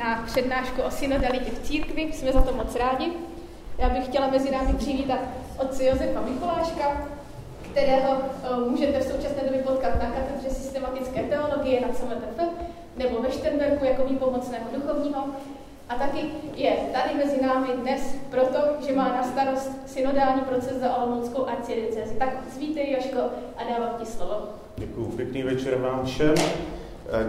na 0.00 0.22
přednášku 0.26 0.82
o 0.82 0.90
synodalitě 0.90 1.50
v 1.50 1.62
církvi. 1.62 2.02
Jsme 2.12 2.32
za 2.32 2.42
to 2.42 2.52
moc 2.52 2.76
rádi. 2.76 3.12
Já 3.78 3.88
bych 3.88 4.04
chtěla 4.04 4.30
mezi 4.30 4.50
námi 4.50 4.74
přivítat 4.74 5.18
otce 5.58 5.84
Josefa 5.84 6.20
Mikuláška, 6.20 7.08
kterého 7.70 8.10
uh, 8.12 8.70
můžete 8.70 9.00
v 9.00 9.04
současné 9.04 9.42
době 9.44 9.62
potkat 9.62 10.02
na 10.02 10.10
katedře 10.10 10.50
systematické 10.50 11.22
teologie 11.22 11.80
na 11.80 11.88
CMTF 11.88 12.40
nebo 12.96 13.22
ve 13.22 13.30
Štenberku 13.30 13.84
jako 13.84 14.04
výpomocného 14.04 14.64
duchovního. 14.74 15.24
A 15.88 15.94
taky 15.94 16.18
je 16.54 16.72
tady 16.92 17.14
mezi 17.14 17.42
námi 17.42 17.68
dnes 17.80 18.14
proto, 18.30 18.58
že 18.86 18.96
má 18.96 19.08
na 19.08 19.22
starost 19.22 19.70
synodální 19.86 20.40
proces 20.40 20.76
za 20.76 20.96
Olomouckou 20.96 21.46
arcidiecezi. 21.46 22.14
Tak 22.14 22.28
zvítej, 22.54 22.92
Joško, 22.92 23.18
a 23.56 23.64
dávám 23.70 23.94
ti 23.98 24.06
slovo. 24.06 24.48
Děkuji. 24.76 25.12
Pěkný 25.16 25.42
večer 25.42 25.78
vám 25.78 26.06
všem. 26.06 26.34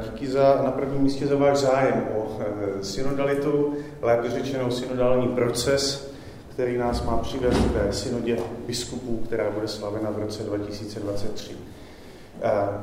Díky 0.03 0.27
za, 0.27 0.61
na 0.65 0.71
prvním 0.71 1.01
místě 1.01 1.27
za 1.27 1.35
váš 1.35 1.57
zájem 1.57 2.07
o 2.15 2.39
e, 2.39 2.83
synodalitu, 2.83 3.73
lépe 4.01 4.29
řečeno 4.29 4.71
synodální 4.71 5.27
proces, 5.27 6.11
který 6.49 6.77
nás 6.77 7.05
má 7.05 7.17
přivést 7.17 7.57
k 7.57 7.93
synodě 7.93 8.37
biskupů, 8.67 9.17
která 9.25 9.51
bude 9.51 9.67
slavena 9.67 10.09
v 10.11 10.19
roce 10.19 10.43
2023. 10.43 11.51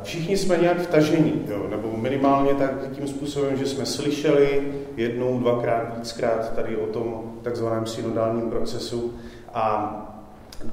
Všichni 0.02 0.36
jsme 0.36 0.56
nějak 0.56 0.78
vtažení, 0.80 1.42
jo, 1.48 1.66
nebo 1.70 1.96
minimálně 1.96 2.54
tak 2.54 2.90
tím 2.92 3.08
způsobem, 3.08 3.56
že 3.56 3.66
jsme 3.66 3.86
slyšeli 3.86 4.72
jednou, 4.96 5.38
dvakrát, 5.38 5.98
víckrát 5.98 6.54
tady 6.54 6.76
o 6.76 6.86
tom 6.86 7.32
takzvaném 7.42 7.86
synodálním 7.86 8.50
procesu 8.50 9.14
a 9.54 10.07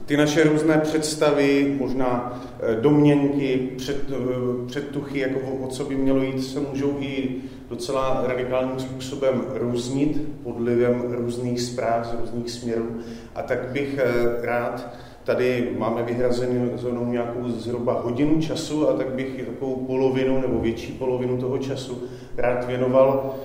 ty 0.06 0.18
naše 0.18 0.44
různé 0.44 0.78
představy, 0.78 1.76
možná 1.80 2.42
eh, 2.60 2.76
domněnky, 2.76 3.70
před, 3.78 3.98
eh, 4.12 4.68
předtuchy, 4.68 5.20
jako 5.20 5.40
o, 5.40 5.66
o 5.66 5.68
co 5.68 5.86
by 5.86 5.96
mělo 5.96 6.24
jít, 6.24 6.44
se 6.44 6.60
můžou 6.60 6.98
i 7.00 7.36
docela 7.70 8.24
radikálním 8.28 8.80
způsobem 8.80 9.44
různit 9.54 10.22
pod 10.44 10.56
vlivem 10.58 11.02
různých 11.10 11.62
zpráv 11.62 12.08
z 12.08 12.20
různých 12.20 12.52
směrů. 12.52 12.98
A 13.36 13.42
tak 13.42 13.60
bych 13.72 14.00
eh, 14.00 14.46
rád 14.46 14.96
Tady 15.26 15.70
máme 15.78 16.04
vyhrazenou 16.04 17.06
nějakou 17.06 17.50
zhruba 17.50 18.02
hodinu 18.02 18.42
času 18.42 18.90
a 18.90 18.94
tak 18.94 19.10
bych 19.10 19.44
takovou 19.46 19.76
polovinu 19.76 20.42
nebo 20.42 20.60
větší 20.60 20.92
polovinu 20.92 21.38
toho 21.38 21.58
času 21.58 22.04
rád 22.38 22.68
věnoval 22.68 23.36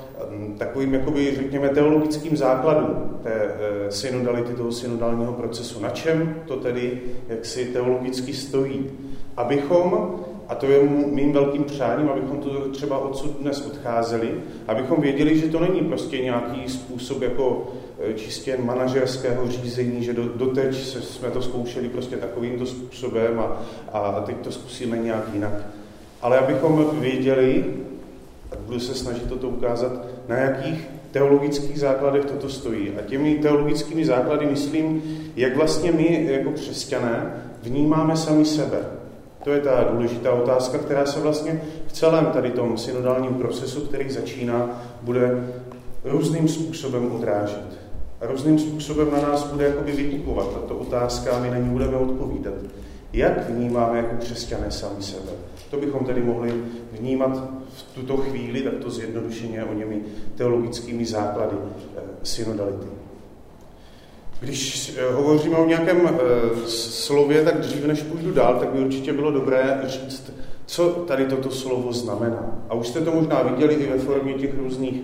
takovým, 0.58 0.94
jakoby, 0.94 1.36
řekněme, 1.36 1.68
teologickým 1.68 2.36
základům 2.36 3.18
té 3.22 3.32
eh, 3.32 3.90
synodality, 3.90 4.54
toho 4.54 4.72
synodálního 4.72 5.32
procesu. 5.32 5.80
Na 5.80 5.90
čem 5.90 6.34
to 6.46 6.56
tedy 6.56 7.00
jak 7.28 7.44
si 7.44 7.64
teologicky 7.64 8.32
stojí? 8.32 8.90
Abychom, 9.36 10.20
a 10.48 10.54
to 10.54 10.66
je 10.66 10.82
mým 11.06 11.32
velkým 11.32 11.64
přáním, 11.64 12.08
abychom 12.08 12.38
to 12.38 12.68
třeba 12.68 12.98
odsud 12.98 13.40
dnes 13.40 13.66
odcházeli, 13.66 14.34
abychom 14.68 15.00
věděli, 15.00 15.38
že 15.38 15.48
to 15.48 15.60
není 15.60 15.80
prostě 15.80 16.18
nějaký 16.18 16.68
způsob 16.68 17.22
jako 17.22 17.66
Eh, 18.02 18.14
čistě 18.14 18.56
manažerského 18.56 19.48
řízení, 19.48 20.04
že 20.04 20.12
do, 20.12 20.28
doteď 20.28 20.74
jsme 20.74 21.30
to 21.30 21.42
zkoušeli 21.42 21.88
prostě 21.88 22.16
takovýmto 22.16 22.66
způsobem 22.66 23.40
a, 23.40 23.56
a 23.92 24.20
teď 24.20 24.36
to 24.36 24.52
zkusíme 24.52 24.96
nějak 24.98 25.24
jinak. 25.32 25.52
Ale 26.22 26.38
abychom 26.38 27.00
věděli, 27.00 27.64
a 28.52 28.54
budu 28.66 28.80
se 28.80 28.94
snažit 28.94 29.28
toto 29.28 29.48
ukázat, 29.48 30.06
na 30.30 30.36
jakých 30.36 30.88
teologických 31.10 31.80
základech 31.80 32.24
toto 32.24 32.48
stojí. 32.48 32.90
A 32.98 33.02
těmi 33.02 33.34
teologickými 33.34 34.04
základy 34.04 34.46
myslím, 34.46 35.02
jak 35.36 35.56
vlastně 35.56 35.92
my 35.92 36.26
jako 36.32 36.50
křesťané 36.50 37.34
vnímáme 37.62 38.16
sami 38.16 38.44
sebe. 38.44 38.78
To 39.44 39.50
je 39.50 39.60
ta 39.60 39.88
důležitá 39.92 40.32
otázka, 40.32 40.78
která 40.78 41.06
se 41.06 41.20
vlastně 41.20 41.62
v 41.86 41.92
celém 41.92 42.26
tady 42.26 42.50
tom 42.50 42.78
synodálním 42.78 43.34
procesu, 43.34 43.80
který 43.80 44.10
začíná, 44.10 44.82
bude 45.02 45.44
různým 46.04 46.48
způsobem 46.48 47.12
odrážet 47.12 47.80
různým 48.20 48.58
způsobem 48.58 49.08
na 49.12 49.28
nás 49.28 49.44
bude 49.44 49.64
jakoby 49.64 49.92
vytipovat 49.92 50.54
tato 50.54 50.76
otázka 50.76 51.32
a 51.32 51.40
my 51.40 51.50
na 51.50 51.58
ní 51.58 51.70
budeme 51.70 51.96
odpovídat. 51.96 52.54
Jak 53.12 53.50
vnímáme 53.50 53.98
jako 53.98 54.16
křesťané 54.16 54.70
sami 54.70 55.02
sebe? 55.02 55.32
To 55.70 55.76
bychom 55.76 56.04
tedy 56.04 56.22
mohli 56.22 56.54
vnímat 56.92 57.50
v 57.76 57.94
tuto 57.94 58.16
chvíli, 58.16 58.62
takto 58.62 58.90
zjednodušeně 58.90 59.64
o 59.64 59.74
němi 59.74 60.00
teologickými 60.34 61.06
základy 61.06 61.56
eh, 61.96 62.00
synodality. 62.22 62.86
Když 64.40 64.92
eh, 64.98 65.12
hovoříme 65.12 65.56
o 65.56 65.66
nějakém 65.66 66.08
eh, 66.08 66.68
slově, 66.68 67.44
tak 67.44 67.58
dřív 67.60 67.84
než 67.84 68.02
půjdu 68.02 68.32
dál, 68.32 68.58
tak 68.60 68.68
by 68.68 68.78
určitě 68.78 69.12
bylo 69.12 69.30
dobré 69.30 69.80
říct, 69.86 70.32
co 70.66 70.88
tady 70.88 71.24
toto 71.24 71.50
slovo 71.50 71.92
znamená. 71.92 72.58
A 72.68 72.74
už 72.74 72.88
jste 72.88 73.00
to 73.00 73.10
možná 73.10 73.42
viděli 73.42 73.74
i 73.74 73.90
ve 73.90 73.98
formě 73.98 74.34
těch 74.34 74.58
různých 74.58 75.00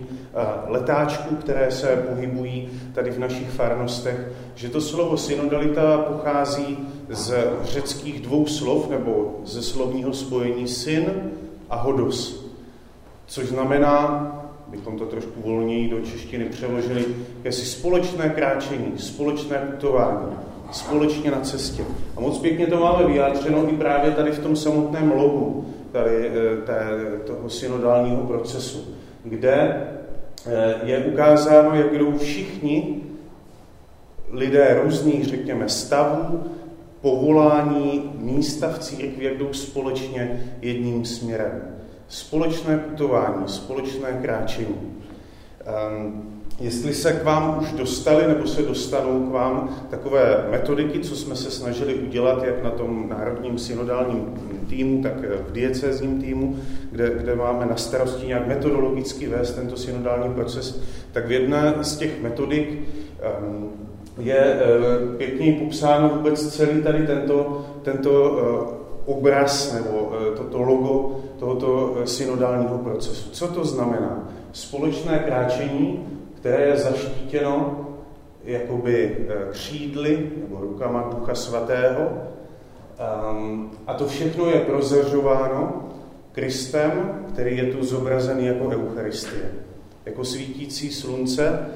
letáčků, 0.66 1.36
které 1.36 1.70
se 1.70 2.04
pohybují 2.08 2.70
tady 2.94 3.10
v 3.10 3.18
našich 3.18 3.50
farnostech, 3.50 4.32
že 4.54 4.68
to 4.68 4.80
slovo 4.80 5.16
synodalita 5.16 5.98
pochází 5.98 6.78
z 7.08 7.34
řeckých 7.62 8.20
dvou 8.20 8.46
slov 8.46 8.90
nebo 8.90 9.40
ze 9.44 9.62
slovního 9.62 10.12
spojení 10.12 10.68
syn 10.68 11.30
a 11.70 11.76
hodos, 11.76 12.46
což 13.26 13.46
znamená, 13.46 14.32
bychom 14.68 14.98
to 14.98 15.06
trošku 15.06 15.40
volněji 15.44 15.90
do 15.90 16.00
češtiny 16.00 16.44
přeložili, 16.44 17.04
jakési 17.36 17.66
společné 17.66 18.28
kráčení, 18.28 18.92
společné 18.96 19.58
putování, 19.58 20.36
společně 20.72 21.30
na 21.30 21.40
cestě. 21.40 21.84
A 22.16 22.20
moc 22.20 22.38
pěkně 22.38 22.66
to 22.66 22.80
máme 22.80 23.06
vyjádřeno 23.06 23.68
i 23.68 23.76
právě 23.76 24.10
tady 24.10 24.30
v 24.30 24.38
tom 24.38 24.56
samotném 24.56 25.10
logu 25.10 25.74
tady, 25.92 26.28
eh, 26.28 26.56
té, 26.66 26.84
toho 27.26 27.50
synodálního 27.50 28.22
procesu, 28.22 28.84
kde 29.24 29.86
Eh, 30.46 30.74
je 30.82 30.98
ukázáno, 30.98 31.74
jak 31.74 31.98
jdou 31.98 32.18
všichni 32.18 33.02
lidé 34.30 34.80
různých, 34.82 35.24
řekněme, 35.24 35.68
stavů, 35.68 36.44
povolání, 37.06 38.12
místa 38.18 38.68
v 38.68 38.78
církvi, 38.78 39.24
jak 39.24 39.38
jdou 39.38 39.52
společně 39.52 40.50
jedním 40.62 41.04
směrem. 41.04 41.62
Společné 42.08 42.78
putování, 42.78 43.42
společné 43.46 44.18
kráčení. 44.22 44.76
Um, 45.96 46.40
jestli 46.60 46.94
se 46.94 47.12
k 47.12 47.24
vám 47.24 47.58
už 47.62 47.72
dostali 47.72 48.26
nebo 48.26 48.46
se 48.46 48.62
dostanou 48.62 49.26
k 49.26 49.32
vám 49.32 49.76
takové 49.90 50.46
metodiky, 50.50 51.00
co 51.00 51.16
jsme 51.16 51.36
se 51.36 51.50
snažili 51.50 51.94
udělat, 51.94 52.44
jak 52.44 52.62
na 52.62 52.70
tom 52.70 53.08
národním 53.08 53.58
synodálním 53.58 54.34
týmu, 54.68 55.02
tak 55.02 55.12
v 55.48 55.52
diecézním 55.52 56.20
týmu, 56.20 56.56
kde, 56.90 57.10
kde 57.18 57.34
máme 57.34 57.66
na 57.66 57.76
starosti 57.76 58.26
nějak 58.26 58.46
metodologicky 58.46 59.28
vést 59.28 59.54
tento 59.54 59.76
synodální 59.76 60.34
proces, 60.34 60.82
tak 61.12 61.26
v 61.26 61.32
jedné 61.32 61.74
z 61.80 61.96
těch 61.96 62.22
metodik 62.22 62.78
um, 63.40 63.85
je 64.18 64.54
uh, 64.54 65.16
pěkně 65.16 65.52
popsáno 65.52 66.08
vůbec 66.08 66.56
celý 66.56 66.82
tady 66.82 67.06
tento, 67.06 67.66
tento 67.82 68.30
uh, 68.30 69.16
obraz 69.16 69.74
nebo 69.74 70.02
uh, 70.02 70.36
toto 70.36 70.62
logo 70.62 71.20
tohoto 71.38 71.96
synodálního 72.04 72.78
procesu. 72.78 73.30
Co 73.30 73.48
to 73.48 73.64
znamená? 73.64 74.28
Společné 74.52 75.18
kráčení 75.18 76.06
které 76.46 76.66
je 76.66 76.76
zaštítěno 76.76 77.86
jakoby 78.44 79.16
eh, 79.28 79.34
křídly 79.50 80.30
nebo 80.40 80.60
rukama 80.60 81.10
Ducha 81.18 81.34
Svatého. 81.34 82.08
Um, 83.32 83.70
a 83.86 83.94
to 83.94 84.06
všechno 84.06 84.50
je 84.50 84.60
prozařováno 84.60 85.88
Kristem, 86.32 87.22
který 87.28 87.56
je 87.56 87.64
tu 87.64 87.84
zobrazen 87.84 88.40
jako 88.40 88.68
Eucharistie, 88.68 89.52
jako 90.06 90.24
svítící 90.24 90.92
slunce, 90.92 91.66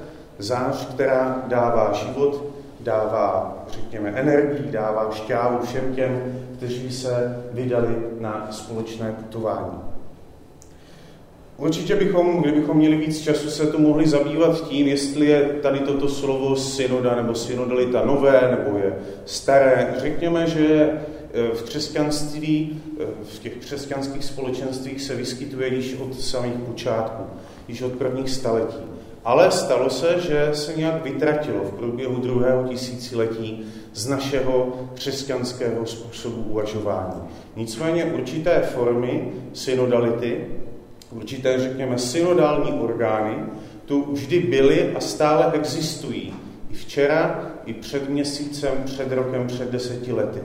zář, 0.43 0.87
která 0.87 1.43
dává 1.47 1.93
život, 1.93 2.45
dává, 2.81 3.59
řekněme, 3.71 4.11
energii, 4.11 4.73
dává 4.73 5.11
šťávu 5.12 5.67
všem 5.67 5.95
těm, 5.95 6.23
kteří 6.56 6.93
se 6.93 7.43
vydali 7.53 7.97
na 8.21 8.49
společné 8.50 9.12
putování. 9.12 9.91
Určitě 11.61 11.97
bychom, 11.97 12.43
kdybychom 12.43 12.77
měli 12.77 12.97
víc 12.97 13.21
času, 13.21 13.50
se 13.50 13.67
to 13.67 13.79
mohli 13.79 14.09
zabývat 14.09 14.69
tím, 14.69 14.87
jestli 14.87 15.26
je 15.26 15.41
tady 15.62 15.79
toto 15.79 16.09
slovo 16.09 16.56
synoda 16.56 17.14
nebo 17.17 17.35
synodalita 17.35 18.05
nové 18.05 18.59
nebo 18.59 18.79
je 18.79 18.99
staré. 19.25 19.94
Řekněme, 19.99 20.47
že 20.47 20.67
e, 20.75 21.00
v 21.55 21.62
křesťanství, 21.62 22.82
e, 23.00 23.05
v 23.25 23.38
těch 23.38 23.56
křesťanských 23.56 24.25
společenstvích 24.25 25.03
se 25.03 25.14
vyskytuje 25.14 25.75
již 25.75 25.97
od 26.00 26.20
samých 26.20 26.55
počátků, 26.55 27.23
již 27.69 27.82
od 27.82 27.93
prvních 27.93 28.31
staletí. 28.31 29.00
Ale 29.25 29.50
stalo 29.50 29.90
se, 29.90 30.20
že 30.20 30.50
se 30.52 30.72
nějak 30.76 31.05
vytratilo 31.05 31.64
v 31.64 31.75
průběhu 31.75 32.17
druhého 32.17 32.69
tisíciletí 32.69 33.67
z 33.94 34.08
našeho 34.08 34.72
křesťanského 34.94 35.87
způsobu 35.87 36.43
uvažování. 36.43 37.22
Nicméně 37.56 38.05
určité 38.05 38.61
formy 38.61 39.32
synodality, 39.52 40.46
určité, 41.11 41.61
řekněme, 41.61 41.99
synodální 41.99 42.72
orgány 42.72 43.37
tu 43.87 44.12
vždy 44.12 44.38
byly 44.40 44.94
a 44.96 45.00
stále 45.00 45.52
existují. 45.52 46.34
I 46.70 46.75
včera, 46.75 47.50
i 47.66 47.75
před 47.75 48.08
měsícem, 48.08 48.73
před 48.84 49.12
rokem, 49.12 49.46
před 49.46 49.70
deseti 49.70 50.12
lety. 50.12 50.40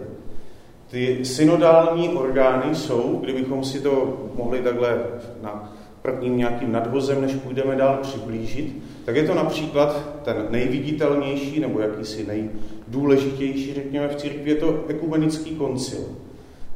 Ty 0.92 1.26
synodální 1.26 2.10
orgány 2.10 2.76
jsou, 2.76 3.20
kdybychom 3.24 3.64
si 3.64 3.82
to 3.82 4.18
mohli 4.36 4.60
takhle 4.60 5.04
na 5.42 5.74
prvním 6.06 6.38
nějakým 6.38 6.72
nadvozem, 6.72 7.22
než 7.22 7.34
půjdeme 7.34 7.76
dál 7.76 8.00
přiblížit, 8.02 8.76
tak 9.06 9.16
je 9.16 9.24
to 9.24 9.36
například 9.36 10.20
ten 10.24 10.48
nejviditelnější 10.50 11.60
nebo 11.60 11.80
jakýsi 11.80 12.28
nejdůležitější, 12.28 13.74
řekněme, 13.74 14.08
v 14.08 14.16
církvi, 14.16 14.50
je 14.50 14.56
to 14.56 14.86
ekumenický 14.88 15.56
koncil. 15.56 16.00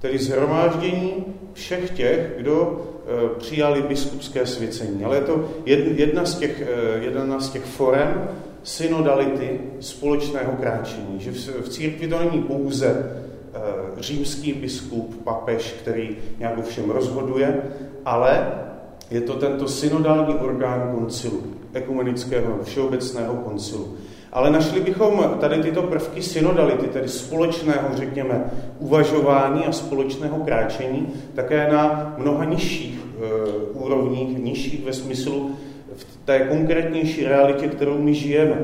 Tedy 0.02 0.18
zhromáždění 0.18 1.14
všech 1.54 1.90
těch, 1.90 2.34
kdo 2.38 2.86
e, 3.06 3.40
přijali 3.40 3.82
biskupské 3.82 4.46
svěcení. 4.46 5.04
Ale 5.04 5.16
je 5.16 5.22
to 5.22 5.50
jedna 5.96 6.26
z 6.26 6.40
těch, 6.40 6.62
e, 6.62 7.04
jedna 7.04 7.40
z 7.40 7.50
těch 7.50 7.64
forem 7.64 8.30
synodality 8.64 9.60
společného 9.80 10.52
kráčení. 10.52 11.20
Že 11.20 11.32
v 11.62 11.70
církvi 11.70 12.08
to 12.08 12.20
není 12.20 12.44
pouze 12.44 12.88
e, 12.88 13.02
římský 14.02 14.54
biskup, 14.54 15.24
papež, 15.24 15.76
který 15.80 16.18
nějak 16.40 16.58
o 16.58 16.62
všem 16.62 16.90
rozhoduje, 16.90 17.62
ale 18.06 18.48
je 19.12 19.22
to 19.22 19.34
tento 19.34 19.68
synodální 19.68 20.34
orgán 20.34 20.92
koncilu, 20.96 21.44
ekumenického 21.74 22.60
všeobecného 22.64 23.36
koncilu. 23.36 23.96
Ale 24.32 24.50
našli 24.50 24.82
bychom 24.82 25.38
tady 25.40 25.64
tyto 25.64 25.84
prvky 25.84 26.22
synodality, 26.22 26.88
tedy 26.88 27.10
společného, 27.10 27.90
řekněme, 27.94 28.52
uvažování 28.80 29.66
a 29.66 29.72
společného 29.72 30.38
kráčení, 30.38 31.08
také 31.36 31.72
na 31.72 32.14
mnoha 32.18 32.46
nižších 32.46 33.00
e, 33.00 33.44
úrovních, 33.74 34.38
nižších 34.44 34.86
ve 34.86 34.94
smyslu 34.94 35.56
v 35.96 36.18
té 36.26 36.40
konkrétnější 36.40 37.26
realitě, 37.26 37.68
kterou 37.68 37.98
my 37.98 38.14
žijeme. 38.14 38.62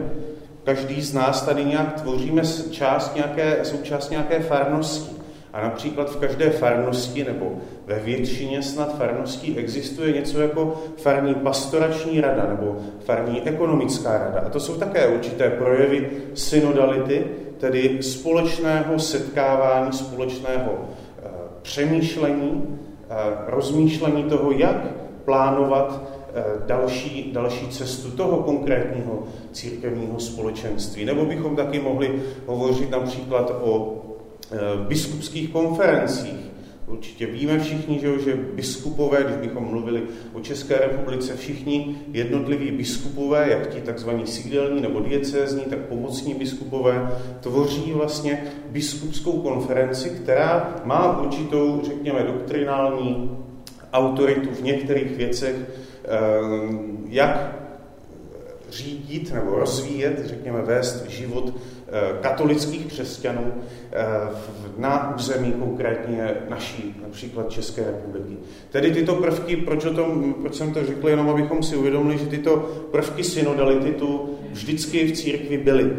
Každý 0.64 1.02
z 1.02 1.14
nás 1.14 1.46
tady 1.46 1.66
nějak 1.66 2.02
tvoříme 2.02 2.42
část 2.72 3.16
nějaké, 3.16 3.60
součást 3.64 4.10
nějaké 4.10 4.40
farnosti. 4.40 5.15
A 5.56 5.62
například 5.62 6.12
v 6.12 6.18
každé 6.18 6.50
farnosti 6.50 7.24
nebo 7.24 7.52
ve 7.86 8.00
většině 8.00 8.64
snad 8.64 8.98
farností 8.98 9.58
existuje 9.58 10.14
něco 10.14 10.42
jako 10.42 10.84
farní 10.98 11.34
pastorační 11.36 12.22
rada 12.22 12.46
nebo 12.50 12.78
farní 13.06 13.42
ekonomická 13.42 14.18
rada. 14.18 14.44
A 14.46 14.50
to 14.50 14.60
jsou 14.60 14.76
také 14.76 15.08
určité 15.08 15.50
projevy 15.50 16.12
synodality, 16.34 17.26
tedy 17.58 18.04
společného 18.04 19.00
setkávání, 19.00 19.94
společného 19.94 20.72
e, 20.72 21.30
přemýšlení, 21.62 22.64
e, 23.10 23.16
rozmýšlení 23.48 24.24
toho, 24.24 24.52
jak 24.52 24.88
plánovat 25.26 26.02
e, 26.34 26.44
další, 26.68 27.32
další 27.34 27.68
cestu 27.68 28.12
toho 28.12 28.38
konkrétního 28.38 29.24
církevního 29.52 30.20
společenství. 30.20 31.06
Nebo 31.06 31.26
bychom 31.26 31.56
taky 31.56 31.80
mohli 31.80 32.24
hovořit 32.46 32.92
například 32.92 33.52
o 33.62 34.02
biskupských 34.88 35.50
konferencích, 35.50 36.46
Určitě 36.88 37.26
víme 37.26 37.60
všichni, 37.60 38.00
že, 38.00 38.20
že 38.20 38.36
biskupové, 38.36 39.24
když 39.24 39.36
bychom 39.36 39.64
mluvili 39.64 40.04
o 40.34 40.40
České 40.40 40.78
republice, 40.78 41.36
všichni 41.36 41.96
jednotliví 42.12 42.72
biskupové, 42.72 43.50
jak 43.50 43.68
ti 43.68 43.82
takzvaní 43.82 44.28
sídelní 44.28 44.82
nebo 44.82 45.00
diecézní, 45.00 45.62
tak 45.62 45.80
pomocní 45.80 46.34
biskupové, 46.34 47.12
tvoří 47.40 47.94
vlastně 47.94 48.44
biskupskou 48.70 49.32
konferenci, 49.32 50.10
která 50.10 50.76
má 50.84 51.20
určitou, 51.20 51.82
řekněme, 51.86 52.24
doktrinální 52.24 53.38
autoritu 53.94 54.50
v 54.50 54.64
některých 54.64 55.18
věcech, 55.18 55.56
eh, 55.56 56.10
jak 57.08 57.56
řídit 58.70 59.34
nebo 59.34 59.56
rozvíjet, 59.56 60.22
řekněme, 60.26 60.62
vést 60.62 61.10
život 61.10 61.54
Eh, 61.54 61.75
katolických 62.22 62.86
křesťanů 62.86 63.54
eh, 63.92 64.06
na 64.78 65.16
území 65.16 65.52
konkrétně 65.52 66.36
naší, 66.50 66.96
například 67.02 67.50
České 67.50 67.86
republiky. 67.86 68.38
Tedy 68.70 68.92
tyto 68.92 69.16
prvky, 69.16 69.58
proč, 69.58 69.86
o 69.86 69.94
tom, 69.94 70.34
proč 70.42 70.56
jsem 70.56 70.74
to 70.74 70.86
řekl, 70.86 71.10
jenom 71.10 71.30
abychom 71.30 71.64
si 71.64 71.76
uvědomili, 71.76 72.18
že 72.18 72.26
tyto 72.26 72.58
prvky 72.92 73.24
synodality 73.24 73.92
tu 73.92 74.30
vždycky 74.52 75.08
v 75.08 75.12
církvi 75.12 75.58
byly. 75.58 75.92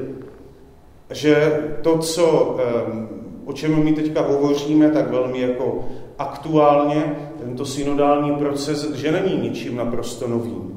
Že 1.10 1.58
to, 1.82 1.98
co, 1.98 2.56
eh, 2.60 3.08
o 3.44 3.52
čem 3.52 3.84
my 3.84 3.92
teďka 3.92 4.20
hovoříme, 4.20 4.90
tak 4.90 5.10
velmi 5.10 5.40
jako 5.40 5.88
aktuálně, 6.18 7.16
tento 7.38 7.64
synodální 7.64 8.32
proces, 8.32 8.94
že 8.94 9.12
není 9.12 9.36
ničím 9.36 9.76
naprosto 9.76 10.28
novým 10.28 10.75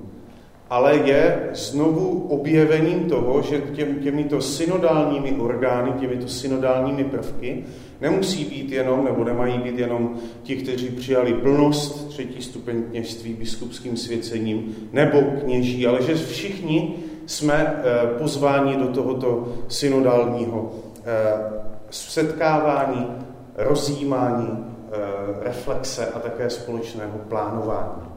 ale 0.69 0.95
je 0.95 1.49
znovu 1.53 2.27
objevením 2.29 3.09
toho, 3.09 3.41
že 3.41 3.61
těm, 3.61 3.95
těmito 3.95 4.41
synodálními 4.41 5.31
orgány, 5.31 5.91
těmito 5.99 6.27
synodálními 6.27 7.03
prvky 7.03 7.63
nemusí 8.01 8.45
být 8.45 8.71
jenom, 8.71 9.05
nebo 9.05 9.23
nemají 9.23 9.57
být 9.57 9.79
jenom 9.79 10.15
ti, 10.43 10.55
kteří 10.55 10.87
přijali 10.89 11.33
plnost 11.33 12.09
třetí 12.09 12.41
stupeň 12.41 12.83
kněžství 12.83 13.33
biskupským 13.33 13.97
svěcením, 13.97 14.75
nebo 14.93 15.21
kněží, 15.21 15.87
ale 15.87 16.01
že 16.03 16.15
všichni 16.15 16.95
jsme 17.25 17.53
eh, 17.83 18.07
pozváni 18.17 18.75
do 18.75 18.87
tohoto 18.87 19.47
synodálního 19.67 20.71
eh, 21.05 21.59
setkávání, 21.89 23.07
rozjímání, 23.55 24.65
eh, 24.91 24.97
reflexe 25.43 26.05
a 26.05 26.19
také 26.19 26.49
společného 26.49 27.17
plánování. 27.27 28.08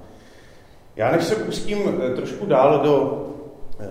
Já 0.97 1.13
než 1.13 1.25
se 1.25 1.35
pustím 1.35 1.79
eh, 1.79 2.17
trošku 2.17 2.47
dál 2.47 2.81
do, 2.85 3.27
eh, 3.81 3.87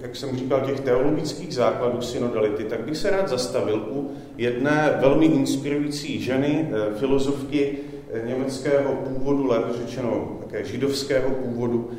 jak 0.00 0.16
jsem 0.16 0.36
říkal, 0.36 0.60
těch 0.60 0.80
teologických 0.80 1.54
základů 1.54 2.00
synodality, 2.00 2.64
tak 2.64 2.80
bych 2.80 2.96
se 2.96 3.10
rád 3.10 3.28
zastavil 3.28 3.86
u 3.90 4.10
jedné 4.36 4.98
velmi 5.00 5.26
inspirující 5.26 6.22
ženy, 6.22 6.68
eh, 6.72 6.98
filozofky 6.98 7.78
německého 8.24 8.94
původu, 8.94 9.46
lépe 9.46 9.72
řečeno 9.72 10.38
také 10.40 10.64
židovského 10.64 11.30
původu, 11.30 11.90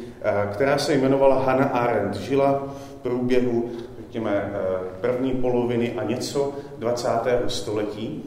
která 0.52 0.78
se 0.78 0.94
jmenovala 0.94 1.44
Hannah 1.44 1.76
Arendt. 1.76 2.16
Žila 2.16 2.74
v 2.78 2.96
průběhu, 2.96 3.70
řekněme, 3.98 4.54
první 5.02 5.32
poloviny 5.32 5.94
a 5.98 6.04
něco 6.04 6.54
20. 6.78 7.10
století. 7.48 8.24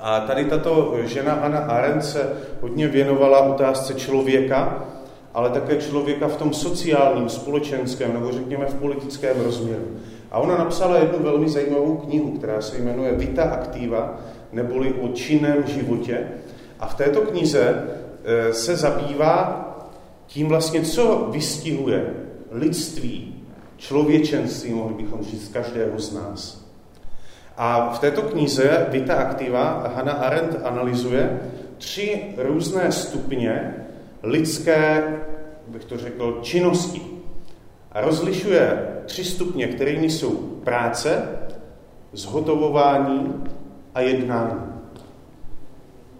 A 0.00 0.20
tady 0.20 0.44
tato 0.44 0.96
žena 1.04 1.34
Hannah 1.34 1.70
Arendt 1.70 2.04
se 2.04 2.32
hodně 2.60 2.88
věnovala 2.88 3.40
otázce 3.40 3.94
člověka, 3.94 4.86
ale 5.34 5.50
také 5.50 5.76
člověka 5.76 6.28
v 6.28 6.36
tom 6.36 6.52
sociálním, 6.52 7.28
společenském 7.28 8.12
nebo 8.12 8.32
řekněme 8.32 8.66
v 8.66 8.74
politickém 8.74 9.40
rozměru. 9.40 9.84
A 10.30 10.38
ona 10.38 10.58
napsala 10.58 10.98
jednu 10.98 11.18
velmi 11.18 11.48
zajímavou 11.48 11.96
knihu, 11.96 12.30
která 12.30 12.60
se 12.60 12.78
jmenuje 12.78 13.12
Vita 13.12 13.42
Activa, 13.42 14.20
neboli 14.52 14.92
o 14.92 15.08
činném 15.08 15.66
životě. 15.66 16.28
A 16.80 16.86
v 16.86 16.94
této 16.94 17.20
knize 17.20 17.88
e, 18.24 18.52
se 18.52 18.76
zabývá 18.76 19.66
tím 20.26 20.48
vlastně, 20.48 20.82
co 20.82 21.28
vystihuje 21.30 22.14
lidství, 22.50 23.44
člověčenství, 23.76 24.74
mohli 24.74 24.94
bychom 24.94 25.22
říct, 25.22 25.48
každého 25.48 25.98
z 25.98 26.14
nás. 26.14 26.66
A 27.56 27.90
v 27.90 27.98
této 27.98 28.22
knize 28.22 28.86
Vita 28.90 29.14
Activa 29.14 29.92
Hannah 29.94 30.22
Arendt 30.22 30.58
analyzuje 30.64 31.40
tři 31.78 32.22
různé 32.36 32.92
stupně 32.92 33.74
lidské, 34.22 35.04
bych 35.66 35.84
to 35.84 35.98
řekl, 35.98 36.38
činnosti. 36.42 37.02
A 37.92 38.00
rozlišuje 38.00 38.88
tři 39.06 39.24
stupně, 39.24 39.66
kterými 39.66 40.10
jsou 40.10 40.30
práce, 40.64 41.28
zhotovování 42.12 43.44
a 43.94 44.00
jednání. 44.00 44.60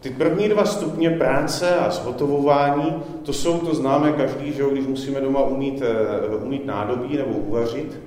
Ty 0.01 0.11
první 0.11 0.49
dva 0.49 0.65
stupně 0.65 1.11
práce 1.11 1.77
a 1.77 1.91
zhotovování, 1.91 3.03
to 3.23 3.33
jsou, 3.33 3.59
to 3.59 3.75
známe 3.75 4.13
každý, 4.13 4.53
že 4.53 4.63
když 4.73 4.87
musíme 4.87 5.21
doma 5.21 5.43
umít, 5.43 5.83
eh, 5.83 6.37
umít 6.37 6.67
nádobí 6.67 7.17
nebo 7.17 7.31
uvařit. 7.31 8.01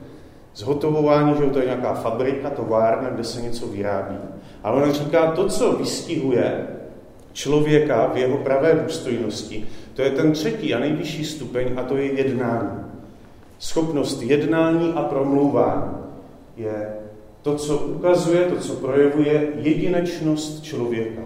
Zhotovování, 0.55 1.33
že 1.39 1.45
to 1.45 1.59
je 1.59 1.65
nějaká 1.65 1.93
fabrika, 1.93 2.49
továrna, 2.49 3.09
kde 3.09 3.23
se 3.23 3.41
něco 3.41 3.67
vyrábí. 3.67 4.17
Ale 4.63 4.83
on 4.83 4.91
říká, 4.91 5.31
to, 5.31 5.47
co 5.47 5.71
vystihuje 5.71 6.67
člověka 7.33 8.11
v 8.13 8.17
jeho 8.17 8.37
pravé 8.37 8.73
důstojnosti, 8.83 9.67
to 9.93 10.01
je 10.01 10.11
ten 10.11 10.31
třetí 10.31 10.73
a 10.73 10.79
nejvyšší 10.79 11.25
stupeň 11.25 11.67
a 11.75 11.83
to 11.83 11.97
je 11.97 12.13
jednání. 12.13 12.79
Schopnost 13.59 14.21
jednání 14.21 14.93
a 14.93 15.01
promlouvání 15.01 15.91
je 16.57 16.87
to, 17.41 17.55
co 17.55 17.77
ukazuje, 17.77 18.45
to, 18.45 18.55
co 18.55 18.73
projevuje 18.73 19.47
jedinečnost 19.55 20.63
člověka. 20.63 21.21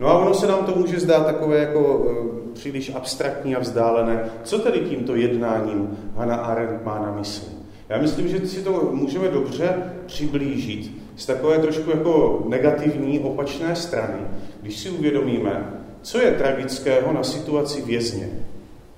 No 0.00 0.08
a 0.08 0.18
ono 0.18 0.34
se 0.34 0.46
nám 0.46 0.64
to 0.64 0.74
může 0.76 1.00
zdát 1.00 1.26
takové 1.26 1.58
jako 1.58 2.06
e, 2.10 2.54
příliš 2.54 2.94
abstraktní 2.94 3.56
a 3.56 3.58
vzdálené. 3.58 4.30
Co 4.44 4.58
tedy 4.58 4.80
tímto 4.80 5.14
jednáním 5.14 5.98
Hannah 6.16 6.48
Arendt 6.48 6.84
má 6.84 6.98
na 6.98 7.14
mysli? 7.18 7.48
Já 7.88 7.98
myslím, 7.98 8.28
že 8.28 8.46
si 8.46 8.62
to 8.62 8.90
můžeme 8.92 9.28
dobře 9.28 9.92
přiblížit 10.06 10.92
z 11.16 11.26
takové 11.26 11.58
trošku 11.58 11.90
jako 11.90 12.44
negativní, 12.48 13.20
opačné 13.20 13.76
strany, 13.76 14.18
když 14.62 14.78
si 14.78 14.90
uvědomíme, 14.90 15.85
co 16.06 16.18
je 16.18 16.32
tragického 16.32 17.12
na 17.12 17.22
situaci 17.22 17.82
vězně, 17.82 18.28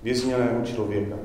vězněného 0.02 0.64
člověka? 0.64 1.16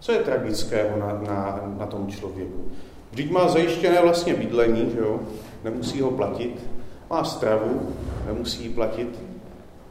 Co 0.00 0.12
je 0.12 0.18
tragického 0.18 0.98
na, 0.98 1.06
na, 1.06 1.60
na 1.78 1.86
tom 1.86 2.08
člověku? 2.08 2.64
Vždyť 3.10 3.30
má 3.30 3.48
zajištěné 3.48 4.02
vlastně 4.02 4.34
bydlení, 4.34 4.90
že 4.94 4.98
jo? 4.98 5.20
nemusí 5.64 6.00
ho 6.00 6.10
platit, 6.10 6.66
má 7.10 7.24
stravu, 7.24 7.92
nemusí 8.26 8.62
ji 8.64 8.70
platit, 8.70 9.18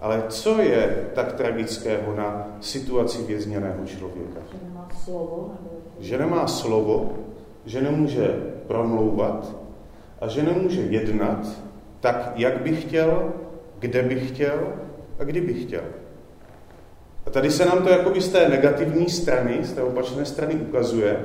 Ale 0.01 0.23
co 0.29 0.61
je 0.61 1.09
tak 1.15 1.33
tragického 1.33 2.15
na 2.15 2.47
situaci 2.61 3.23
vězněného 3.23 3.85
člověka? 3.85 4.39
Že 4.51 4.57
nemá 4.63 4.87
slovo? 5.03 5.51
Že 5.99 6.17
nemá 6.17 6.47
slovo, 6.47 7.13
že 7.65 7.81
nemůže 7.81 8.27
promlouvat 8.67 9.55
a 10.21 10.27
že 10.27 10.43
nemůže 10.43 10.81
jednat 10.81 11.47
tak, 11.99 12.31
jak 12.35 12.61
by 12.61 12.75
chtěl, 12.75 13.33
kde 13.87 14.01
by 14.01 14.15
chtěl 14.15 14.73
a 15.19 15.23
kdy 15.23 15.41
by 15.41 15.53
chtěl. 15.53 15.83
A 17.25 17.29
tady 17.29 17.51
se 17.51 17.65
nám 17.65 17.83
to 17.83 17.89
jakoby 17.89 18.21
z 18.21 18.29
té 18.29 18.49
negativní 18.49 19.09
strany, 19.09 19.59
z 19.61 19.73
té 19.73 19.81
opačné 19.81 20.25
strany 20.25 20.55
ukazuje, 20.55 21.17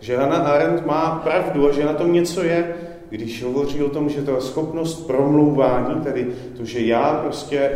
že 0.00 0.16
Hannah 0.16 0.46
Arendt 0.46 0.86
má 0.86 1.20
pravdu 1.24 1.68
a 1.68 1.72
že 1.72 1.84
na 1.84 1.92
tom 1.92 2.12
něco 2.12 2.42
je, 2.42 2.74
když 3.10 3.44
hovoří 3.44 3.82
o 3.82 3.88
tom, 3.88 4.08
že 4.08 4.22
ta 4.22 4.40
schopnost 4.40 5.06
promlouvání, 5.06 6.00
tedy 6.00 6.26
to, 6.56 6.64
že 6.64 6.80
já 6.80 7.20
prostě 7.22 7.70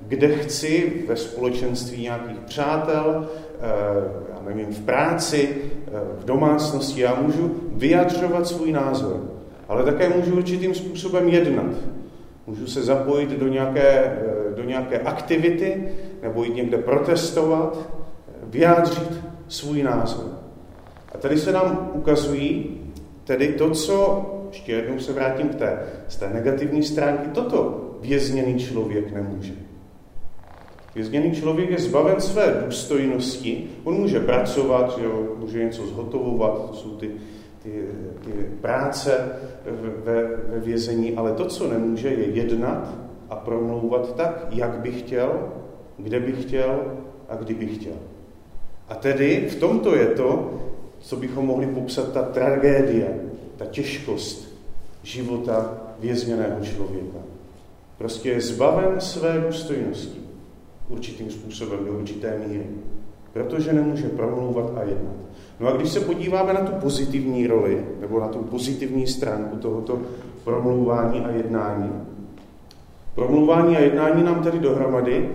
kde 0.00 0.28
chci, 0.28 0.92
ve 1.08 1.16
společenství 1.16 2.02
nějakých 2.02 2.38
přátel, 2.38 3.28
eh, 3.28 3.68
já 4.34 4.42
nevím, 4.48 4.74
v 4.74 4.80
práci, 4.80 5.48
eh, 5.86 5.90
v 6.18 6.24
domácnosti, 6.24 7.00
já 7.00 7.14
můžu 7.14 7.54
vyjadřovat 7.72 8.46
svůj 8.46 8.72
názor, 8.72 9.20
ale 9.68 9.84
také 9.84 10.08
můžu 10.08 10.36
určitým 10.36 10.74
způsobem 10.74 11.28
jednat. 11.28 12.01
Můžu 12.46 12.66
se 12.66 12.82
zapojit 12.82 13.30
do 13.30 13.48
nějaké, 13.48 13.80
eh, 13.80 14.54
do 14.56 14.64
nějaké 14.64 14.98
aktivity, 14.98 15.88
nebo 16.22 16.44
jít 16.44 16.54
někde 16.54 16.78
protestovat, 16.78 17.78
vyjádřit 18.42 19.20
svůj 19.48 19.82
názor. 19.82 20.24
A 21.14 21.18
tady 21.18 21.38
se 21.38 21.52
nám 21.52 21.90
ukazují 21.94 22.80
tedy 23.24 23.48
to, 23.48 23.70
co, 23.70 24.26
ještě 24.50 24.72
jednou 24.72 24.98
se 24.98 25.12
vrátím 25.12 25.48
k 25.48 25.54
té, 25.54 25.78
z 26.08 26.16
té 26.16 26.28
negativní 26.28 26.82
stránky, 26.82 27.28
toto 27.28 27.90
vězněný 28.00 28.58
člověk 28.58 29.12
nemůže. 29.12 29.52
Vězněný 30.94 31.32
člověk 31.32 31.70
je 31.70 31.78
zbaven 31.78 32.20
své 32.20 32.62
důstojnosti, 32.66 33.64
on 33.84 33.94
může 33.94 34.20
pracovat, 34.20 34.98
jo, 35.02 35.36
může 35.38 35.64
něco 35.64 35.86
zhotovovat, 35.86 36.70
to 36.70 36.76
jsou 36.76 36.90
ty, 36.90 37.10
ty, 37.62 37.84
ty 38.24 38.30
práce 38.60 39.32
ve, 40.04 40.22
ve 40.52 40.60
vězení, 40.60 41.16
ale 41.16 41.32
to, 41.32 41.44
co 41.44 41.68
nemůže, 41.68 42.08
je 42.08 42.28
jednat 42.28 42.94
a 43.30 43.36
promlouvat 43.36 44.16
tak, 44.16 44.46
jak 44.50 44.70
by 44.70 44.92
chtěl, 44.92 45.52
kde 45.98 46.20
by 46.20 46.32
chtěl 46.32 46.80
a 47.28 47.36
kdy 47.36 47.54
by 47.54 47.66
chtěl. 47.66 47.96
A 48.88 48.94
tedy 48.94 49.48
v 49.50 49.54
tomto 49.54 49.96
je 49.96 50.06
to, 50.06 50.60
co 50.98 51.16
bychom 51.16 51.46
mohli 51.46 51.66
popsat 51.66 52.12
ta 52.12 52.22
tragédie, 52.22 53.20
ta 53.56 53.66
těžkost 53.66 54.58
života 55.02 55.80
vězněného 55.98 56.64
člověka. 56.64 57.18
Prostě 57.98 58.30
je 58.30 58.40
zbaven 58.40 59.00
své 59.00 59.44
důstojnosti 59.46 60.20
určitým 60.88 61.30
způsobem, 61.30 61.84
do 61.84 61.92
určité 61.92 62.38
míry, 62.46 62.66
protože 63.32 63.72
nemůže 63.72 64.08
promlouvat 64.08 64.72
a 64.76 64.82
jednat. 64.82 65.14
No 65.62 65.68
a 65.68 65.72
když 65.72 65.90
se 65.90 66.00
podíváme 66.00 66.52
na 66.52 66.60
tu 66.60 66.72
pozitivní 66.72 67.46
roli, 67.46 67.84
nebo 68.00 68.20
na 68.20 68.28
tu 68.28 68.38
pozitivní 68.38 69.06
stránku 69.06 69.56
tohoto 69.56 69.98
promlouvání 70.44 71.20
a 71.20 71.30
jednání, 71.30 71.92
promlouvání 73.14 73.76
a 73.76 73.80
jednání 73.80 74.22
nám 74.22 74.42
tedy 74.42 74.58
dohromady, 74.58 75.30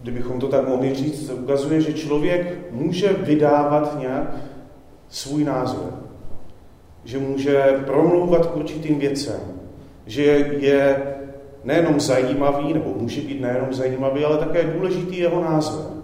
kdybychom 0.00 0.40
to 0.40 0.48
tak 0.48 0.68
mohli 0.68 0.94
říct, 0.94 1.30
ukazuje, 1.30 1.80
že 1.80 1.92
člověk 1.92 2.72
může 2.72 3.12
vydávat 3.12 3.98
nějak 3.98 4.36
svůj 5.08 5.44
názor. 5.44 5.94
Že 7.04 7.18
může 7.18 7.82
promlouvat 7.86 8.46
k 8.46 8.56
určitým 8.56 8.98
věcem. 8.98 9.40
Že 10.06 10.22
je 10.58 11.02
nejenom 11.64 12.00
zajímavý, 12.00 12.72
nebo 12.74 12.94
může 12.98 13.20
být 13.20 13.40
nejenom 13.40 13.72
zajímavý, 13.72 14.24
ale 14.24 14.38
také 14.38 14.64
důležitý 14.64 15.18
jeho 15.18 15.42
názor. 15.42 15.97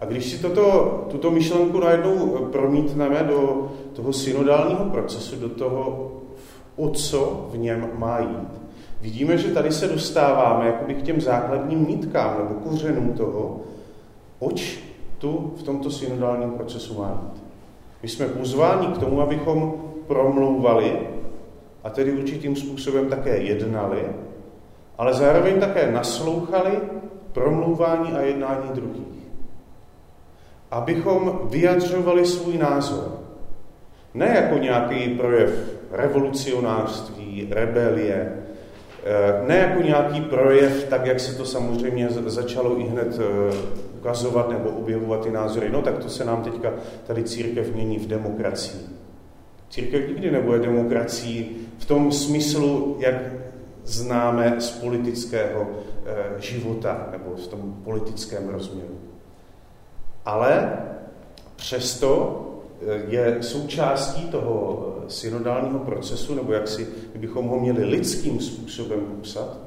A 0.00 0.04
když 0.04 0.30
si 0.30 0.38
toto, 0.38 1.04
tuto 1.10 1.30
myšlenku 1.30 1.80
najednou 1.80 2.48
promítneme 2.52 3.22
do 3.22 3.70
toho 3.92 4.12
synodálního 4.12 4.84
procesu, 4.84 5.36
do 5.36 5.48
toho, 5.48 6.12
o 6.76 6.90
co 6.90 7.48
v 7.52 7.58
něm 7.58 7.88
má 7.98 8.18
jít, 8.18 8.48
vidíme, 9.00 9.38
že 9.38 9.48
tady 9.48 9.72
se 9.72 9.88
dostáváme 9.88 10.66
jakoby 10.66 10.94
k 10.94 11.02
těm 11.02 11.20
základním 11.20 11.86
nitkám 11.88 12.36
nebo 12.38 12.70
kořenům 12.70 13.12
toho, 13.12 13.60
oč 14.38 14.78
tu 15.18 15.52
v 15.56 15.62
tomto 15.62 15.90
synodálním 15.90 16.50
procesu 16.50 16.98
má 16.98 17.08
jít. 17.08 17.42
My 18.02 18.08
jsme 18.08 18.26
pozváni 18.26 18.86
k 18.86 18.98
tomu, 18.98 19.20
abychom 19.20 19.74
promlouvali 20.06 21.00
a 21.84 21.90
tedy 21.90 22.12
určitým 22.12 22.56
způsobem 22.56 23.08
také 23.08 23.36
jednali, 23.36 24.06
ale 24.98 25.14
zároveň 25.14 25.60
také 25.60 25.92
naslouchali 25.92 26.70
promlouvání 27.32 28.12
a 28.12 28.20
jednání 28.20 28.68
druhých. 28.74 29.19
Abychom 30.70 31.40
vyjadřovali 31.44 32.26
svůj 32.26 32.58
názor. 32.58 33.20
Ne 34.14 34.32
jako 34.34 34.58
nějaký 34.58 35.08
projev 35.08 35.50
revolucionářství, 35.90 37.48
rebelie, 37.50 38.32
eh, 39.04 39.48
ne 39.48 39.56
jako 39.56 39.82
nějaký 39.82 40.20
projev, 40.20 40.84
tak 40.84 41.06
jak 41.06 41.20
se 41.20 41.34
to 41.34 41.44
samozřejmě 41.44 42.08
začalo 42.10 42.80
i 42.80 42.82
hned 42.82 43.20
eh, 43.20 43.54
ukazovat 43.98 44.50
nebo 44.50 44.70
objevovat 44.70 45.22
ty 45.22 45.30
názory. 45.30 45.70
No 45.70 45.82
tak 45.82 45.98
to 45.98 46.08
se 46.08 46.24
nám 46.24 46.42
teďka 46.42 46.72
tady 47.06 47.24
církev 47.24 47.74
mění 47.74 47.98
v 47.98 48.06
demokracii. 48.06 48.80
Církev 49.70 50.08
nikdy 50.08 50.30
nebude 50.30 50.58
demokracií 50.58 51.56
v 51.78 51.84
tom 51.84 52.12
smyslu, 52.12 52.96
jak 53.00 53.14
známe 53.84 54.56
z 54.58 54.70
politického 54.70 55.70
eh, 56.06 56.40
života 56.40 57.08
nebo 57.10 57.36
v 57.36 57.46
tom 57.46 57.80
politickém 57.84 58.48
rozměru. 58.48 58.99
Ale 60.24 60.72
přesto 61.56 62.40
eh, 62.82 63.02
je 63.08 63.42
součástí 63.42 64.22
toho 64.28 64.86
eh, 65.06 65.10
synodálního 65.10 65.78
procesu, 65.78 66.34
nebo 66.34 66.52
jak 66.52 66.68
si 66.68 66.88
bychom 67.16 67.48
ho 67.48 67.60
měli 67.60 67.84
lidským 67.84 68.40
způsobem 68.40 69.00
popsat, 69.00 69.58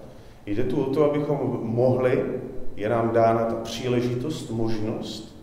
jde 0.46 0.64
tu 0.64 0.84
o 0.84 0.94
to, 0.94 1.10
abychom 1.12 1.60
mohli, 1.64 2.42
je 2.76 2.90
nám 2.90 3.14
dána 3.14 3.46
ta 3.46 3.56
příležitost, 3.56 4.50
možnost, 4.50 5.36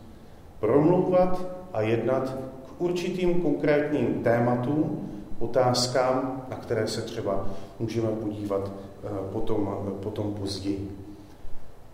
promlouvat 0.60 1.46
a 1.72 1.80
jednat 1.80 2.36
k 2.66 2.80
určitým 2.80 3.40
konkrétním 3.40 4.06
tématům, 4.22 5.08
otázkám, 5.38 6.46
na 6.50 6.56
které 6.56 6.88
se 6.88 7.02
třeba 7.02 7.46
můžeme 7.78 8.08
podívat 8.08 8.72
eh, 9.04 9.08
potom, 9.32 9.94
potom 10.02 10.34
později. 10.34 10.99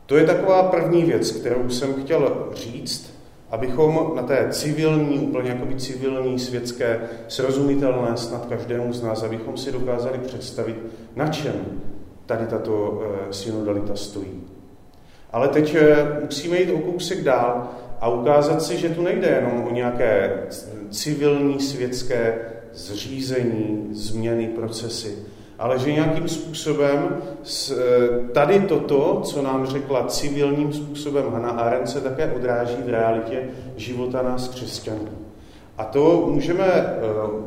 To 0.07 0.17
je 0.17 0.27
taková 0.27 0.63
první 0.63 1.03
věc, 1.03 1.31
kterou 1.31 1.71
jsem 1.71 1.95
chtěl 1.95 2.49
říct, 2.55 3.17
abychom 3.51 4.13
na 4.17 4.23
té 4.23 4.47
civilní, 4.51 5.19
úplně 5.19 5.51
jakoby 5.51 5.75
civilní, 5.75 6.39
světské, 6.39 7.01
srozumitelné 7.29 8.17
snad 8.17 8.47
každému 8.47 8.93
z 8.93 9.03
nás, 9.03 9.23
abychom 9.23 9.57
si 9.57 9.73
dokázali 9.73 10.19
představit, 10.19 10.77
na 11.17 11.29
čem 11.29 11.83
tady 12.27 12.47
tato 12.47 13.03
eh, 13.05 13.33
synodalita 13.33 13.97
stojí. 13.97 14.43
Ale 15.33 15.49
teď 15.49 15.75
eh, 15.75 15.97
musíme 16.25 16.59
jít 16.59 16.73
o 16.73 16.79
kousek 16.79 17.25
dál 17.25 17.69
a 18.01 18.09
ukázat 18.09 18.63
si, 18.63 18.77
že 18.77 18.89
tu 18.89 19.03
nejde 19.03 19.29
jenom 19.29 19.65
o 19.65 19.75
nějaké 19.75 20.43
civilní 20.91 21.61
světské 21.61 22.39
zřízení, 22.73 23.89
změny, 23.93 24.49
procesy, 24.49 25.19
ale 25.59 25.79
že 25.79 25.93
nějakým 25.93 26.29
způsobem 26.29 27.17
e, 27.71 27.75
tady 28.33 28.61
toto, 28.61 29.21
co 29.25 29.43
nám 29.43 29.67
řekla 29.67 30.05
civilním 30.07 30.73
způsobem 30.73 31.25
Hannah 31.33 31.59
Arendt, 31.59 31.89
se 31.89 32.01
také 32.01 32.33
odráží 32.33 32.77
v 32.85 32.89
realitě 32.89 33.43
života 33.77 34.23
nás 34.23 34.49
křesťanů. 34.49 35.09
A 35.79 35.85
to 35.85 36.29
můžeme 36.31 36.65
e, 36.65 36.97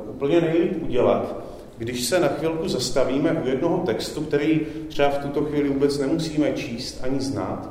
úplně 0.10 0.42
nejlíp 0.42 0.84
udělat, 0.84 1.36
když 1.78 2.06
se 2.06 2.20
na 2.20 2.28
chvilku 2.28 2.68
zastavíme 2.68 3.32
u 3.32 3.48
jednoho 3.48 3.78
textu, 3.78 4.22
který 4.22 4.62
třeba 4.88 5.10
v 5.10 5.18
tuto 5.18 5.42
chvíli 5.42 5.70
vůbec 5.70 6.00
nemusíme 6.00 6.51
číst 6.51 7.00
ani 7.04 7.20
znát, 7.20 7.70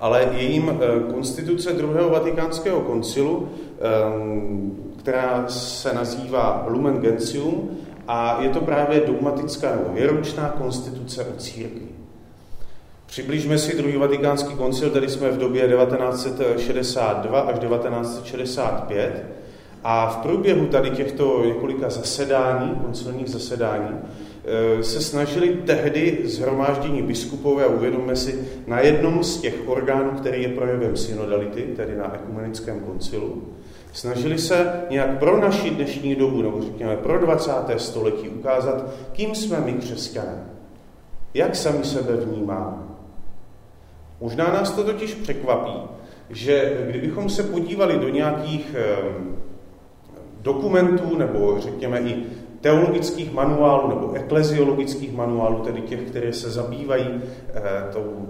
ale 0.00 0.30
je 0.32 0.42
jim 0.42 0.70
e, 0.70 1.12
konstituce 1.12 1.72
druhého 1.72 2.10
vatikánského 2.10 2.80
koncilu, 2.80 3.48
která 4.98 5.44
se 5.48 5.94
nazývá 5.94 6.64
Lumen 6.68 6.98
Gentium 6.98 7.70
a 8.14 8.42
je 8.42 8.48
to 8.48 8.60
právě 8.60 9.00
dogmatická 9.06 9.76
nebo 9.76 9.92
věroučná 9.92 10.48
konstituce 10.48 11.24
o 11.24 11.36
církvi. 11.36 11.88
Přiblížme 13.06 13.58
si 13.58 13.76
druhý 13.76 13.96
vatikánský 13.96 14.54
koncil, 14.54 14.90
tady 14.90 15.08
jsme 15.08 15.30
v 15.30 15.38
době 15.38 15.68
1962 15.68 17.40
až 17.40 17.58
1965 17.58 19.24
a 19.84 20.10
v 20.10 20.16
průběhu 20.16 20.66
tady 20.66 20.90
těchto 20.90 21.44
několika 21.44 21.90
zasedání, 21.90 22.70
koncilních 22.82 23.28
zasedání, 23.28 23.98
eh, 24.78 24.82
se 24.82 25.00
snažili 25.00 25.48
tehdy 25.48 26.20
zhromáždění 26.24 27.02
biskupové 27.02 27.66
uvědomme 27.66 28.16
si 28.16 28.48
na 28.66 28.80
jednom 28.80 29.24
z 29.24 29.40
těch 29.40 29.54
orgánů, 29.66 30.10
který 30.10 30.42
je 30.42 30.48
projevem 30.48 30.96
synodality, 30.96 31.62
tedy 31.76 31.96
na 31.96 32.14
ekumenickém 32.14 32.80
koncilu, 32.80 33.42
Snažili 33.92 34.38
se 34.38 34.84
nějak 34.90 35.18
pro 35.18 35.40
naši 35.40 35.70
dnešní 35.70 36.14
dobu, 36.14 36.42
nebo 36.42 36.62
řekněme 36.62 36.96
pro 36.96 37.18
20. 37.18 37.52
století, 37.76 38.28
ukázat, 38.28 38.84
kým 39.12 39.34
jsme 39.34 39.60
my 39.60 39.72
křesťané. 39.72 40.44
Jak 41.34 41.56
sami 41.56 41.84
sebe 41.84 42.16
vnímáme? 42.16 42.76
Možná 44.20 44.44
nás 44.44 44.70
to 44.70 44.84
totiž 44.84 45.14
překvapí, 45.14 45.72
že 46.30 46.84
kdybychom 46.88 47.28
se 47.28 47.42
podívali 47.42 47.98
do 47.98 48.08
nějakých 48.08 48.74
dokumentů 50.42 51.18
nebo 51.18 51.60
řekněme 51.60 52.00
i 52.00 52.22
teologických 52.60 53.32
manuálů 53.32 53.88
nebo 53.88 54.12
ekleziologických 54.12 55.12
manuálů, 55.12 55.58
tedy 55.58 55.80
těch, 55.80 56.00
které 56.00 56.32
se 56.32 56.50
zabývají 56.50 57.06
eh, 57.54 57.92
tou 57.92 58.28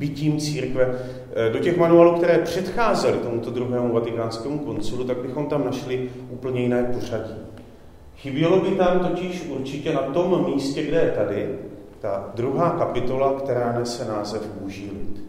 bytím 0.00 0.38
církve, 0.38 0.94
eh, 1.34 1.50
do 1.50 1.58
těch 1.58 1.76
manuálů, 1.76 2.12
které 2.12 2.38
předcházely 2.38 3.18
tomuto 3.18 3.50
druhému 3.50 3.92
vatikánskému 3.92 4.58
koncilu, 4.58 5.04
tak 5.04 5.16
bychom 5.16 5.46
tam 5.46 5.64
našli 5.64 6.10
úplně 6.30 6.60
jiné 6.60 6.84
pořadí. 6.94 7.34
Chybělo 8.16 8.60
by 8.60 8.70
tam 8.70 8.98
totiž 8.98 9.44
určitě 9.48 9.92
na 9.92 10.02
tom 10.02 10.54
místě, 10.54 10.82
kde 10.82 11.00
je 11.00 11.10
tady, 11.10 11.48
ta 12.00 12.30
druhá 12.34 12.70
kapitola, 12.70 13.32
která 13.32 13.78
nese 13.78 14.04
název 14.04 14.50
Boží 14.60 14.90
lid. 14.92 15.24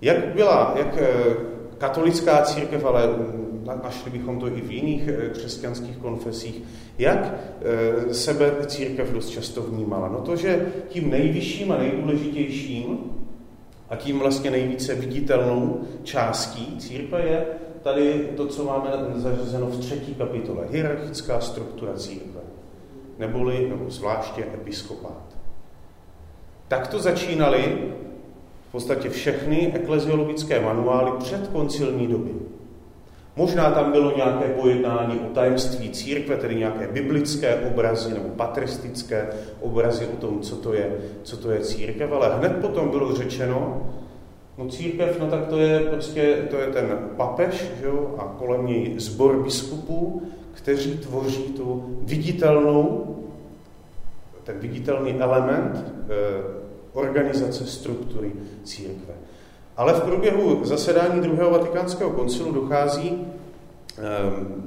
Jak 0.00 0.34
byla, 0.34 0.74
jak 0.78 0.98
eh, 0.98 1.36
katolická 1.78 2.42
církev, 2.42 2.84
ale 2.84 3.08
našli 3.82 4.10
bychom 4.10 4.40
to 4.40 4.48
i 4.48 4.60
v 4.60 4.70
jiných 4.70 5.08
eh, 5.08 5.28
křesťanských 5.28 5.96
konfesích, 5.96 6.62
jak 6.98 7.34
sebe 8.12 8.52
církev 8.66 9.12
dost 9.12 9.28
často 9.28 9.62
vnímala. 9.62 10.08
No 10.08 10.18
to, 10.18 10.36
že 10.36 10.66
tím 10.88 11.10
nejvyšším 11.10 11.72
a 11.72 11.78
nejdůležitějším 11.78 13.19
a 13.90 13.96
tím 13.96 14.18
vlastně 14.18 14.50
nejvíce 14.50 14.94
viditelnou 14.94 15.80
částí 16.02 16.76
církve 16.78 17.22
je 17.22 17.46
tady 17.82 18.28
to, 18.36 18.46
co 18.46 18.64
máme 18.64 18.90
zařazeno 19.14 19.66
v 19.66 19.80
třetí 19.80 20.14
kapitole, 20.14 20.66
hierarchická 20.70 21.40
struktura 21.40 21.92
církve, 21.94 22.40
neboli 23.18 23.68
nebo 23.68 23.90
zvláště 23.90 24.44
episkopát. 24.54 25.36
Tak 26.68 26.88
to 26.88 26.98
začínaly 26.98 27.92
v 28.68 28.72
podstatě 28.72 29.10
všechny 29.10 29.72
ekleziologické 29.74 30.60
manuály 30.60 31.10
před 31.18 31.48
koncilní 31.48 32.06
doby. 32.06 32.30
Možná 33.36 33.70
tam 33.70 33.92
bylo 33.92 34.16
nějaké 34.16 34.48
pojednání 34.48 35.20
o 35.20 35.34
tajemství 35.34 35.90
církve, 35.90 36.36
tedy 36.36 36.54
nějaké 36.54 36.88
biblické 36.88 37.56
obrazy 37.56 38.14
nebo 38.14 38.28
patristické 38.28 39.28
obrazy 39.60 40.06
o 40.06 40.16
tom, 40.16 40.40
co 40.40 40.56
to 40.56 40.74
je, 40.74 40.96
co 41.22 41.36
to 41.36 41.50
je 41.50 41.60
církev, 41.60 42.12
ale 42.12 42.36
hned 42.38 42.56
potom 42.56 42.88
bylo 42.88 43.14
řečeno, 43.14 43.86
no 44.58 44.68
církev, 44.68 45.20
no 45.20 45.26
tak 45.26 45.46
to 45.46 45.58
je 45.58 45.80
prostě, 45.80 46.36
to 46.50 46.56
je 46.56 46.66
ten 46.66 46.98
papež, 47.16 47.54
že 47.80 47.86
jo, 47.86 48.14
a 48.18 48.34
kolem 48.38 48.66
něj 48.66 48.94
zbor 48.98 49.42
biskupů, 49.42 50.22
kteří 50.52 50.98
tvoří 50.98 51.42
tu 51.42 51.96
viditelnou, 52.02 53.16
ten 54.44 54.58
viditelný 54.58 55.20
element 55.20 55.84
eh, 55.84 56.10
organizace 56.92 57.66
struktury 57.66 58.32
církve. 58.64 59.14
Ale 59.80 59.92
v 59.92 60.00
průběhu 60.00 60.64
zasedání 60.64 61.20
druhého 61.20 61.50
vatikánského 61.50 62.10
koncilu 62.10 62.52
dochází, 62.52 63.26
ehm, 63.98 64.64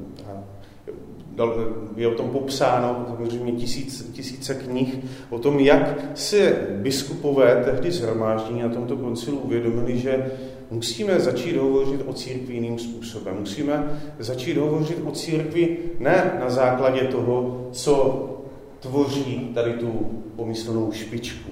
je 1.95 2.07
o 2.07 2.15
tom 2.15 2.29
popsáno 2.29 3.05
samozřejmě 3.07 3.51
tisíc, 3.51 4.11
tisíce 4.13 4.55
knih, 4.55 4.97
o 5.29 5.39
tom, 5.39 5.59
jak 5.59 5.99
se 6.15 6.67
biskupové 6.69 7.63
tehdy 7.65 7.91
zhromáždění 7.91 8.61
na 8.61 8.69
tomto 8.69 8.97
koncilu 8.97 9.37
uvědomili, 9.37 9.97
že 9.97 10.31
musíme 10.71 11.19
začít 11.19 11.57
hovořit 11.57 12.01
o 12.05 12.13
církvi 12.13 12.53
jiným 12.53 12.79
způsobem. 12.79 13.35
Musíme 13.39 13.99
začít 14.19 14.57
hovořit 14.57 14.97
o 15.05 15.11
církvi 15.11 15.77
ne 15.99 16.37
na 16.39 16.49
základě 16.49 17.01
toho, 17.01 17.67
co 17.71 18.23
tvoří 18.79 19.51
tady 19.53 19.73
tu 19.73 20.21
pomyslnou 20.35 20.91
špičku 20.91 21.51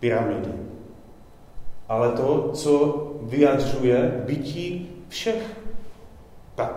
pyramidy, 0.00 0.52
ale 1.88 2.12
to, 2.12 2.50
co 2.54 3.02
vyjadřuje 3.22 4.22
bytí 4.26 4.90
všech 5.08 5.56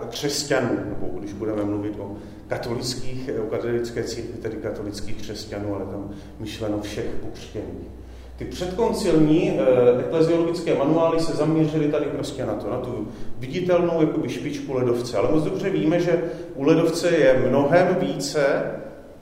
křesťanů, 0.08 0.78
nebo 0.84 1.18
když 1.18 1.32
budeme 1.32 1.64
mluvit 1.64 1.94
o 1.98 2.16
katolických, 2.48 3.30
o 3.42 3.50
katolické 3.50 4.04
církvi, 4.04 4.38
tedy 4.42 4.56
katolických 4.56 5.16
křesťanů, 5.16 5.74
ale 5.74 5.84
tam 5.84 6.10
myšleno 6.38 6.80
všech 6.80 7.06
pokřtěných. 7.06 7.88
Ty 8.36 8.44
předkoncilní 8.44 9.50
eh, 9.50 10.00
ekleziologické 10.00 10.74
manuály 10.74 11.20
se 11.20 11.32
zaměřily 11.32 11.88
tady 11.88 12.04
prostě 12.04 12.46
na 12.46 12.54
to, 12.54 12.70
na 12.70 12.76
tu 12.76 13.08
viditelnou 13.38 14.00
jakoby 14.00 14.28
špičku 14.28 14.72
ledovce. 14.72 15.16
Ale 15.16 15.32
moc 15.32 15.44
dobře 15.44 15.70
víme, 15.70 16.00
že 16.00 16.22
u 16.54 16.62
ledovce 16.62 17.10
je 17.10 17.44
mnohem 17.48 17.96
více 18.00 18.62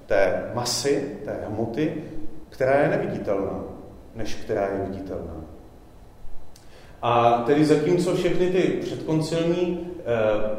té 0.06 0.50
masy, 0.54 1.04
té 1.24 1.36
hmoty, 1.48 1.94
která 2.48 2.80
je 2.80 2.88
neviditelná, 2.88 3.64
než 4.14 4.34
která 4.34 4.62
je 4.66 4.86
viditelná. 4.90 5.47
A 7.02 7.42
tedy 7.46 7.64
zatímco 7.64 8.14
všechny 8.14 8.46
ty 8.46 8.62
předkoncilní 8.80 9.80
eh, 9.80 10.04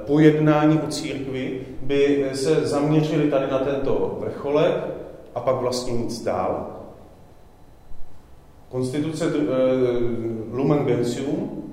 pojednání 0.05 0.79
o 0.79 0.87
církvi 0.87 1.61
by 1.81 2.29
se 2.33 2.67
zaměřily 2.67 3.31
tady 3.31 3.51
na 3.51 3.59
tento 3.59 4.17
vrcholek 4.19 4.75
a 5.35 5.39
pak 5.39 5.55
vlastně 5.55 5.93
nic 5.93 6.23
dál. 6.23 6.67
Konstituce 8.69 9.25
eh, 9.25 9.31
Lumen 10.51 10.85
Gentium, 10.85 11.63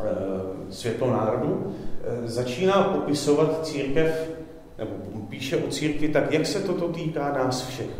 eh, 0.00 0.04
světlo 0.70 1.10
národu, 1.10 1.74
začíná 2.24 2.82
popisovat 2.82 3.66
církev, 3.66 4.30
nebo 4.78 4.90
píše 5.28 5.56
o 5.56 5.68
církvi 5.68 6.08
tak, 6.08 6.32
jak 6.32 6.46
se 6.46 6.60
toto 6.60 6.88
týká 6.88 7.32
nás 7.32 7.66
všech. 7.66 7.90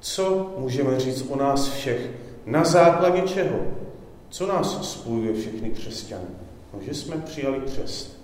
Co 0.00 0.54
můžeme 0.58 1.00
říct 1.00 1.26
o 1.30 1.36
nás 1.36 1.68
všech? 1.68 2.10
Na 2.46 2.64
základě 2.64 3.22
čeho? 3.22 3.56
Co 4.32 4.46
nás 4.46 4.92
spojuje 4.92 5.32
všechny 5.34 5.70
křesťany? 5.70 6.24
No, 6.74 6.80
že 6.82 6.94
jsme 6.94 7.16
přijali 7.16 7.60
křest. 7.60 8.20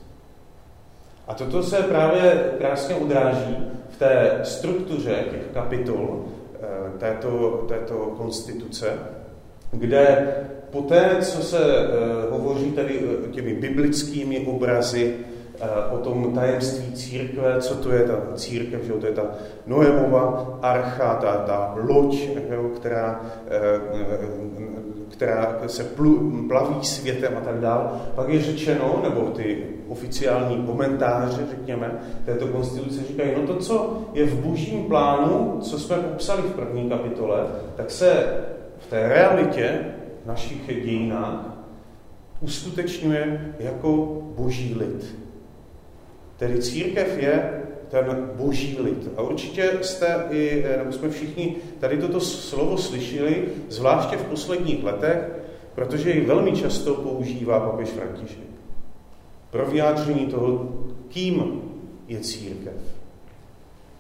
A 1.27 1.35
toto 1.35 1.63
se 1.63 1.77
právě 1.77 2.51
krásně 2.59 2.95
odráží 2.95 3.57
v 3.91 3.99
té 3.99 4.41
struktuře 4.43 5.25
těch 5.31 5.43
kapitol 5.55 6.25
eh, 6.25 6.99
této, 6.99 7.65
této 7.69 7.95
konstituce, 7.95 8.99
kde 9.71 10.35
poté, 10.71 11.17
co 11.21 11.43
se 11.43 11.59
eh, 11.59 12.31
hovoří 12.31 12.73
tady 12.73 13.01
eh, 13.01 13.29
těmi 13.29 13.55
biblickými 13.55 14.47
obrazy 14.47 15.15
o 15.91 15.99
tom 15.99 16.35
tajemství 16.35 16.93
církve, 16.93 17.61
co 17.61 17.75
to 17.75 17.93
je 17.93 18.03
ta 18.03 18.15
církev, 18.35 18.83
že 18.85 18.93
to 18.93 19.07
je 19.07 19.13
ta 19.13 19.23
Noemova 19.67 20.59
archa, 20.63 21.15
ta, 21.15 21.37
ta 21.37 21.75
loď, 21.77 22.29
která 22.77 23.21
která 25.09 25.59
se 25.67 25.85
plu, 25.85 26.45
plaví 26.49 26.85
světem 26.85 27.33
a 27.37 27.41
tak 27.41 27.61
dále. 27.61 27.89
Pak 28.15 28.29
je 28.29 28.43
řečeno, 28.43 29.01
nebo 29.03 29.21
ty 29.21 29.65
oficiální 29.89 30.57
komentáře, 30.57 31.47
řekněme, 31.51 31.99
této 32.25 32.47
konstituce 32.47 33.01
říkají, 33.09 33.31
no 33.37 33.47
to, 33.47 33.57
co 33.57 33.99
je 34.13 34.27
v 34.27 34.47
božím 34.47 34.85
plánu, 34.85 35.59
co 35.61 35.79
jsme 35.79 35.97
popsali 35.97 36.43
v 36.43 36.53
první 36.53 36.89
kapitole, 36.89 37.47
tak 37.77 37.91
se 37.91 38.27
v 38.79 38.87
té 38.87 39.09
realitě 39.09 39.81
v 40.25 40.29
našich 40.29 40.85
dějinách 40.85 41.59
uskutečňuje 42.41 43.55
jako 43.59 44.23
boží 44.37 44.75
lid. 44.79 45.17
Tedy 46.37 46.59
církev 46.59 47.19
je 47.19 47.63
ten 47.91 48.31
boží 48.35 48.77
lid. 48.81 49.09
A 49.17 49.23
určitě 49.23 49.79
jste 49.83 50.27
i, 50.31 50.65
nebo 50.79 50.93
jsme 50.93 51.11
všichni 51.11 51.57
tady 51.81 51.97
toto 51.97 52.21
slovo 52.21 52.79
slyšeli, 52.79 53.45
zvláště 53.69 54.17
v 54.17 54.25
posledních 54.25 54.85
letech, 54.85 55.19
protože 55.75 56.11
ji 56.11 56.27
velmi 56.27 56.53
často 56.53 56.95
používá 56.95 57.61
papež 57.61 57.89
František. 57.89 58.49
Pro 59.51 59.67
vyjádření 59.67 60.27
toho, 60.27 60.69
kým 61.09 61.63
je 62.09 62.21
církev. 62.21 62.75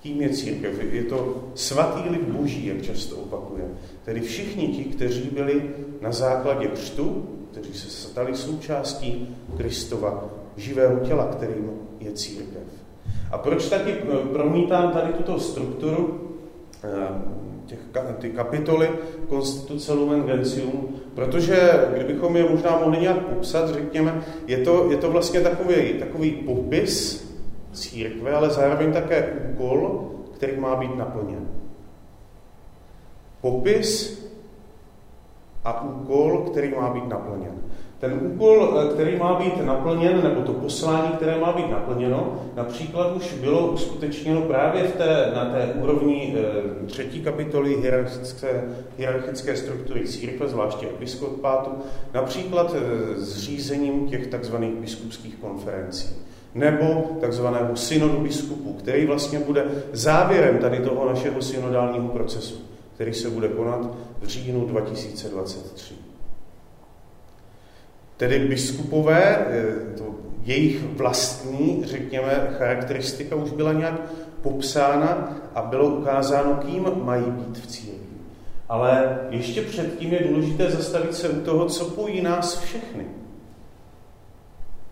Kým 0.02 0.22
je 0.22 0.28
církev? 0.28 0.92
Je 0.92 1.02
to 1.02 1.44
svatý 1.54 2.08
lid 2.08 2.22
boží, 2.22 2.66
jak 2.66 2.82
často 2.82 3.16
opakuje. 3.16 3.64
Tedy 4.04 4.20
všichni 4.20 4.68
ti, 4.68 4.84
kteří 4.84 5.30
byli 5.32 5.70
na 6.00 6.12
základě 6.12 6.66
křtu, 6.66 7.28
kteří 7.50 7.74
se 7.74 7.90
stali 7.90 8.36
součástí 8.36 9.36
Kristova 9.56 10.24
živého 10.56 11.00
těla, 11.00 11.26
kterým 11.26 11.70
je 12.00 12.12
církev. 12.12 12.57
A 13.30 13.38
proč 13.38 13.68
taky 13.68 13.92
promítám 14.32 14.92
tady 14.92 15.12
tuto 15.12 15.40
strukturu 15.40 16.20
eh, 16.84 16.88
těch, 17.66 17.78
ty 18.18 18.30
kapitoly 18.30 18.90
Konstituce 19.28 19.92
Lumen 19.92 20.22
Gentium, 20.22 20.88
protože 21.14 21.88
kdybychom 21.94 22.36
je 22.36 22.50
možná 22.50 22.78
mohli 22.78 22.98
nějak 22.98 23.18
popsat, 23.18 23.68
řekněme, 23.68 24.22
je 24.46 24.58
to, 24.58 24.90
je 24.90 24.96
to 24.96 25.10
vlastně 25.10 25.40
takový, 25.40 25.92
takový 25.98 26.30
popis 26.30 27.28
církve, 27.72 28.32
ale 28.32 28.50
zároveň 28.50 28.92
také 28.92 29.32
úkol, 29.50 30.10
který 30.34 30.60
má 30.60 30.76
být 30.76 30.96
naplněn. 30.96 31.48
Popis 33.40 34.18
a 35.64 35.82
úkol, 35.82 36.38
který 36.38 36.74
má 36.74 36.90
být 36.90 37.08
naplněn. 37.08 37.52
Ten 37.98 38.18
úkol, 38.22 38.78
eh, 38.78 38.94
který 38.94 39.16
má 39.16 39.34
být 39.34 39.64
naplněn, 39.64 40.22
nebo 40.22 40.40
to 40.40 40.52
poslání, 40.52 41.08
které 41.08 41.38
má 41.38 41.52
být 41.52 41.70
naplněno, 41.70 42.42
například 42.56 43.16
už 43.16 43.34
bylo 43.34 43.66
uskutečněno 43.66 44.42
právě 44.42 44.82
v 44.82 44.92
té, 44.92 45.32
na 45.34 45.44
té 45.44 45.72
úrovni 45.82 46.36
e, 46.36 46.86
třetí 46.86 47.20
kapitoly 47.20 47.76
hierarchické, 47.76 48.64
hierarchické 48.98 49.56
struktury 49.56 50.08
církve, 50.08 50.48
zvláště 50.48 50.86
episkopátu, 50.86 51.70
například 52.14 52.74
zřízením 53.16 54.08
těch 54.08 54.26
takzvaných 54.26 54.74
biskupských 54.74 55.36
konferencí 55.36 56.08
nebo 56.54 57.16
takzvaného 57.20 57.76
synodu 57.76 58.20
biskupů, 58.20 58.72
který 58.72 59.06
vlastně 59.06 59.38
bude 59.38 59.64
závěrem 59.92 60.58
tady 60.58 60.78
toho 60.78 61.08
našeho 61.08 61.42
synodálního 61.42 62.08
procesu, 62.08 62.54
který 62.94 63.14
se 63.14 63.30
bude 63.30 63.48
konat 63.48 63.90
v 64.22 64.26
říjnu 64.26 64.66
2023. 64.66 66.07
Tedy 68.18 68.38
biskupové, 68.38 69.36
eh, 69.36 69.98
to 69.98 70.04
jejich 70.42 70.84
vlastní, 70.84 71.82
řekněme, 71.84 72.48
charakteristika 72.58 73.36
už 73.36 73.50
byla 73.50 73.72
nějak 73.72 74.00
popsána 74.42 75.36
a 75.54 75.62
bylo 75.62 75.86
ukázáno, 75.86 76.54
kým 76.54 76.86
mají 77.04 77.24
být 77.24 77.58
v 77.58 77.66
církvi. 77.66 77.98
Ale 78.68 79.18
ještě 79.30 79.62
předtím 79.62 80.12
je 80.12 80.28
důležité 80.28 80.70
zastavit 80.70 81.14
se 81.14 81.28
u 81.28 81.40
toho, 81.40 81.66
co 81.66 81.84
pojí 81.84 82.20
nás 82.20 82.60
všechny. 82.60 83.06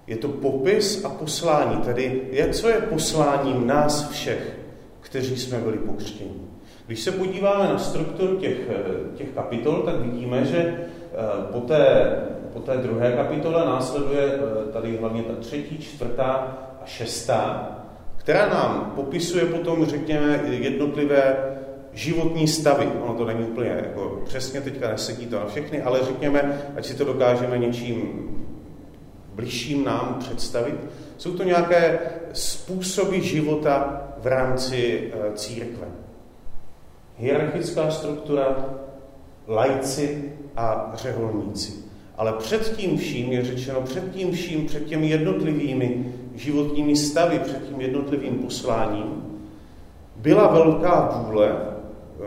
Je 0.06 0.16
to 0.16 0.28
popis 0.28 1.04
a 1.04 1.08
poslání, 1.08 1.76
tedy 1.76 2.22
je, 2.30 2.48
co 2.48 2.68
je 2.68 2.80
posláním 2.80 3.66
nás 3.66 4.10
všech, 4.10 4.58
kteří 5.00 5.36
jsme 5.36 5.58
byli 5.58 5.78
pokřtěni. 5.78 6.46
Když 6.86 7.00
se 7.00 7.12
podíváme 7.12 7.68
na 7.68 7.78
strukturu 7.78 8.36
těch, 8.36 8.58
eh, 8.68 9.16
těch 9.16 9.28
kapitol, 9.28 9.82
tak 9.82 10.00
vidíme, 10.00 10.44
že 10.44 10.58
eh, 10.58 10.86
po 11.52 11.60
té, 11.60 12.06
po 12.56 12.62
té 12.62 12.76
druhé 12.76 13.12
kapitole 13.12 13.66
následuje 13.66 14.24
eh, 14.24 14.72
tady 14.72 14.96
hlavně 14.96 15.22
ta 15.22 15.34
třetí, 15.40 15.78
čtvrtá 15.78 16.58
a 16.82 16.86
šestá, 16.86 17.70
která 18.16 18.48
nám 18.48 18.92
popisuje 18.94 19.44
potom, 19.44 19.86
řekněme, 19.86 20.40
jednotlivé 20.48 21.36
životní 21.92 22.48
stavy. 22.48 22.88
Ono 23.02 23.14
to 23.14 23.24
není 23.24 23.44
úplně 23.44 23.68
jako 23.68 24.22
přesně 24.24 24.60
teďka 24.60 24.88
nesedí 24.88 25.26
to 25.26 25.38
na 25.38 25.46
všechny, 25.46 25.82
ale 25.82 26.00
řekněme, 26.04 26.62
ať 26.76 26.86
si 26.86 26.94
to 26.94 27.04
dokážeme 27.04 27.58
něčím 27.58 28.28
bližším 29.34 29.84
nám 29.84 30.16
představit. 30.18 30.74
Jsou 31.16 31.36
to 31.36 31.42
nějaké 31.42 31.98
způsoby 32.32 33.18
života 33.18 34.02
v 34.18 34.26
rámci 34.26 35.12
církve 35.34 35.86
hierarchická 37.18 37.90
struktura, 37.90 38.64
lajci 39.48 40.32
a 40.56 40.92
řeholníci. 40.94 41.85
Ale 42.16 42.32
před 42.32 42.76
tím 42.76 42.98
vším 42.98 43.32
je 43.32 43.44
řečeno, 43.44 43.80
před 43.80 44.12
tím 44.12 44.32
vším, 44.32 44.66
před 44.66 44.84
těmi 44.84 45.08
jednotlivými 45.08 46.12
životními 46.34 46.96
stavy, 46.96 47.38
před 47.38 47.68
tím 47.68 47.80
jednotlivým 47.80 48.34
posláním, 48.34 49.22
byla 50.16 50.46
velká 50.46 51.24
vůle 51.26 51.48
eh, 51.50 52.24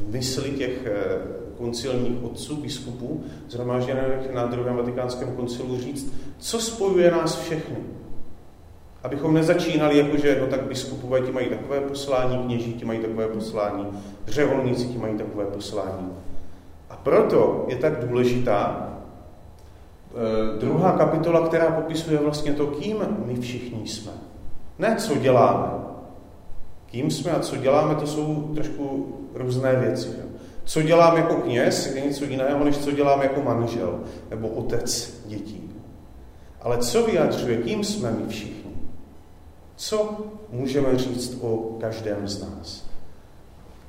v 0.00 0.12
mysli 0.12 0.50
těch 0.50 0.86
eh, 0.86 1.38
koncilních 1.58 2.24
otců, 2.24 2.56
biskupů, 2.56 3.24
zhromážděných 3.48 4.32
na 4.34 4.46
druhém 4.46 4.76
vatikánském 4.76 5.36
koncilu 5.36 5.80
říct, 5.80 6.12
co 6.38 6.60
spojuje 6.60 7.10
nás 7.10 7.40
všechny. 7.40 7.76
Abychom 9.02 9.34
nezačínali 9.34 9.98
jako, 9.98 10.16
že 10.16 10.38
no 10.40 10.46
tak 10.46 10.62
biskupové 10.62 11.20
ti 11.20 11.32
mají 11.32 11.48
takové 11.48 11.80
poslání, 11.80 12.38
kněží 12.38 12.72
ti 12.74 12.84
mají 12.84 12.98
takové 12.98 13.28
poslání, 13.28 13.86
řeholníci 14.26 14.86
ti 14.86 14.98
mají 14.98 15.18
takové 15.18 15.44
poslání. 15.44 16.12
A 16.90 16.96
proto 16.96 17.64
je 17.68 17.76
tak 17.76 18.06
důležitá 18.06 18.88
druhá 20.60 20.92
kapitola, 20.92 21.46
která 21.46 21.70
popisuje 21.70 22.18
vlastně 22.18 22.52
to, 22.52 22.66
kým 22.66 22.96
my 23.26 23.40
všichni 23.40 23.88
jsme. 23.88 24.12
Ne, 24.78 24.96
co 24.96 25.16
děláme. 25.16 25.68
Kým 26.86 27.10
jsme 27.10 27.30
a 27.30 27.40
co 27.40 27.56
děláme, 27.56 27.94
to 27.94 28.06
jsou 28.06 28.52
trošku 28.54 29.14
různé 29.34 29.76
věci. 29.76 30.08
Že? 30.08 30.22
Co 30.64 30.82
dělám 30.82 31.16
jako 31.16 31.34
kněz, 31.34 31.94
je 31.94 32.00
něco 32.00 32.24
jiného, 32.24 32.64
než 32.64 32.78
co 32.78 32.90
dělám 32.90 33.22
jako 33.22 33.42
manžel 33.42 34.00
nebo 34.30 34.48
otec 34.48 35.20
dětí. 35.26 35.70
Ale 36.62 36.78
co 36.78 37.02
vyjadřuje, 37.02 37.56
kým 37.56 37.84
jsme 37.84 38.10
my 38.10 38.28
všichni? 38.28 38.72
Co 39.76 40.26
můžeme 40.52 40.98
říct 40.98 41.38
o 41.40 41.76
každém 41.80 42.28
z 42.28 42.42
nás? 42.42 42.88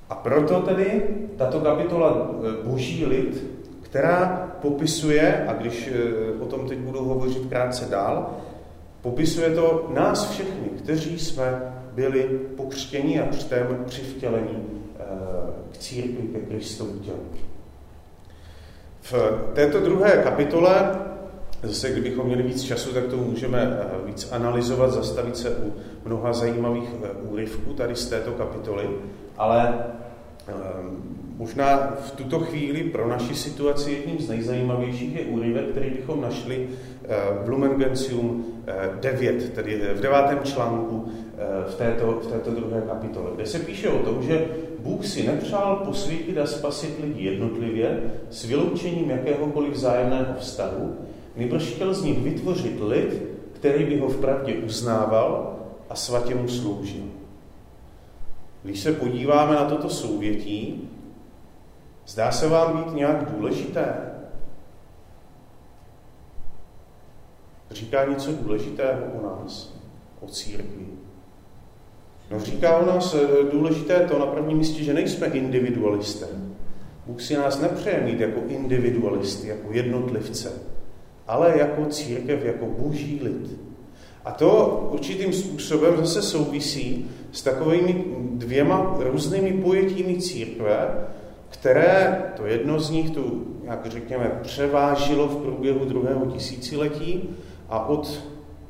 A 0.10 0.15
proto 0.15 0.62
tedy 0.62 1.04
tato 1.38 1.60
kapitola 1.60 2.12
e, 2.12 2.68
Boží 2.70 3.06
lid, 3.06 3.44
která 3.89 4.52
popisuje, 4.62 5.45
a 5.47 5.54
když 5.54 5.88
e, 5.88 6.41
o 6.41 6.45
tom 6.45 6.67
teď 6.67 6.80
budu 6.80 7.04
hovořit 7.04 7.49
krátce 7.49 7.86
dál, 7.86 8.38
popisuje 9.02 9.49
to 9.49 9.91
nás 9.93 10.30
všechny, 10.30 10.69
kteří 10.78 11.19
jsme 11.19 11.73
byli 11.93 12.23
pokřtěni 12.58 13.19
a 13.19 13.28
křtem 13.28 13.84
přivtělení 13.86 14.63
e, 14.99 15.04
k 15.71 15.78
církvi, 15.78 16.28
ke 16.28 16.39
Kristovu 16.39 16.99
tělu. 16.99 17.23
V 19.02 19.13
této 19.54 19.80
druhé 19.80 20.12
kapitole 20.23 20.99
Zase, 21.63 21.91
kdybychom 21.91 22.25
měli 22.25 22.43
víc 22.43 22.63
času, 22.63 22.93
tak 22.93 23.06
to 23.06 23.17
můžeme 23.17 23.80
eh, 23.82 24.08
víc 24.08 24.32
analyzovat, 24.32 24.91
zastavit 24.91 25.38
se 25.38 25.49
u 25.49 25.73
mnoha 26.06 26.34
zajímavých 26.34 26.89
úryvků 27.21 27.73
tady 27.73 27.95
z 27.95 28.10
této 28.10 28.32
kapitoly, 28.32 28.89
ale 29.38 29.73
možná 31.39 31.95
v 31.99 32.12
tuto 32.12 32.39
chvíli 32.39 32.84
pro 32.84 33.08
naši 33.08 33.36
situaci 33.36 33.91
jedním 33.91 34.19
z 34.19 34.30
nejzajímavějších 34.30 35.15
je 35.15 35.25
úryvek, 35.25 35.65
který 35.71 35.89
bychom 35.89 36.21
našli 36.21 36.67
eh, 37.04 37.15
v 37.43 37.49
Lumen 37.49 37.71
Gentium 37.71 38.45
9, 39.02 39.54
tedy 39.54 39.82
v 39.95 40.02
devátém 40.02 40.39
článku 40.43 41.12
v 41.67 41.75
této, 41.75 42.12
v 42.12 42.28
této 42.28 42.52
druhé 42.52 42.82
kapitole, 42.82 43.32
kde 43.36 43.45
se 43.45 43.60
píše 43.60 43.89
o 43.89 43.99
tom, 43.99 44.23
že 44.23 44.45
Bůh 44.80 45.06
si 45.06 45.28
nepřál 45.28 45.75
posvítit 45.75 46.38
a 46.38 46.45
spasit 46.45 46.99
lidi 47.02 47.25
jednotlivě 47.25 48.04
s 48.30 48.45
vyloučením 48.45 49.10
jakéhokoliv 49.10 49.73
vzájemného 49.73 50.34
vztahu, 50.39 50.95
Nýbrž 51.39 51.63
chtěl 51.63 51.93
z 51.93 52.04
nich 52.04 52.19
vytvořit 52.19 52.82
lid, 52.88 53.23
který 53.54 53.86
by 53.86 53.99
ho 53.99 54.08
v 54.08 54.19
pravdě 54.19 54.54
uznával 54.54 55.56
a 55.89 55.95
svatě 55.95 56.36
mu 56.36 56.47
sloužil. 56.47 57.04
Když 58.63 58.80
se 58.80 58.93
podíváme 58.93 59.56
na 59.56 59.65
toto 59.65 59.89
souvětí, 59.89 60.89
zdá 62.10 62.32
se 62.32 62.48
vám 62.48 62.78
být 62.78 62.93
nějak 62.93 63.32
důležité? 63.32 63.93
Říká 67.72 68.06
něco 68.06 68.32
důležitého 68.32 69.02
o 69.19 69.24
nás, 69.24 69.74
o 70.22 70.28
církvi. 70.28 70.86
No 72.32 72.39
říká 72.39 72.78
o 72.78 72.86
nás 72.86 73.13
eh, 73.13 73.52
důležité 73.52 74.00
to 74.00 74.19
na 74.19 74.26
prvním 74.26 74.58
místě, 74.58 74.84
že 74.84 74.93
nejsme 74.93 75.28
individualisté. 75.28 76.26
Bůh 77.06 77.22
si 77.22 77.38
nás 77.38 77.60
nepřeje 77.60 78.02
mít 78.02 78.19
jako 78.19 78.39
individualisty, 78.48 79.48
jako 79.48 79.74
jednotlivce, 79.74 80.52
ale 81.28 81.58
jako 81.58 81.86
církev, 81.86 82.45
jako 82.45 82.65
boží 82.65 83.19
lid. 83.24 83.60
A 84.26 84.32
to 84.32 84.80
určitým 84.91 85.34
způsobem 85.34 85.98
zase 85.98 86.22
souvisí 86.22 87.10
s 87.32 87.41
takovými 87.41 88.06
dvěma 88.34 88.98
různými 89.00 89.54
pojetími 89.54 90.17
církve, 90.17 91.08
které, 91.50 92.24
to 92.38 92.46
jedno 92.46 92.80
z 92.80 92.90
nich 92.90 93.10
tu, 93.10 93.46
jak 93.64 93.86
řekněme, 93.86 94.40
převážilo 94.42 95.28
v 95.28 95.42
průběhu 95.42 95.86
druhého 95.86 96.26
tisíciletí 96.26 97.30
a 97.70 97.88
od, 97.90 98.24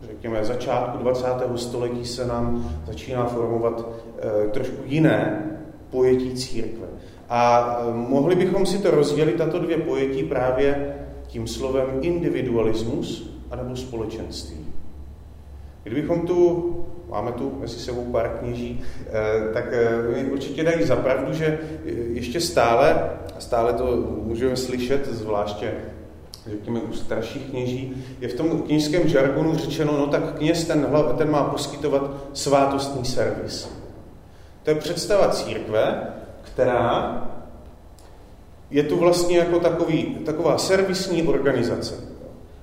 řekněme, 0.08 0.46
začátku 0.46 0.98
20. 0.98 1.28
století 1.56 2.06
se 2.06 2.26
nám 2.26 2.72
začíná 2.88 3.26
formovat 3.26 3.86
e, 4.46 4.48
trošku 4.48 4.82
jiné 4.86 5.46
pojetí 5.90 6.34
církve. 6.34 6.88
A 7.30 7.76
e, 7.82 7.94
mohli 7.94 8.36
bychom 8.36 8.66
si 8.66 8.78
to 8.78 8.92
rozdělit, 8.92 9.36
tato 9.36 9.60
dvě 9.60 9.78
pojetí, 9.78 10.24
právě 10.24 10.96
tím 11.28 11.48
slovem 11.48 11.86
individualismus 12.02 13.30
anebo 13.52 13.76
společenství. 13.76 14.66
Kdybychom 15.84 16.22
tu, 16.22 16.76
máme 17.10 17.32
tu 17.32 17.58
mezi 17.60 17.80
sebou 17.80 18.04
pár 18.04 18.38
kněží, 18.40 18.82
eh, 19.08 19.54
tak 19.54 19.66
eh, 19.72 20.24
mi 20.24 20.32
určitě 20.32 20.64
dají 20.64 20.84
zapravdu, 20.84 21.34
že 21.34 21.60
ještě 22.14 22.42
stále, 22.42 23.10
stále 23.40 23.74
to 23.74 23.98
můžeme 24.24 24.58
slyšet, 24.58 25.08
zvláště 25.08 25.72
řekněme 26.50 26.80
u 26.80 26.94
starších 26.94 27.50
kněží, 27.50 28.04
je 28.22 28.28
v 28.28 28.34
tom 28.34 28.62
kněžském 28.62 29.08
žargonu 29.08 29.56
řečeno, 29.56 29.98
no 29.98 30.08
tak 30.08 30.38
kněz 30.38 30.66
ten, 30.66 30.88
ten 31.18 31.32
má 31.32 31.44
poskytovat 31.44 32.12
svátostný 32.34 33.06
servis. 33.06 33.72
To 34.64 34.70
je 34.70 34.76
představa 34.76 35.30
církve, 35.30 36.14
která 36.42 37.22
je 38.72 38.84
tu 38.84 38.98
vlastně 38.98 39.38
jako 39.38 39.60
takový, 39.60 40.04
taková 40.26 40.58
servisní 40.58 41.24
organizace. 41.24 42.09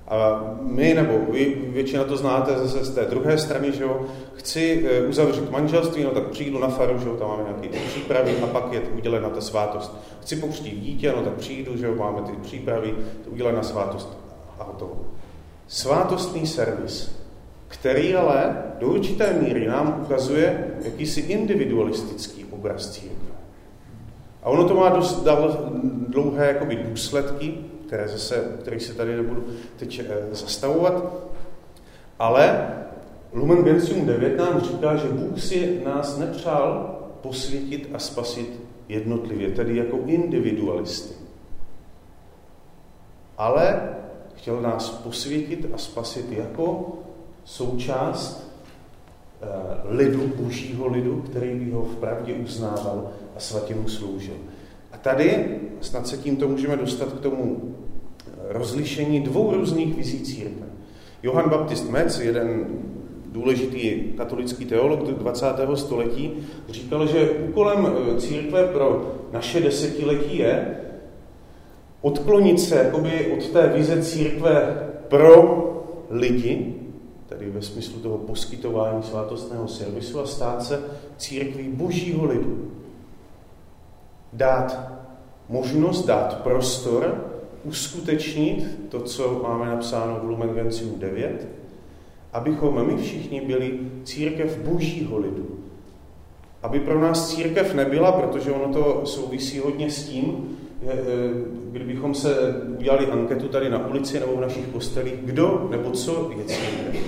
A 0.08 0.40
my, 0.60 0.94
nebo 0.94 1.32
vy 1.32 1.54
většina 1.68 2.04
to 2.04 2.16
znáte 2.16 2.58
zase 2.58 2.84
z 2.84 2.94
té 2.94 3.04
druhé 3.04 3.38
strany, 3.38 3.72
že 3.72 3.82
jo, 3.82 4.06
chci 4.34 4.86
eh, 4.90 5.06
uzavřít 5.06 5.50
manželství, 5.50 6.04
no 6.04 6.10
tak 6.10 6.26
přijdu 6.26 6.58
na 6.58 6.68
faru, 6.68 6.98
že 6.98 7.08
jo, 7.08 7.14
tam 7.14 7.28
máme 7.28 7.42
nějaké 7.42 7.68
ty 7.68 7.78
přípravy 7.88 8.36
a 8.42 8.46
pak 8.46 8.72
je 8.72 8.80
udělena 8.80 9.30
ta 9.30 9.40
svátost. 9.40 9.96
Chci 10.20 10.36
pokřtít 10.36 10.80
dítě, 10.80 11.12
no 11.16 11.22
tak 11.22 11.32
přijdu, 11.32 11.76
že 11.76 11.86
jo, 11.86 11.94
máme 11.94 12.22
ty 12.22 12.32
přípravy, 12.42 12.94
udělena 13.28 13.62
svátost. 13.62 14.18
a 14.58 14.64
hotovo. 14.64 14.96
Svátostný 15.68 16.46
servis, 16.46 17.20
který 17.68 18.14
ale 18.14 18.56
do 18.78 18.88
určité 18.88 19.32
míry 19.32 19.66
nám 19.66 20.00
ukazuje 20.04 20.74
jakýsi 20.82 21.20
individualistický 21.20 22.44
obraz 22.44 22.90
církve. 22.90 23.36
A 24.42 24.48
ono 24.48 24.68
to 24.68 24.74
má 24.74 24.88
dost 24.88 25.26
dlouhé 26.08 26.46
jakoby, 26.46 26.76
důsledky, 26.76 27.54
které 27.86 28.08
zase, 28.08 28.44
které 28.60 28.80
se 28.80 28.94
tady 28.94 29.16
nebudu 29.16 29.44
teď 29.76 29.98
eh, 30.08 30.34
zastavovat, 30.34 31.14
ale 32.18 32.68
Lumen 33.32 33.64
Gentium 33.64 34.06
9 34.06 34.38
nám 34.38 34.60
říká, 34.60 34.96
že 34.96 35.08
Bůh 35.08 35.40
si 35.40 35.82
nás 35.84 36.18
nepřál 36.18 36.98
posvětit 37.22 37.90
a 37.92 37.98
spasit 37.98 38.60
jednotlivě, 38.88 39.50
tedy 39.50 39.76
jako 39.76 39.98
individualisty. 40.06 41.14
Ale 43.38 43.94
chtěl 44.34 44.60
nás 44.60 44.90
posvětit 44.90 45.66
a 45.74 45.78
spasit 45.78 46.32
jako 46.32 46.92
součást 47.44 48.52
eh, 49.42 49.46
lidu, 49.84 50.32
božího 50.36 50.86
lidu, 50.86 51.22
který 51.22 51.54
by 51.54 51.70
ho 51.70 51.82
v 51.82 51.96
pravdě 51.96 52.34
uznával 52.34 53.10
a 53.36 53.40
svatě 53.40 53.74
mu 53.74 53.88
sloužil. 53.88 54.36
A 54.92 54.96
tady 54.96 55.60
snad 55.80 56.06
se 56.06 56.16
tímto 56.16 56.48
můžeme 56.48 56.76
dostat 56.76 57.12
k 57.12 57.20
tomu 57.20 57.75
rozlišení 58.58 59.20
dvou 59.20 59.54
různých 59.54 59.94
vizí 59.94 60.20
církve. 60.20 60.66
Johann 61.22 61.50
Baptist 61.50 61.90
Metz, 61.90 62.18
jeden 62.18 62.66
důležitý 63.26 64.02
katolický 64.16 64.64
teolog 64.64 65.00
20. 65.00 65.46
století, 65.74 66.32
říkal, 66.68 67.06
že 67.06 67.30
úkolem 67.30 67.86
eh, 67.86 68.20
církve 68.20 68.66
pro 68.66 69.14
naše 69.32 69.60
desetiletí 69.60 70.38
je 70.38 70.76
odklonit 72.00 72.60
se 72.60 72.76
jakoby 72.76 73.32
od 73.38 73.48
té 73.48 73.68
vize 73.68 74.02
církve 74.02 74.88
pro 75.08 75.62
lidi, 76.10 76.74
tedy 77.28 77.50
ve 77.50 77.62
smyslu 77.62 78.00
toho 78.00 78.18
poskytování 78.18 79.02
svátostného 79.02 79.68
servisu 79.68 80.20
a 80.20 80.26
stát 80.26 80.62
se 80.64 80.82
církví 81.16 81.68
božího 81.68 82.24
lidu. 82.24 82.70
Dát 84.32 84.92
možnost, 85.48 86.06
dát 86.06 86.42
prostor, 86.42 87.24
uskutečnit 87.66 88.78
to, 88.88 89.00
co 89.00 89.40
máme 89.48 89.66
napsáno 89.66 90.20
v 90.22 90.28
Lumen 90.28 90.48
Gentium 90.48 90.98
9, 90.98 91.46
abychom 92.32 92.86
my 92.86 93.02
všichni 93.02 93.40
byli 93.40 93.78
církev 94.04 94.58
božího 94.58 95.18
lidu. 95.18 95.46
Aby 96.62 96.80
pro 96.80 97.00
nás 97.00 97.34
církev 97.34 97.74
nebyla, 97.74 98.12
protože 98.12 98.50
ono 98.50 98.72
to 98.72 99.06
souvisí 99.06 99.58
hodně 99.58 99.90
s 99.90 100.08
tím, 100.08 100.58
e, 100.86 100.96
kdybychom 101.70 102.14
se 102.14 102.62
udělali 102.78 103.06
anketu 103.06 103.48
tady 103.48 103.70
na 103.70 103.88
ulici 103.88 104.20
nebo 104.20 104.36
v 104.36 104.40
našich 104.40 104.66
kostelích, 104.66 105.14
kdo 105.24 105.68
nebo 105.70 105.90
co 105.90 106.30
je 106.38 106.44
církev. 106.44 107.00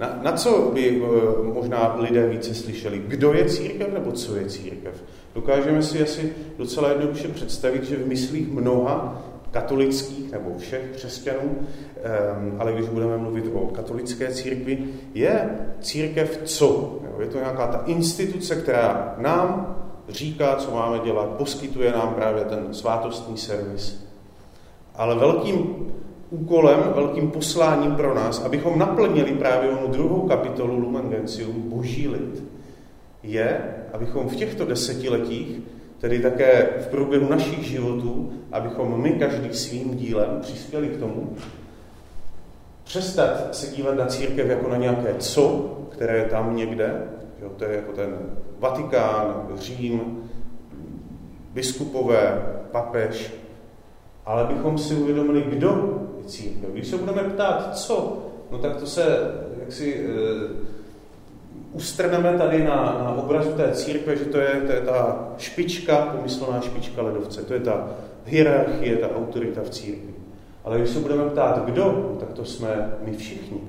Na, 0.00 0.20
na 0.22 0.32
co 0.32 0.70
by 0.74 1.02
e, 1.02 1.52
možná 1.52 1.96
lidé 2.00 2.28
více 2.28 2.54
slyšeli? 2.54 3.02
Kdo 3.06 3.32
je 3.32 3.44
církev 3.44 3.92
nebo 3.94 4.12
co 4.12 4.36
je 4.36 4.44
církev? 4.44 5.02
Dokážeme 5.34 5.82
si 5.82 6.02
asi 6.02 6.32
docela 6.58 6.88
jednoduše 6.88 7.28
představit, 7.28 7.84
že 7.84 7.96
v 7.96 8.08
myslích 8.08 8.48
mnoha 8.48 9.22
katolických 9.50 10.32
nebo 10.32 10.58
všech 10.58 10.82
křesťanů, 10.92 11.58
ale 12.58 12.72
když 12.72 12.88
budeme 12.88 13.18
mluvit 13.18 13.50
o 13.52 13.66
katolické 13.66 14.32
církvi, 14.32 14.84
je 15.14 15.50
církev 15.80 16.40
co? 16.44 16.98
Je 17.20 17.26
to 17.26 17.38
nějaká 17.38 17.66
ta 17.66 17.82
instituce, 17.86 18.56
která 18.56 19.14
nám 19.18 19.76
říká, 20.08 20.56
co 20.56 20.70
máme 20.70 20.98
dělat, 20.98 21.28
poskytuje 21.28 21.92
nám 21.92 22.14
právě 22.14 22.44
ten 22.44 22.74
svátostný 22.74 23.36
servis. 23.36 24.06
Ale 24.94 25.14
velkým 25.14 25.86
úkolem, 26.30 26.80
velkým 26.94 27.30
posláním 27.30 27.94
pro 27.94 28.14
nás, 28.14 28.44
abychom 28.44 28.78
naplnili 28.78 29.32
právě 29.32 29.70
onu 29.70 29.88
druhou 29.88 30.28
kapitolu 30.28 30.78
Lumen 30.78 31.08
Gentium, 31.08 31.62
boží 31.70 32.08
lid, 32.08 32.42
je, 33.22 33.60
abychom 33.92 34.28
v 34.28 34.36
těchto 34.36 34.64
desetiletích 34.64 35.60
tedy 36.00 36.18
také 36.18 36.68
v 36.80 36.86
průběhu 36.86 37.28
našich 37.28 37.64
životů, 37.64 38.32
abychom 38.52 39.02
my 39.02 39.10
každý 39.10 39.54
svým 39.54 39.96
dílem 39.96 40.38
přispěli 40.40 40.88
k 40.88 40.98
tomu, 40.98 41.36
přestat 42.84 43.54
se 43.54 43.76
dívat 43.76 43.94
na 43.94 44.06
církev 44.06 44.46
jako 44.46 44.68
na 44.68 44.76
nějaké 44.76 45.14
co, 45.18 45.76
které 45.90 46.16
je 46.16 46.24
tam 46.24 46.56
někde, 46.56 47.02
jo, 47.42 47.50
to 47.56 47.64
je 47.64 47.76
jako 47.76 47.92
ten 47.92 48.16
Vatikán, 48.58 49.48
Řím, 49.54 50.22
biskupové, 51.52 52.42
papež, 52.70 53.34
ale 54.26 54.44
bychom 54.44 54.78
si 54.78 54.94
uvědomili, 54.94 55.42
kdo 55.42 56.00
je 56.18 56.24
církev. 56.24 56.70
Když 56.70 56.86
se 56.86 56.96
budeme 56.96 57.22
ptát, 57.22 57.78
co, 57.78 58.26
no 58.50 58.58
tak 58.58 58.76
to 58.76 58.86
se 58.86 59.18
jaksi 59.60 59.94
e, 59.94 60.10
ustrneme 61.72 62.38
tady 62.38 62.64
na, 62.64 62.74
na 63.04 63.14
obrazu 63.24 63.52
té 63.52 63.72
církve, 63.72 64.16
že 64.16 64.24
to 64.24 64.38
je, 64.38 64.62
to 64.66 64.72
je 64.72 64.80
ta 64.80 65.28
špička, 65.38 65.96
pomyslná 65.96 66.60
špička 66.60 67.02
ledovce, 67.02 67.42
to 67.42 67.54
je 67.54 67.60
ta 67.60 67.88
hierarchie, 68.26 68.96
ta 68.96 69.16
autorita 69.16 69.60
v 69.62 69.70
církvi. 69.70 70.14
Ale 70.64 70.78
když 70.78 70.90
se 70.90 70.98
budeme 70.98 71.24
ptát, 71.24 71.64
kdo, 71.64 72.16
tak 72.20 72.32
to 72.32 72.44
jsme 72.44 72.92
my 73.04 73.16
všichni. 73.16 73.60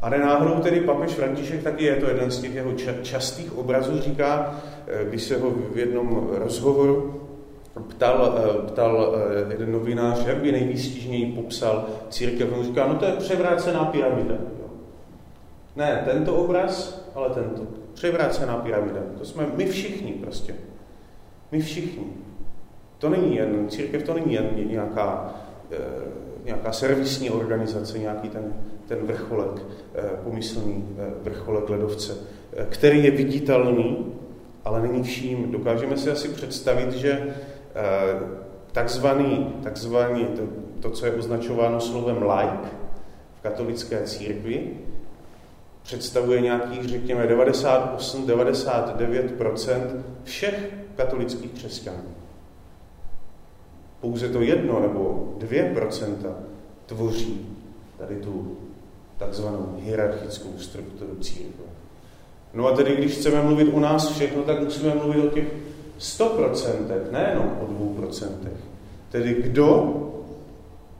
A 0.00 0.10
nenáhodou 0.10 0.60
tedy 0.60 0.80
papež 0.80 1.10
František 1.10 1.62
taky 1.62 1.84
je 1.84 1.96
to 1.96 2.08
jeden 2.08 2.30
z 2.30 2.40
těch 2.40 2.54
jeho 2.54 2.72
častých 3.02 3.58
obrazů, 3.58 4.00
říká, 4.00 4.60
eh, 4.86 5.04
když 5.04 5.22
se 5.22 5.38
ho 5.38 5.50
v 5.50 5.78
jednom 5.78 6.28
rozhovoru 6.32 7.20
ptal, 7.88 8.38
eh, 8.38 8.66
ptal 8.66 9.14
eh, 9.16 9.52
jeden 9.52 9.72
novinář, 9.72 10.26
jak 10.26 10.36
by 10.36 10.52
nejvýstižněji 10.52 11.32
popsal 11.32 11.86
církev. 12.10 12.48
On 12.58 12.64
říká, 12.64 12.86
no 12.86 12.94
to 12.94 13.04
je 13.04 13.12
převrácená 13.12 13.84
pyramida. 13.84 14.34
Ne 15.76 16.02
tento 16.04 16.36
obraz, 16.36 17.04
ale 17.14 17.30
tento. 17.30 17.62
Převrácená 17.94 18.56
pyramida. 18.56 19.00
To 19.18 19.24
jsme 19.24 19.46
my 19.54 19.66
všichni 19.66 20.12
prostě. 20.12 20.54
My 21.52 21.60
všichni. 21.60 22.06
To 22.98 23.08
není 23.08 23.36
jen, 23.36 23.68
církev 23.68 24.02
to 24.02 24.14
není 24.14 24.34
jen 24.34 24.50
nějaká, 24.54 25.34
e, 25.70 25.76
nějaká 26.44 26.72
servisní 26.72 27.30
organizace, 27.30 27.98
nějaký 27.98 28.28
ten, 28.28 28.54
ten 28.88 28.98
vrcholek, 28.98 29.62
e, 29.94 30.02
pomyslný 30.24 30.88
e, 30.98 31.10
vrcholek 31.22 31.70
ledovce, 31.70 32.14
který 32.68 33.04
je 33.04 33.10
viditelný, 33.10 34.12
ale 34.64 34.82
není 34.82 35.02
vším. 35.02 35.52
Dokážeme 35.52 35.96
si 35.96 36.10
asi 36.10 36.28
představit, 36.28 36.92
že 36.92 37.34
takzvaný, 38.72 39.54
takzvaný 39.62 40.24
to, 40.24 40.42
to, 40.80 40.90
co 40.90 41.06
je 41.06 41.12
označováno 41.12 41.80
slovem 41.80 42.16
like 42.22 42.68
v 43.38 43.40
katolické 43.42 44.02
církvi, 44.02 44.70
představuje 45.86 46.40
nějakých, 46.40 46.84
řekněme, 46.84 47.26
98-99% 47.26 50.02
všech 50.24 50.74
katolických 50.96 51.50
křesťanů. 51.50 52.04
Pouze 54.00 54.28
to 54.28 54.42
jedno 54.42 54.80
nebo 54.80 55.34
2% 55.38 56.16
tvoří 56.86 57.46
tady 57.98 58.16
tu 58.16 58.56
takzvanou 59.18 59.76
hierarchickou 59.78 60.58
strukturu 60.58 61.16
církve. 61.20 61.64
No 62.54 62.66
a 62.66 62.76
tedy, 62.76 62.96
když 62.96 63.12
chceme 63.12 63.42
mluvit 63.42 63.72
o 63.72 63.80
nás 63.80 64.10
všechno, 64.10 64.42
tak 64.42 64.60
musíme 64.60 64.94
mluvit 64.94 65.24
o 65.24 65.28
těch 65.28 65.46
100%, 65.98 67.10
nejenom 67.10 67.58
o 67.60 67.66
2%. 68.00 68.28
Tedy 69.10 69.34
kdo, 69.34 69.94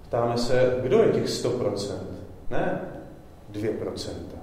ptáme 0.08 0.38
se, 0.38 0.76
kdo 0.82 1.02
je 1.02 1.08
těch 1.08 1.26
100%? 1.26 1.94
Ne 2.50 2.80
2%. 3.52 4.35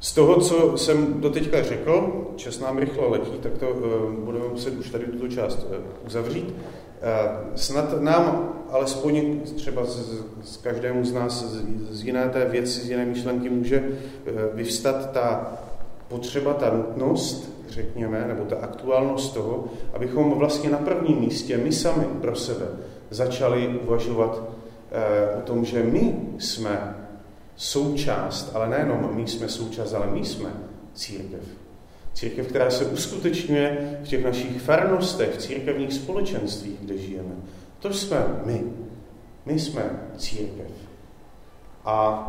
Z 0.00 0.14
toho, 0.14 0.40
co 0.40 0.78
jsem 0.78 1.20
doteďka 1.20 1.62
řekl, 1.62 2.26
čas 2.36 2.60
nám 2.60 2.78
rychle 2.78 3.06
letí, 3.06 3.38
tak 3.42 3.58
to 3.58 3.70
uh, 3.70 4.12
budeme 4.12 4.48
muset 4.48 4.78
už 4.78 4.90
tady 4.90 5.04
tuto 5.04 5.28
část 5.28 5.66
uh, 5.70 5.76
uzavřít. 6.06 6.44
Uh, 6.48 7.54
snad 7.54 8.00
nám 8.00 8.52
alespoň 8.70 9.40
třeba 9.56 9.84
z, 9.84 10.24
z 10.44 10.56
každému 10.56 11.04
z 11.04 11.12
nás 11.12 11.44
z, 11.44 11.64
z 11.90 12.04
jiné 12.04 12.28
té 12.28 12.44
věci, 12.44 12.80
z 12.80 12.90
jiné 12.90 13.04
myšlenky 13.04 13.48
může 13.48 13.80
uh, 13.80 13.86
vyvstat 14.54 15.10
ta 15.12 15.52
potřeba, 16.08 16.54
ta 16.54 16.70
nutnost, 16.70 17.52
řekněme, 17.68 18.24
nebo 18.28 18.44
ta 18.44 18.56
aktuálnost 18.56 19.34
toho, 19.34 19.64
abychom 19.94 20.38
vlastně 20.38 20.70
na 20.70 20.78
prvním 20.78 21.18
místě 21.18 21.56
my 21.56 21.72
sami 21.72 22.04
pro 22.20 22.36
sebe 22.36 22.66
začali 23.10 23.80
uvažovat 23.84 24.38
uh, 24.38 25.38
o 25.38 25.42
tom, 25.42 25.64
že 25.64 25.82
my 25.82 26.16
jsme 26.38 27.05
součást, 27.56 28.50
ale 28.54 28.68
nejenom 28.68 29.10
my 29.12 29.26
jsme 29.26 29.48
součást, 29.48 29.94
ale 29.94 30.06
my 30.06 30.24
jsme 30.24 30.50
církev. 30.94 31.40
Církev, 32.14 32.46
která 32.46 32.70
se 32.70 32.84
uskutečňuje 32.84 33.98
v 34.04 34.08
těch 34.08 34.24
našich 34.24 34.62
farnostech, 34.62 35.34
v 35.34 35.38
církevních 35.38 35.92
společenstvích, 35.92 36.76
kde 36.80 36.98
žijeme. 36.98 37.34
To 37.78 37.92
jsme 37.92 38.26
my. 38.44 38.64
My 39.46 39.58
jsme 39.58 39.82
církev. 40.16 40.70
A 41.84 42.26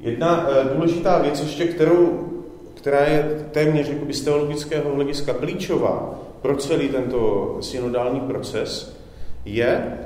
jedna 0.00 0.46
eh, 0.50 0.74
důležitá 0.74 1.18
věc 1.18 1.40
ještě, 1.40 1.64
kterou, 1.66 2.30
která 2.74 3.04
je 3.04 3.48
téměř 3.52 3.88
jakoby 3.88 4.14
z 4.14 4.24
teologického 4.24 4.94
hlediska 4.94 5.34
klíčová 5.34 6.20
pro 6.42 6.56
celý 6.56 6.88
tento 6.88 7.56
synodální 7.60 8.20
proces, 8.20 8.96
je, 9.44 9.98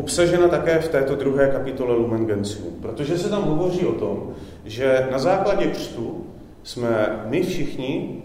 obsažena 0.00 0.48
také 0.48 0.78
v 0.78 0.88
této 0.88 1.14
druhé 1.14 1.48
kapitole 1.48 1.94
Lumen 1.94 2.26
Gentium, 2.26 2.72
protože 2.80 3.18
se 3.18 3.30
tam 3.30 3.42
hovoří 3.42 3.86
o 3.86 3.92
tom, 3.92 4.34
že 4.64 5.08
na 5.10 5.18
základě 5.18 5.66
křtu 5.66 6.26
jsme 6.62 7.22
my 7.26 7.42
všichni 7.42 8.22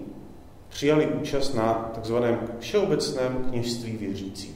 přijali 0.70 1.08
účast 1.08 1.54
na 1.54 1.92
takzvaném 1.96 2.40
všeobecném 2.60 3.46
kněžství 3.50 3.98
věřících. 3.98 4.56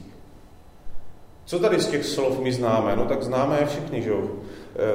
Co 1.45 1.59
tady 1.59 1.81
z 1.81 1.87
těch 1.87 2.05
slov 2.05 2.39
my 2.39 2.51
známe? 2.51 2.95
No 2.95 3.05
tak 3.05 3.23
známe 3.23 3.57
je 3.59 3.65
všichni, 3.65 4.01
že 4.01 4.09
jo? 4.09 4.31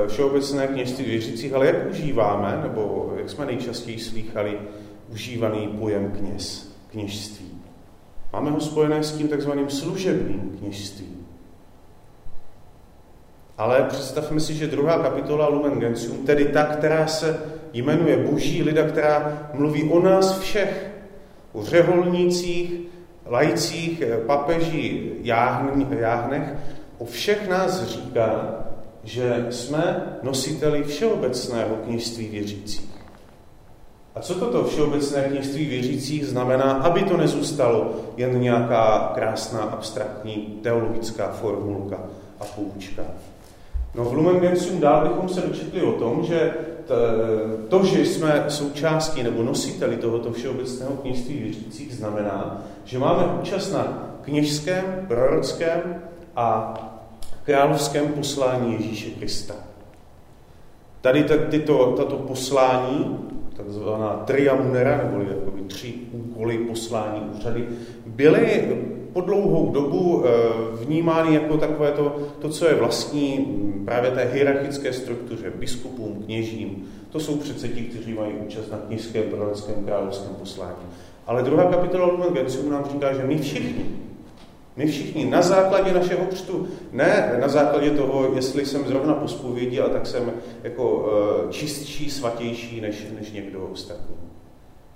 E, 0.05 0.09
všeobecné 0.09 0.67
kněžství 0.67 1.05
věřících, 1.05 1.55
ale 1.55 1.67
jak 1.67 1.91
užíváme, 1.91 2.61
nebo 2.63 3.13
jak 3.17 3.31
jsme 3.31 3.47
nejčastěji 3.47 3.99
slýchali, 3.99 4.59
užívaný 5.13 5.69
pojem 5.69 6.13
kněz, 6.19 6.73
kněžství? 6.91 7.51
Máme 8.33 8.51
ho 8.51 8.61
spojené 8.61 9.03
s 9.03 9.13
tím 9.13 9.29
takzvaným 9.29 9.71
služebným 9.71 10.57
kněžstvím. 10.59 11.24
Ale 13.59 13.87
představme 13.89 14.41
si, 14.41 14.55
že 14.55 14.67
druhá 14.67 14.99
kapitola 14.99 15.49
Lumen 15.49 15.81
Gentium, 15.81 16.27
tedy 16.27 16.45
ta, 16.45 16.65
která 16.65 17.07
se 17.07 17.41
jmenuje 17.73 18.17
Boží 18.17 18.63
lida, 18.63 18.89
která 18.89 19.49
mluví 19.55 19.91
o 19.91 20.01
nás 20.01 20.39
všech, 20.39 20.91
o 21.53 21.65
řeholnících, 21.65 22.73
lajcích, 23.27 24.03
papeží, 24.27 25.13
jáhnech, 25.23 26.55
o 26.99 27.05
všech 27.05 27.49
nás 27.49 27.85
říká, 27.85 28.55
že 29.05 29.47
jsme 29.51 30.03
nositeli 30.23 30.85
všeobecného 30.85 31.77
kněžství 31.77 32.29
věřících. 32.29 32.95
A 34.15 34.21
co 34.21 34.35
toto 34.35 34.65
všeobecné 34.65 35.23
kněžství 35.23 35.67
věřících 35.67 36.27
znamená, 36.27 36.73
aby 36.73 37.03
to 37.03 37.17
nezůstalo 37.17 37.95
jen 38.17 38.41
nějaká 38.41 39.13
krásná 39.15 39.61
abstraktní 39.61 40.59
teologická 40.63 41.29
formulka 41.29 42.01
a 42.41 42.45
poučka? 42.45 43.03
No 43.95 44.05
v 44.05 44.13
Lumen 44.13 44.41
Gentium 44.41 44.81
dál 44.81 45.09
bychom 45.09 45.29
se 45.29 45.41
dočetli 45.41 45.83
o 45.83 45.93
tom, 45.93 46.25
že 46.25 46.55
to, 47.69 47.85
že 47.85 48.01
jsme 48.07 48.45
součástí 48.49 49.23
nebo 49.23 49.43
nositeli 49.43 49.97
tohoto 49.97 50.33
všeobecného 50.33 50.93
kněžství 50.93 51.39
věřících, 51.39 51.95
znamená, 51.95 52.65
že 52.85 52.99
máme 52.99 53.23
účast 53.41 53.73
na 53.73 54.11
kněžském, 54.23 54.85
prorockém 55.09 56.03
a 56.37 56.75
královském 57.45 58.09
poslání 58.09 58.73
Ježíše 58.73 59.11
Krista. 59.11 59.55
Tady 61.01 61.25
tyto, 61.51 61.93
tato 61.97 62.17
poslání, 62.17 63.19
takzvaná 63.57 64.09
tria 64.09 64.55
munera, 64.55 64.97
nebo 64.97 65.25
jakoby 65.31 65.61
tři 65.61 65.95
úkoly 66.13 66.59
poslání 66.59 67.21
úřady, 67.37 67.69
byly 68.07 68.77
po 69.15 69.21
dlouhou 69.21 69.73
dobu 69.73 70.25
eh, 70.25 70.31
vnímány 70.85 71.35
jako 71.35 71.57
takové 71.57 71.93
to, 71.93 72.17
to, 72.39 72.49
co 72.49 72.67
je 72.67 72.75
vlastní 72.75 73.39
hm, 73.39 73.83
právě 73.85 74.11
té 74.11 74.25
hierarchické 74.25 74.93
struktuře, 74.93 75.53
biskupům, 75.55 76.23
kněžím. 76.25 76.89
To 77.11 77.21
jsou 77.21 77.37
přece 77.37 77.69
ti, 77.69 77.81
kteří 77.81 78.13
mají 78.15 78.33
účast 78.33 78.71
na 78.73 78.79
kněžském, 78.79 79.23
prorockém, 79.23 79.85
královském 79.85 80.35
poslání. 80.35 80.87
Ale 81.27 81.43
druhá 81.43 81.65
kapitola 81.65 82.07
Lumen 82.07 82.35
Gentium 82.35 82.71
nám 82.71 82.85
říká, 82.93 83.13
že 83.13 83.23
my 83.23 83.39
všichni, 83.39 83.85
my 84.77 84.87
všichni 84.87 85.25
na 85.25 85.43
základě 85.43 85.93
našeho 85.93 86.27
křtu, 86.27 86.69
ne 86.93 87.37
na 87.41 87.49
základě 87.49 87.91
toho, 87.91 88.35
jestli 88.35 88.67
jsem 88.67 88.85
zrovna 88.87 89.15
po 89.15 89.49
ale 89.83 89.91
tak 89.91 90.07
jsem 90.07 90.33
jako 90.63 91.09
eh, 91.49 91.53
čistší, 91.53 92.11
svatější 92.11 92.81
než, 92.81 93.07
než 93.21 93.33
někdo 93.33 93.69
ostatní. 93.73 94.17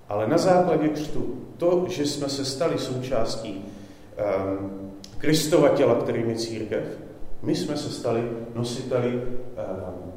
Ale 0.09 0.27
na 0.27 0.37
základě 0.37 0.87
křtu, 0.87 1.35
to, 1.57 1.85
že 1.89 2.05
jsme 2.05 2.29
se 2.29 2.45
stali 2.45 2.77
součástí 2.77 3.65
um, 4.19 4.91
Kristova 5.17 5.69
těla, 5.69 5.95
kterým 5.95 6.29
je 6.29 6.35
církev, 6.35 6.83
my 7.41 7.55
jsme 7.55 7.77
se 7.77 7.89
stali 7.89 8.23
nositeli 8.55 9.13
um, 9.13 10.11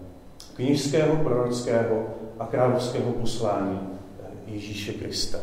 knižského, 0.57 1.17
prorockého 1.17 2.07
a 2.38 2.47
královského 2.47 3.12
poslání 3.12 3.81
eh, 4.23 4.27
Ježíše 4.47 4.93
Krista. 4.93 5.38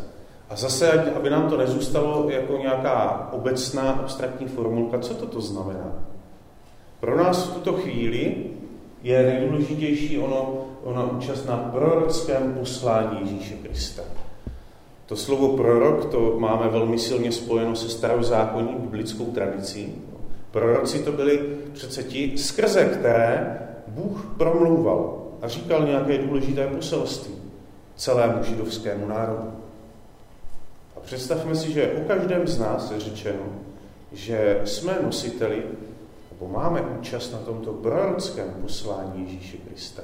A 0.50 0.56
zase, 0.56 1.12
aby 1.12 1.30
nám 1.30 1.50
to 1.50 1.58
nezůstalo 1.58 2.30
jako 2.30 2.58
nějaká 2.58 3.30
obecná 3.32 3.92
abstraktní 3.92 4.48
formulka, 4.48 5.00
co 5.00 5.14
toto 5.14 5.42
znamená? 5.42 5.94
Pro 7.00 7.18
nás 7.18 7.48
v 7.48 7.54
tuto 7.54 7.74
chvíli 7.74 8.36
je 9.04 9.24
nejdůležitější 9.24 10.20
ono, 10.20 10.66
ono 10.84 11.10
účast 11.18 11.46
na 11.46 11.58
prorockém 11.58 12.54
poslání 12.54 13.20
Ježíše 13.22 13.56
Krista. 13.56 14.02
To 15.10 15.16
slovo 15.16 15.58
prorok, 15.58 16.06
to 16.06 16.36
máme 16.40 16.70
velmi 16.70 17.00
silně 17.00 17.32
spojeno 17.32 17.76
se 17.76 17.90
starozákonní 17.90 18.76
biblickou 18.76 19.26
tradicí. 19.26 19.96
Proroci 20.52 21.00
to 21.00 21.12
byli 21.12 21.58
přece 21.74 22.04
ti, 22.04 22.38
skrze 22.38 22.86
které 22.86 23.60
Bůh 23.88 24.36
promlouval 24.38 25.24
a 25.42 25.48
říkal 25.48 25.88
nějaké 25.88 26.18
důležité 26.18 26.68
poselství 26.68 27.34
celému 27.96 28.44
židovskému 28.44 29.08
národu. 29.08 29.54
A 30.98 31.00
představme 31.00 31.56
si, 31.56 31.72
že 31.72 31.92
o 31.92 32.08
každém 32.08 32.48
z 32.48 32.60
nás 32.60 32.92
je 32.92 33.00
řečeno, 33.00 33.44
že 34.12 34.62
jsme 34.66 34.98
nositeli, 35.04 35.64
nebo 36.32 36.54
máme 36.54 36.82
účast 36.82 37.32
na 37.32 37.40
tomto 37.40 37.74
prorockém 37.74 38.54
poslání 38.62 39.24
Ježíše 39.24 39.58
Krista. 39.58 40.04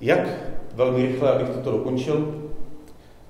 Jak, 0.00 0.28
velmi 0.74 1.06
rychle, 1.06 1.32
abych 1.32 1.48
toto 1.48 1.70
dokončil, 1.70 2.46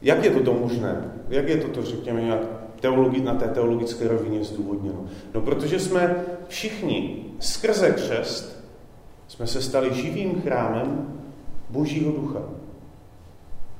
jak 0.02 0.24
je 0.24 0.30
toto 0.30 0.54
možné? 0.54 1.11
Jak 1.28 1.48
je 1.48 1.56
toto, 1.56 1.82
řekněme, 1.82 2.22
nějak 2.22 2.40
teologi, 2.80 3.20
na 3.20 3.35
té 3.35 3.48
teologické 3.48 4.09
rovině 4.09 4.44
zdůvodněno? 4.44 5.04
No, 5.35 5.40
protože 5.40 5.80
jsme 5.80 6.16
všichni 6.48 7.24
skrze 7.40 7.90
křest 7.90 8.64
jsme 9.28 9.46
se 9.46 9.62
stali 9.62 9.94
živým 9.94 10.42
chrámem 10.42 11.20
Božího 11.70 12.12
ducha. 12.12 12.42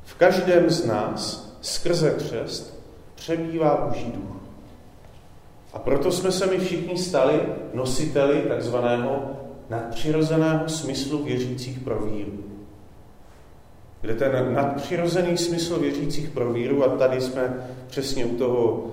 V 0.03 0.15
každém 0.15 0.71
z 0.71 0.87
nás 0.87 1.47
skrze 1.61 2.11
křest 2.11 2.81
přebývá 3.15 3.87
Boží 3.89 4.13
duch. 4.13 4.37
A 5.73 5.79
proto 5.79 6.13
jsme 6.13 6.33
se 6.33 6.47
my 6.47 6.59
všichni 6.59 6.99
stali 6.99 7.41
nositeli 7.75 8.43
takzvaného 8.49 9.31
nadpřirozeného 9.71 10.69
smyslu 10.69 11.25
věřících 11.25 11.79
pro 11.79 12.01
víru 12.01 12.45
kde 14.01 14.15
ten 14.15 14.55
nadpřirozený 14.55 15.37
smysl 15.37 15.79
věřících 15.79 16.31
pro 16.31 16.53
víru, 16.53 16.85
a 16.85 16.89
tady 16.89 17.21
jsme 17.21 17.67
přesně 17.87 18.25
u 18.25 18.37
toho, 18.37 18.87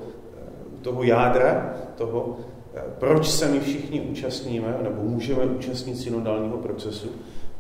u 0.74 0.78
toho 0.82 1.04
jádra, 1.04 1.74
toho, 1.96 2.38
proč 3.00 3.30
se 3.30 3.48
my 3.48 3.60
všichni 3.60 4.02
účastníme, 4.02 4.78
nebo 4.82 5.02
můžeme 5.04 5.44
účastnit 5.44 5.98
synodálního 5.98 6.58
procesu, 6.58 7.08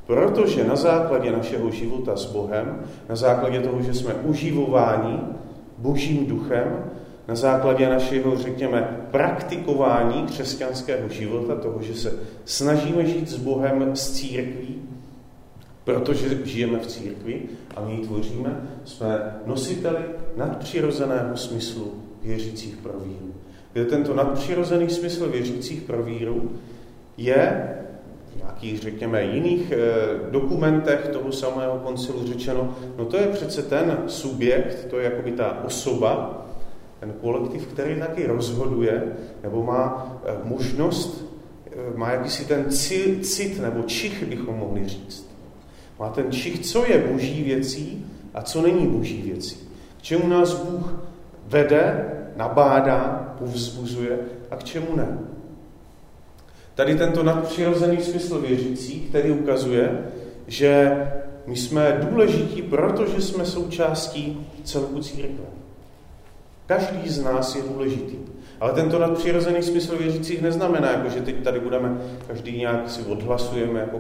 protože 0.08 0.64
na 0.64 0.76
základě 0.76 1.32
našeho 1.32 1.72
života 1.72 2.16
s 2.16 2.26
Bohem, 2.26 2.82
na 3.10 3.16
základě 3.16 3.60
toho, 3.60 3.82
že 3.82 3.94
jsme 3.94 4.14
uživováni 4.14 5.20
Božím 5.78 6.26
duchem, 6.26 6.86
na 7.28 7.36
základě 7.36 7.90
našeho, 7.90 8.38
řekněme, 8.38 9.08
praktikování 9.12 10.24
křesťanského 10.24 11.10
života, 11.10 11.56
toho, 11.56 11.82
že 11.82 11.96
se 11.96 12.14
snažíme 12.46 13.06
žít 13.06 13.30
s 13.30 13.38
Bohem, 13.38 13.96
s 13.96 14.12
církví, 14.12 14.82
Protože 15.84 16.46
žijeme 16.46 16.80
v 16.80 16.88
církvi 16.88 17.42
a 17.76 17.82
my 17.86 17.94
ji 17.94 18.02
tvoříme, 18.02 18.70
jsme 18.86 19.36
nositeli 19.46 20.00
nadpřirozeného 20.38 21.38
smyslu 21.38 21.94
věřících 22.24 22.78
pro 22.78 22.94
víru. 23.00 23.34
Kde 23.74 23.86
tento 23.86 24.14
nadpřirozený 24.14 24.90
smysl 24.90 25.30
věřících 25.30 25.82
pro 25.82 26.04
víru 26.04 26.52
je 27.18 27.70
v 28.34 28.38
nějakých, 28.38 28.80
řekněme, 28.80 29.24
jiných 29.24 29.72
e, 29.72 29.78
dokumentech 30.32 31.08
toho 31.08 31.32
samého 31.32 31.80
koncilu 31.80 32.28
řečeno, 32.28 32.76
no 32.98 33.06
to 33.06 33.18
je 33.18 33.28
přece 33.28 33.64
ten 33.64 33.98
subjekt, 34.08 34.88
to 34.90 35.00
je 35.00 35.06
jakoby 35.06 35.32
ta 35.32 35.64
osoba, 35.64 36.46
ten 37.00 37.14
kolektiv, 37.22 37.68
který 37.68 38.00
taky 38.00 38.28
rozhoduje, 38.28 39.04
nebo 39.44 39.64
má 39.64 40.18
e, 40.26 40.50
možnost, 40.50 41.26
e, 41.72 41.98
má 41.98 42.12
jakýsi 42.12 42.46
ten 42.46 42.66
cit, 43.22 43.62
nebo 43.62 43.84
čich, 43.84 44.26
bychom 44.26 44.56
mohli 44.56 44.88
říct 44.88 45.33
má 46.00 46.10
ten 46.10 46.32
čich, 46.32 46.60
co 46.60 46.86
je 46.86 47.08
boží 47.12 47.44
věcí 47.44 48.06
a 48.34 48.42
co 48.42 48.62
není 48.62 48.88
boží 48.88 49.22
věcí. 49.22 49.58
K 49.98 50.02
čemu 50.02 50.28
nás 50.28 50.54
Bůh 50.54 50.94
vede, 51.48 52.12
nabádá, 52.36 53.36
povzbuzuje 53.40 54.20
a 54.52 54.56
k 54.56 54.64
čemu 54.64 54.96
ne. 54.96 55.20
Tady 56.76 56.96
tento 56.96 57.24
nadpřirozený 57.24 57.98
smysl 58.02 58.40
věřící, 58.40 59.00
který 59.00 59.32
ukazuje, 59.32 60.06
že 60.48 60.98
my 61.48 61.56
jsme 61.56 61.98
důležití, 62.10 62.62
protože 62.62 63.22
jsme 63.22 63.46
součástí 63.46 64.48
celku 64.64 65.00
církve. 65.00 65.46
Každý 66.66 67.10
z 67.10 67.24
nás 67.24 67.56
je 67.56 67.62
důležitý. 67.62 68.16
Ale 68.60 68.74
tento 68.74 69.00
nadpřirozený 69.00 69.64
smysl 69.64 69.98
věřících 69.98 70.42
neznamená, 70.42 70.92
jako 70.92 71.10
že 71.10 71.22
teď 71.22 71.44
tady 71.44 71.60
budeme, 71.60 71.98
každý 72.28 72.58
nějak 72.58 72.90
si 72.90 73.02
odhlasujeme 73.02 73.80
jako 73.80 74.00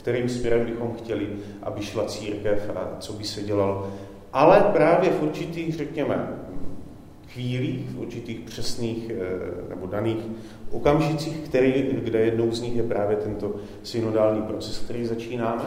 kterým 0.00 0.28
směrem 0.28 0.66
bychom 0.66 0.94
chtěli, 0.98 1.28
aby 1.62 1.82
šla 1.82 2.04
církev 2.04 2.70
a 2.74 2.96
co 2.98 3.12
by 3.12 3.24
se 3.24 3.42
dělalo. 3.42 3.92
Ale 4.32 4.60
právě 4.60 5.10
v 5.10 5.22
určitých, 5.22 5.74
řekněme, 5.74 6.28
chvílích, 7.28 7.90
v 7.90 8.00
určitých 8.00 8.40
přesných 8.40 9.10
nebo 9.68 9.86
daných 9.86 10.18
okamžicích, 10.70 11.36
který, 11.36 11.72
kde 11.92 12.18
jednou 12.18 12.50
z 12.50 12.60
nich 12.60 12.76
je 12.76 12.82
právě 12.82 13.16
tento 13.16 13.54
synodální 13.82 14.42
proces, 14.42 14.78
který 14.78 15.06
začínáme, 15.06 15.62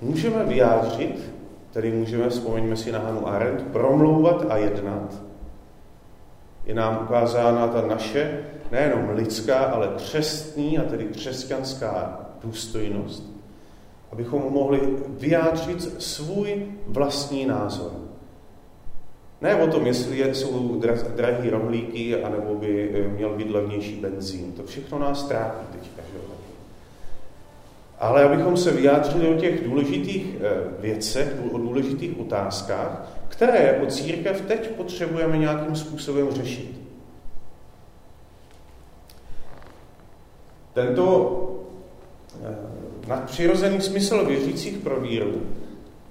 můžeme 0.00 0.44
vyjádřit, 0.44 1.30
tedy 1.72 1.92
můžeme, 1.92 2.28
vzpomeňme 2.28 2.76
si 2.76 2.92
na 2.92 2.98
Hanu 2.98 3.28
Arendt, 3.28 3.62
promlouvat 3.62 4.46
a 4.48 4.56
jednat. 4.56 5.22
Je 6.64 6.74
nám 6.74 6.98
ukázána 7.02 7.68
ta 7.68 7.86
naše 7.86 8.40
nejenom 8.72 9.10
lidská, 9.10 9.58
ale 9.58 9.88
křestní 9.96 10.78
a 10.78 10.82
tedy 10.82 11.04
křesťanská 11.04 12.20
důstojnost, 12.44 13.39
abychom 14.12 14.42
mohli 14.52 14.80
vyjádřit 15.08 16.02
svůj 16.02 16.66
vlastní 16.86 17.46
názor. 17.46 17.92
Ne 19.40 19.54
o 19.54 19.66
tom, 19.66 19.86
jestli 19.86 20.34
jsou 20.34 20.80
drahý 21.16 21.50
rohlíky, 21.50 22.22
anebo 22.22 22.54
by 22.54 22.90
eh, 22.94 23.08
měl 23.08 23.30
být 23.30 23.50
levnější 23.50 24.00
benzín. 24.00 24.52
To 24.52 24.62
všechno 24.62 24.98
nás 24.98 25.28
trápí 25.28 25.66
teďka. 25.72 26.02
Že? 26.12 26.18
Ale 27.98 28.24
abychom 28.24 28.56
se 28.56 28.70
vyjádřili 28.70 29.28
o 29.28 29.40
těch 29.40 29.64
důležitých 29.64 30.36
eh, 30.40 30.80
věcech, 30.80 31.36
o 31.52 31.58
důležitých 31.58 32.20
otázkách, 32.20 33.16
které 33.28 33.66
jako 33.66 33.86
církev 33.86 34.40
teď 34.40 34.70
potřebujeme 34.70 35.38
nějakým 35.38 35.76
způsobem 35.76 36.30
řešit. 36.30 36.80
Tento 40.72 41.36
eh, 42.44 42.79
nadpřirozený 43.10 43.80
smysl 43.80 44.24
věřících 44.24 44.78
pro 44.78 45.00
víru 45.00 45.42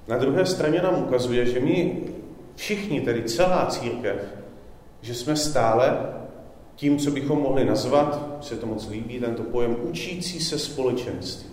na 0.10 0.18
druhé 0.18 0.46
straně 0.46 0.82
nám 0.82 1.04
ukazuje, 1.04 1.46
že 1.46 1.60
my 1.60 1.98
všichni, 2.56 3.02
tedy 3.02 3.24
celá 3.24 3.66
církev, 3.66 4.16
že 5.02 5.14
jsme 5.14 5.36
stále 5.36 5.98
tím, 6.76 6.98
co 6.98 7.12
bychom 7.12 7.40
mohli 7.40 7.66
nazvat, 7.66 8.38
se 8.42 8.56
to 8.56 8.66
moc 8.66 8.90
líbí, 8.90 9.20
tento 9.20 9.44
pojem 9.44 9.76
učící 9.82 10.40
se 10.40 10.60
společenství. 10.60 11.50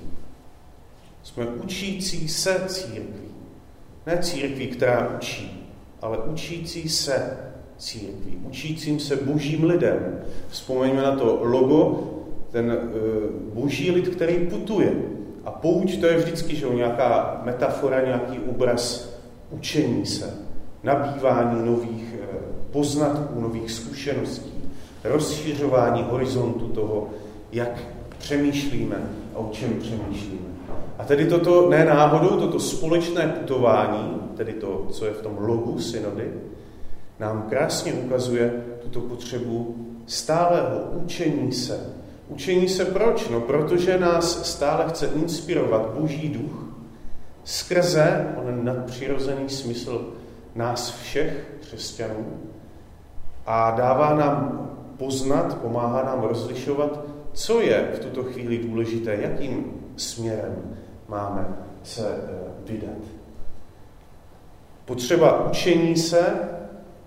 Jsme 1.22 1.46
učící 1.46 2.28
se 2.28 2.60
církví. 2.66 3.28
Ne 4.06 4.18
církví, 4.18 4.66
která 4.66 5.16
učí, 5.16 5.68
ale 6.02 6.18
učící 6.18 6.88
se 6.88 7.38
církví. 7.78 8.36
Učícím 8.48 9.00
se 9.00 9.16
božím 9.16 9.64
lidem. 9.64 10.20
Vzpomeňme 10.48 11.02
na 11.02 11.16
to 11.16 11.38
logo, 11.42 12.10
ten 12.50 12.70
uh, 12.70 13.54
boží 13.54 13.90
lid, 13.90 14.08
který 14.08 14.46
putuje. 14.46 14.92
A 15.46 15.50
pouč 15.50 15.96
to 15.96 16.06
je 16.06 16.16
vždycky 16.16 16.56
že 16.56 16.66
nějaká 16.66 17.40
metafora, 17.44 18.04
nějaký 18.04 18.38
obraz 18.38 19.10
učení 19.50 20.06
se, 20.06 20.34
nabývání 20.82 21.66
nových 21.66 22.14
uh, 22.14 22.36
poznatků, 22.70 23.40
nových 23.40 23.70
zkušeností, 23.70 24.52
rozšiřování 25.04 26.02
horizontu 26.02 26.68
toho, 26.68 27.10
jak 27.52 27.82
přemýšlíme 28.18 28.96
a 29.34 29.38
o 29.38 29.48
čem 29.52 29.78
přemýšlíme. 29.80 30.46
A 30.98 31.04
tedy 31.04 31.26
toto 31.26 31.70
ne 31.70 31.84
náhodou, 31.84 32.40
toto 32.40 32.60
společné 32.60 33.28
putování, 33.28 34.20
tedy 34.36 34.52
to, 34.52 34.86
co 34.90 35.06
je 35.06 35.12
v 35.12 35.22
tom 35.22 35.38
logu 35.38 35.78
synody, 35.80 36.32
nám 37.20 37.42
krásně 37.48 37.92
ukazuje 37.92 38.64
tuto 38.82 39.00
potřebu 39.00 39.74
stálého 40.06 40.78
učení 40.92 41.52
se. 41.52 41.80
Učení 42.28 42.68
se 42.68 42.84
proč? 42.84 43.28
No, 43.28 43.40
protože 43.40 43.98
nás 43.98 44.52
stále 44.52 44.84
chce 44.88 45.06
inspirovat 45.06 45.90
Boží 45.98 46.28
duch 46.28 46.66
skrze 47.44 48.26
onen 48.36 48.64
nadpřirozený 48.64 49.48
smysl 49.48 50.12
nás 50.54 50.90
všech 51.00 51.46
křesťanů 51.60 52.26
a 53.46 53.70
dává 53.70 54.14
nám 54.14 54.70
poznat, 54.96 55.58
pomáhá 55.58 56.02
nám 56.02 56.22
rozlišovat, 56.22 57.00
co 57.32 57.60
je 57.60 57.90
v 57.94 57.98
tuto 57.98 58.24
chvíli 58.24 58.58
důležité, 58.58 59.18
jakým 59.20 59.72
směrem 59.96 60.76
máme 61.08 61.46
se 61.82 62.08
eh, 62.08 62.70
vydat. 62.70 62.98
Potřeba 64.84 65.50
učení 65.50 65.96
se, 65.96 66.26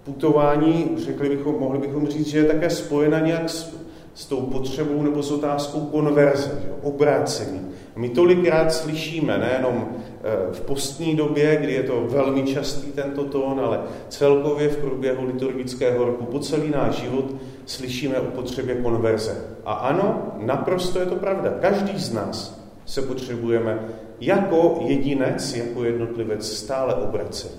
putování, 0.03 0.95
řekli 0.97 1.29
bychom, 1.29 1.59
mohli 1.59 1.79
bychom 1.79 2.07
říct, 2.07 2.27
že 2.27 2.37
je 2.37 2.43
také 2.43 2.69
spojena 2.69 3.19
nějak 3.19 3.49
s, 3.49 3.75
s 4.19 4.25
tou 4.25 4.41
potřebou 4.41 5.03
nebo 5.03 5.23
s 5.23 5.31
otázkou 5.31 5.79
konverze, 5.79 6.59
že? 6.63 6.71
obrácení. 6.83 7.61
My 7.95 8.09
tolikrát 8.09 8.73
slyšíme, 8.73 9.37
nejenom 9.37 9.87
eh, 9.89 10.53
v 10.53 10.61
postní 10.61 11.15
době, 11.15 11.55
kdy 11.55 11.73
je 11.73 11.83
to 11.83 12.05
velmi 12.09 12.43
častý 12.43 12.91
tento 12.91 13.23
tón, 13.23 13.59
ale 13.59 13.81
celkově 14.09 14.69
v 14.69 14.77
průběhu 14.77 15.25
liturgického 15.25 16.05
roku, 16.05 16.25
po 16.25 16.39
celý 16.39 16.69
náš 16.69 16.95
život 16.95 17.25
slyšíme 17.65 18.19
o 18.19 18.25
potřebě 18.25 18.75
konverze. 18.75 19.45
A 19.65 19.73
ano, 19.73 20.33
naprosto 20.37 20.99
je 20.99 21.05
to 21.05 21.15
pravda. 21.15 21.53
Každý 21.61 21.99
z 21.99 22.13
nás 22.13 22.61
se 22.85 23.01
potřebujeme 23.01 23.79
jako 24.21 24.79
jedinec, 24.81 25.55
jako 25.55 25.83
jednotlivec 25.83 26.51
stále 26.51 26.95
obracet. 26.95 27.57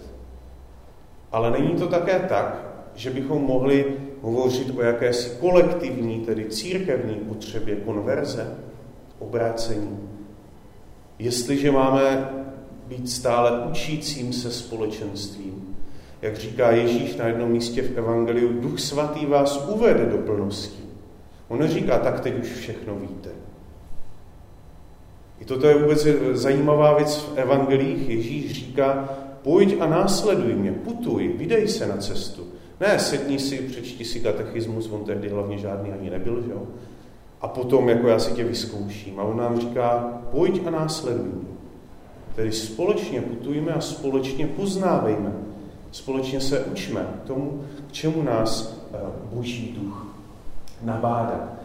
Ale 1.32 1.50
není 1.50 1.74
to 1.74 1.86
také 1.86 2.18
tak, 2.28 2.62
že 2.94 3.10
bychom 3.10 3.42
mohli 3.42 3.96
hovořit 4.22 4.78
o 4.78 4.82
jakési 4.82 5.30
kolektivní, 5.40 6.20
tedy 6.20 6.44
církevní 6.44 7.14
potřebě 7.14 7.76
konverze, 7.76 8.56
obrácení. 9.18 9.98
Jestliže 11.18 11.70
máme 11.70 12.30
být 12.86 13.10
stále 13.10 13.66
učícím 13.66 14.32
se 14.32 14.50
společenstvím, 14.50 15.76
jak 16.22 16.36
říká 16.36 16.70
Ježíš 16.70 17.16
na 17.16 17.26
jednom 17.26 17.50
místě 17.50 17.82
v 17.82 17.98
Evangeliu, 17.98 18.60
Duch 18.60 18.80
Svatý 18.80 19.26
vás 19.26 19.68
uvede 19.68 20.06
do 20.06 20.18
plnosti. 20.18 20.82
On 21.48 21.58
neříká, 21.58 21.98
tak 21.98 22.20
teď 22.20 22.38
už 22.38 22.48
všechno 22.48 22.94
víte. 22.94 23.30
I 25.40 25.44
toto 25.44 25.66
je 25.66 25.78
vůbec 25.78 26.06
zajímavá 26.32 26.94
věc 26.94 27.16
v 27.16 27.38
evangelích. 27.38 28.08
Ježíš 28.08 28.52
říká, 28.52 29.18
pojď 29.42 29.80
a 29.80 29.86
následuj 29.86 30.54
mě, 30.54 30.72
putuj, 30.72 31.28
vydej 31.28 31.68
se 31.68 31.86
na 31.86 31.96
cestu. 31.96 32.46
Ne, 32.80 32.98
sedni 32.98 33.38
si, 33.38 33.58
přečti 33.58 34.04
si 34.04 34.20
katechismus, 34.20 34.90
on 34.90 35.04
tehdy 35.04 35.28
hlavně 35.28 35.58
žádný 35.58 35.92
ani 35.92 36.10
nebyl, 36.10 36.42
že 36.42 36.50
jo? 36.50 36.62
A 37.40 37.48
potom, 37.48 37.88
jako 37.88 38.08
já 38.08 38.18
si 38.18 38.32
tě 38.32 38.44
vyzkouším. 38.44 39.20
A 39.20 39.22
on 39.22 39.36
nám 39.36 39.60
říká, 39.60 40.20
pojď 40.30 40.66
a 40.66 40.70
následuj. 40.70 41.32
Tedy 42.34 42.52
společně 42.52 43.20
putujme 43.20 43.72
a 43.72 43.80
společně 43.80 44.46
poznávejme. 44.46 45.32
Společně 45.92 46.40
se 46.40 46.64
učme 46.64 47.06
tomu, 47.26 47.64
k 47.88 47.92
čemu 47.92 48.22
nás 48.22 48.80
eh, 48.94 48.98
Boží 49.32 49.78
duch 49.80 50.06
nabádá. 50.82 51.59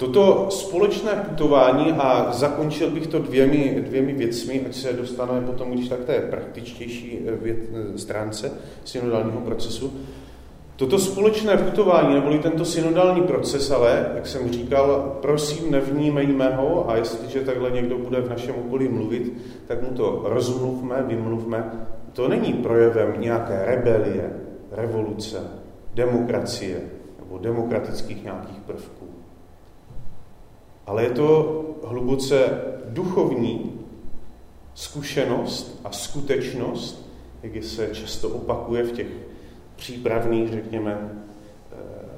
Toto 0.00 0.46
společné 0.50 1.12
putování, 1.28 1.92
a 1.92 2.32
zakončil 2.32 2.90
bych 2.90 3.06
to 3.06 3.18
dvěmi, 3.18 3.82
dvěmi 3.86 4.12
věcmi, 4.12 4.64
ať 4.66 4.74
se 4.74 4.92
dostaneme 4.92 5.46
potom, 5.46 5.70
když 5.70 5.88
tak 5.88 6.04
té 6.04 6.20
praktičtější 6.20 7.18
eh, 7.26 7.36
věc, 7.36 7.58
eh, 7.72 7.98
stránce 7.98 8.52
synodálního 8.84 9.40
procesu. 9.40 9.92
Toto 10.76 10.98
společné 10.98 11.56
putování, 11.56 12.14
neboli 12.14 12.38
tento 12.38 12.64
synodální 12.64 13.22
proces, 13.22 13.70
ale, 13.70 14.12
jak 14.14 14.26
jsem 14.26 14.52
říkal, 14.52 15.18
prosím, 15.22 15.70
nevnímejme 15.70 16.56
ho 16.56 16.90
a 16.90 16.96
jestliže 16.96 17.40
takhle 17.40 17.70
někdo 17.70 17.98
bude 17.98 18.20
v 18.20 18.30
našem 18.30 18.54
okolí 18.66 18.88
mluvit, 18.88 19.32
tak 19.66 19.82
mu 19.82 19.96
to 19.96 20.20
rozmluvme, 20.24 21.04
vymluvme. 21.06 21.72
To 22.12 22.28
není 22.28 22.52
projevem 22.52 23.14
nějaké 23.18 23.62
rebelie, 23.64 24.30
revoluce, 24.72 25.38
demokracie 25.94 26.80
nebo 27.18 27.38
demokratických 27.38 28.24
nějakých 28.24 28.58
prvků 28.66 29.19
ale 30.86 31.02
je 31.02 31.10
to 31.10 31.60
hluboce 31.84 32.62
duchovní 32.88 33.80
zkušenost 34.74 35.80
a 35.84 35.92
skutečnost, 35.92 37.10
jak 37.42 37.64
se 37.64 37.88
často 37.92 38.28
opakuje 38.28 38.82
v 38.82 38.92
těch 38.92 39.06
přípravných, 39.76 40.52
řekněme, 40.52 40.98
eh, 41.72 41.76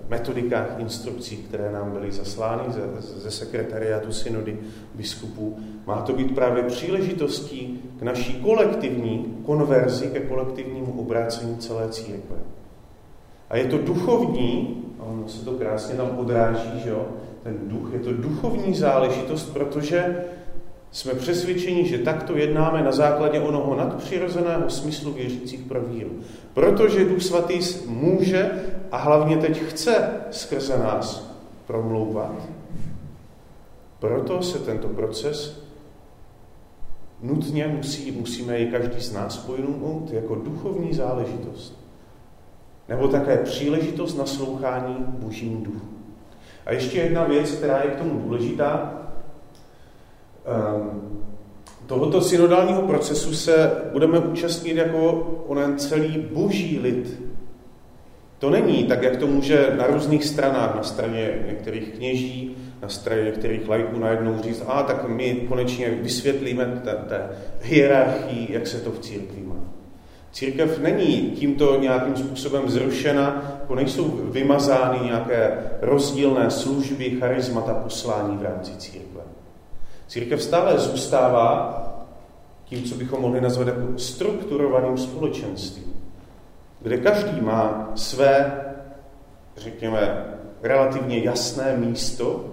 metodikách, 0.08 0.74
instrukcí, 0.78 1.36
které 1.36 1.72
nám 1.72 1.90
byly 1.90 2.12
zaslány 2.12 2.72
ze, 2.72 2.82
ze 3.00 3.30
sekretariátu 3.30 4.12
synody 4.12 4.58
biskupů. 4.94 5.58
Má 5.86 6.02
to 6.02 6.12
být 6.12 6.34
právě 6.34 6.62
příležitostí 6.62 7.82
k 7.98 8.02
naší 8.02 8.34
kolektivní 8.34 9.38
konverzi, 9.46 10.06
ke 10.06 10.20
kolektivnímu 10.20 11.00
obrácení 11.00 11.56
celé 11.56 11.88
církve. 11.88 12.36
A 13.50 13.56
je 13.56 13.64
to 13.64 13.78
duchovní, 13.78 14.84
a 14.98 15.02
ono 15.02 15.28
se 15.28 15.44
to 15.44 15.52
krásně 15.52 15.94
tam 15.94 16.18
odráží, 16.18 16.80
že 16.84 16.90
jo, 16.90 17.06
ten 17.42 17.58
duch, 17.62 17.92
je 17.92 17.98
to 17.98 18.12
duchovní 18.12 18.74
záležitost, 18.74 19.52
protože 19.52 20.24
jsme 20.90 21.14
přesvědčeni, 21.14 21.88
že 21.88 21.98
takto 21.98 22.36
jednáme 22.36 22.82
na 22.82 22.92
základě 22.92 23.40
onoho 23.40 23.76
nadpřirozeného 23.76 24.70
smyslu 24.70 25.12
věřících 25.12 25.60
pro 25.60 25.80
víru. 25.80 26.10
Protože 26.54 27.04
Duch 27.04 27.22
Svatý 27.22 27.60
může 27.86 28.50
a 28.92 28.96
hlavně 28.96 29.36
teď 29.36 29.62
chce 29.62 30.10
skrze 30.30 30.78
nás 30.78 31.36
promlouvat. 31.66 32.32
Proto 33.98 34.42
se 34.42 34.58
tento 34.58 34.88
proces 34.88 35.64
nutně 37.22 37.66
musí, 37.66 38.10
musíme 38.10 38.58
ji 38.58 38.70
každý 38.70 39.00
z 39.00 39.12
nás 39.12 39.36
pojmout 39.36 40.10
jako 40.12 40.34
duchovní 40.34 40.94
záležitost. 40.94 41.82
nebo 42.88 43.08
také 43.08 43.36
příležitost 43.36 44.18
naslouchání 44.18 44.96
božímu 44.98 45.64
duchu. 45.64 46.01
A 46.66 46.72
ještě 46.72 46.98
jedna 46.98 47.24
věc, 47.24 47.50
která 47.50 47.78
je 47.78 47.90
k 47.90 47.96
tomu 47.96 48.20
důležitá. 48.20 48.94
Um, 50.76 51.22
tohoto 51.86 52.20
synodálního 52.20 52.82
procesu 52.82 53.34
se 53.34 53.72
budeme 53.92 54.18
účastnit 54.18 54.76
jako 54.76 55.12
onen 55.46 55.78
celý 55.78 56.18
boží 56.32 56.78
lid. 56.78 57.22
To 58.38 58.50
není 58.50 58.84
tak, 58.84 59.02
jak 59.02 59.16
to 59.16 59.26
může 59.26 59.74
na 59.78 59.86
různých 59.86 60.24
stranách, 60.24 60.74
na 60.74 60.82
straně 60.82 61.44
některých 61.46 61.88
kněží, 61.88 62.56
na 62.82 62.88
straně 62.88 63.22
některých 63.22 63.68
lajků 63.68 63.98
najednou 63.98 64.42
říct, 64.42 64.62
a 64.66 64.82
tak 64.82 65.08
my 65.08 65.34
konečně 65.48 65.90
vysvětlíme 65.90 66.82
té, 67.08 67.28
hierarchii, 67.62 68.52
jak 68.52 68.66
se 68.66 68.80
to 68.80 68.90
v 68.90 68.98
církvi 68.98 69.40
má. 69.42 69.51
Církev 70.32 70.78
není 70.78 71.30
tímto 71.30 71.80
nějakým 71.80 72.16
způsobem 72.16 72.68
zrušena, 72.68 73.42
jako 73.60 73.74
nejsou 73.74 74.04
vymazány 74.08 74.98
nějaké 75.04 75.58
rozdílné 75.80 76.50
služby, 76.50 77.10
charizmata, 77.10 77.74
poslání 77.74 78.36
v 78.36 78.42
rámci 78.42 78.76
církve. 78.76 79.20
Církev 80.08 80.42
stále 80.42 80.78
zůstává 80.78 81.78
tím, 82.64 82.82
co 82.82 82.94
bychom 82.94 83.20
mohli 83.20 83.40
nazvat 83.40 83.66
jako 83.68 83.98
strukturovaným 83.98 84.98
společenstvím, 84.98 85.94
kde 86.80 86.96
každý 86.96 87.40
má 87.40 87.92
své, 87.94 88.60
řekněme, 89.56 90.24
relativně 90.62 91.18
jasné 91.18 91.76
místo, 91.76 92.44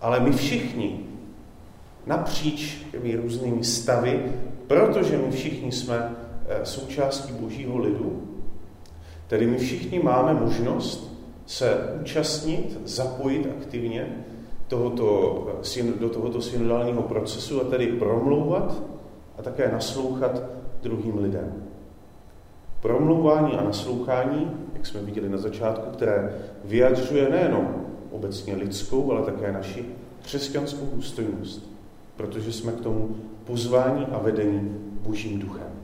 ale 0.00 0.20
my 0.20 0.32
všichni 0.32 1.00
napříč 2.06 2.86
těmi 2.90 3.16
různými 3.16 3.64
stavy, 3.64 4.32
protože 4.66 5.18
my 5.18 5.30
všichni 5.30 5.72
jsme 5.72 6.10
součástí 6.64 7.32
božího 7.32 7.78
lidu, 7.78 8.22
tedy 9.26 9.46
my 9.46 9.58
všichni 9.58 9.98
máme 9.98 10.34
možnost 10.34 11.10
se 11.46 11.98
účastnit, 12.00 12.80
zapojit 12.84 13.48
aktivně 13.58 14.24
tohoto, 14.68 15.60
do 16.00 16.08
tohoto 16.08 16.42
synodálního 16.42 17.02
procesu 17.02 17.60
a 17.60 17.64
tedy 17.64 17.86
promlouvat 17.86 18.82
a 19.38 19.42
také 19.42 19.70
naslouchat 19.72 20.42
druhým 20.82 21.18
lidem. 21.18 21.54
Promlouvání 22.82 23.52
a 23.52 23.64
naslouchání, 23.64 24.50
jak 24.74 24.86
jsme 24.86 25.00
viděli 25.00 25.28
na 25.28 25.38
začátku, 25.38 25.90
které 25.90 26.34
vyjadřuje 26.64 27.28
nejenom 27.28 27.74
obecně 28.10 28.56
lidskou, 28.56 29.12
ale 29.12 29.22
také 29.22 29.52
naši 29.52 29.84
křesťanskou 30.22 30.86
důstojnost, 30.94 31.70
protože 32.16 32.52
jsme 32.52 32.72
k 32.72 32.80
tomu 32.80 33.16
pozvání 33.44 34.06
a 34.06 34.18
vedení 34.18 34.76
Božím 35.02 35.38
duchem. 35.38 35.79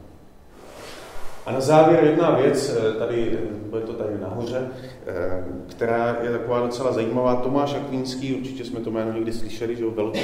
A 1.46 1.52
na 1.52 1.60
závěr 1.60 2.04
jedna 2.04 2.30
věc, 2.30 2.76
eh, 2.76 2.92
tady, 2.92 3.30
eh, 3.32 3.68
bude 3.70 3.82
to 3.82 3.92
tady 3.92 4.18
nahoře, 4.20 4.68
eh, 5.06 5.44
která 5.66 6.16
je 6.22 6.30
taková 6.30 6.60
docela 6.60 6.92
zajímavá. 6.92 7.36
Tomáš 7.36 7.74
Akvínský, 7.74 8.34
určitě 8.34 8.64
jsme 8.64 8.80
to 8.80 8.90
jméno 8.90 9.12
někdy 9.12 9.32
slyšeli, 9.32 9.76
že 9.76 9.84
velký 9.86 10.20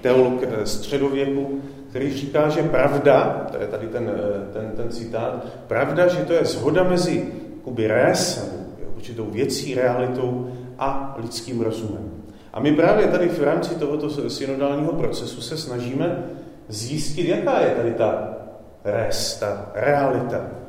teolog 0.00 0.44
středověku, 0.64 1.60
který 1.90 2.12
říká, 2.12 2.48
že 2.48 2.62
pravda, 2.62 3.46
to 3.52 3.58
je 3.58 3.66
tady 3.66 3.86
ten, 3.86 4.10
ten, 4.52 4.72
ten 4.76 4.90
citát, 4.90 5.46
pravda, 5.66 6.08
že 6.08 6.24
to 6.24 6.32
je 6.32 6.44
zhoda 6.44 6.82
mezi 6.82 7.32
jakoby 7.56 7.86
res, 7.86 8.52
určitou 8.96 9.24
věcí, 9.24 9.74
realitou 9.74 10.50
a 10.78 11.16
lidským 11.22 11.60
rozumem. 11.60 12.10
A 12.52 12.60
my 12.60 12.72
právě 12.72 13.06
tady 13.06 13.28
v 13.28 13.42
rámci 13.42 13.74
tohoto 13.74 14.30
synodálního 14.30 14.92
procesu 14.92 15.40
se 15.40 15.56
snažíme 15.56 16.24
zjistit, 16.68 17.28
jaká 17.28 17.60
je 17.60 17.70
tady 17.70 17.92
ta 17.94 18.36
res, 18.84 19.38
ta 19.40 19.70
realita, 19.74 20.63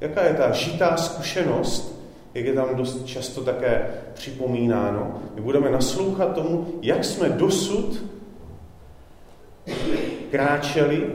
Jaká 0.00 0.24
je 0.24 0.34
ta 0.34 0.52
žitá 0.52 0.96
zkušenost, 0.96 2.02
jak 2.34 2.44
je 2.44 2.52
tam 2.52 2.76
dost 2.76 3.06
často 3.06 3.40
také 3.40 3.90
připomínáno. 4.14 5.22
My 5.34 5.40
budeme 5.40 5.70
naslouchat 5.70 6.34
tomu, 6.34 6.66
jak 6.82 7.04
jsme 7.04 7.28
dosud 7.28 8.04
kráčeli, 10.30 11.06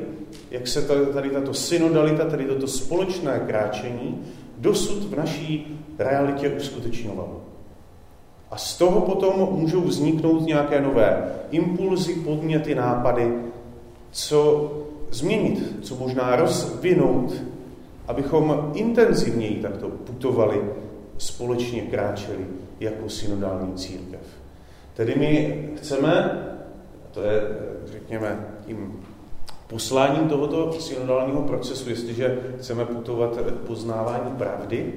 jak 0.52 0.68
se 0.68 0.82
tady 1.14 1.30
tato 1.30 1.54
synodalita, 1.54 2.26
tady 2.26 2.46
toto 2.46 2.68
společné 2.68 3.44
kráčení 3.48 4.22
dosud 4.58 5.04
v 5.04 5.18
naší 5.18 5.80
realitě 6.00 6.50
uskutečňovalo. 6.50 7.42
A 8.52 8.58
z 8.58 8.78
toho 8.78 9.02
potom 9.02 9.48
můžou 9.52 9.82
vzniknout 9.82 10.46
nějaké 10.46 10.82
nové 10.82 11.32
impulzy, 11.52 12.14
podněty, 12.14 12.76
nápady, 12.76 13.34
co 14.12 14.72
změnit, 15.12 15.76
co 15.82 15.96
možná 15.96 16.36
rozvinout 16.36 17.34
abychom 18.08 18.72
intenzivněji 18.76 19.62
takto 19.62 19.90
putovali, 19.90 20.62
společně 21.18 21.82
kráčeli 21.82 22.46
jako 22.80 23.10
synodální 23.10 23.74
církev. 23.74 24.20
Tedy 24.94 25.16
my 25.16 25.64
chceme, 25.78 26.44
to 27.12 27.24
je, 27.24 27.42
řekněme, 27.86 28.46
tím 28.66 29.00
posláním 29.68 30.30
tohoto 30.30 30.72
synodálního 30.72 31.42
procesu, 31.42 31.90
jestliže 31.90 32.40
chceme 32.60 32.86
putovat 32.86 33.38
k 33.38 33.68
poznávání 33.68 34.32
pravdy, 34.38 34.94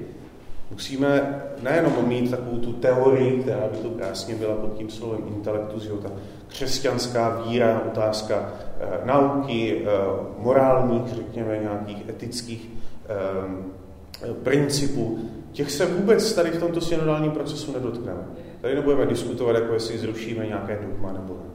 musíme 0.71 1.41
nejenom 1.63 2.07
mít 2.07 2.31
takovou 2.31 2.57
tu 2.57 2.73
teorii, 2.73 3.39
která 3.39 3.67
by 3.71 3.77
to 3.77 3.89
krásně 3.89 4.35
byla 4.35 4.55
pod 4.55 4.77
tím 4.77 4.89
slovem 4.89 5.21
intelektus, 5.27 5.83
že 5.83 5.89
ta 5.89 6.11
křesťanská 6.47 7.41
víra, 7.47 7.81
otázka 7.91 8.53
e, 8.79 9.05
nauky, 9.05 9.85
e, 9.85 9.89
morálních, 10.37 11.13
řekněme, 11.13 11.57
nějakých 11.57 12.09
etických 12.09 12.69
principů, 14.43 15.19
těch 15.51 15.71
se 15.71 15.85
vůbec 15.85 16.33
tady 16.33 16.51
v 16.51 16.59
tomto 16.59 16.81
synodálním 16.81 17.31
procesu 17.31 17.73
nedotkneme. 17.73 18.23
Tady 18.61 18.75
nebudeme 18.75 19.05
diskutovat, 19.05 19.55
jako 19.55 19.73
jestli 19.73 19.97
zrušíme 19.97 20.47
nějaké 20.47 20.79
dogma 20.87 21.11
nebo 21.11 21.33
ne. 21.33 21.49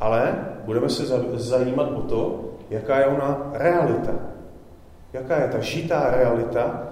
Ale 0.00 0.34
budeme 0.64 0.88
se 0.88 1.06
zajímat 1.34 1.90
o 1.96 2.02
to, 2.02 2.50
jaká 2.70 2.98
je 2.98 3.06
ona 3.06 3.50
realita. 3.52 4.12
Jaká 5.12 5.42
je 5.42 5.48
ta 5.48 5.60
žitá 5.60 6.10
realita 6.10 6.88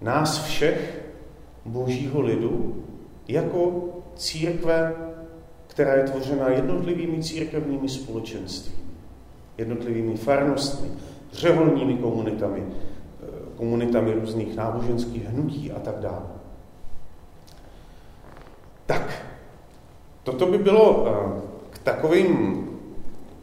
nás 0.00 0.44
všech, 0.44 1.00
božího 1.64 2.20
lidu, 2.20 2.84
jako 3.28 3.88
církve, 4.16 4.94
která 5.66 5.94
je 5.94 6.02
tvořena 6.02 6.48
jednotlivými 6.48 7.22
církevními 7.22 7.88
společenství, 7.88 8.74
jednotlivými 9.58 10.16
farnostmi, 10.16 10.88
řeholními 11.32 11.94
komunitami, 11.94 12.62
eh, 12.66 13.26
komunitami 13.56 14.12
různých 14.12 14.56
náboženských 14.56 15.24
hnutí 15.24 15.72
a 15.72 15.78
tak 15.80 15.94
dále. 15.98 16.22
Tak, 18.86 19.26
toto 20.22 20.46
by 20.46 20.58
bylo 20.58 21.06
eh, 21.06 21.40
k 21.70 21.78
takovým, 21.78 22.66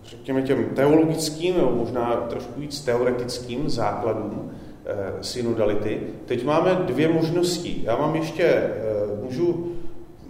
řekněme 0.05 0.41
těm 0.41 0.65
teologickým, 0.65 1.57
nebo 1.57 1.71
možná 1.71 2.15
trošku 2.15 2.61
víc 2.61 2.81
teoretickým 2.81 3.69
základům 3.69 4.51
eh, 4.85 5.23
synodality. 5.23 6.01
Teď 6.25 6.45
máme 6.45 6.75
dvě 6.85 7.07
možnosti. 7.13 7.81
Já 7.83 7.97
mám 7.97 8.15
ještě, 8.15 8.71
můžu 9.23 9.76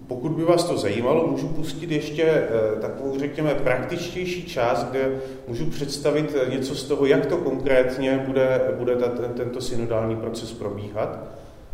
pokud 0.07 0.31
by 0.31 0.43
vás 0.43 0.63
to 0.63 0.77
zajímalo, 0.77 1.27
můžu 1.27 1.47
pustit 1.47 1.91
ještě 1.91 2.23
eh, 2.23 2.81
takovou, 2.81 3.19
řekněme, 3.19 3.55
praktičtější 3.55 4.45
část, 4.45 4.83
kde 4.83 5.19
můžu 5.47 5.65
představit 5.65 6.35
eh, 6.35 6.49
něco 6.49 6.75
z 6.75 6.83
toho, 6.83 7.05
jak 7.05 7.25
to 7.25 7.37
konkrétně 7.37 8.23
bude, 8.25 8.61
bude 8.77 8.95
ten, 8.95 9.33
tento 9.33 9.61
synodální 9.61 10.15
proces 10.15 10.53
probíhat. 10.53 11.19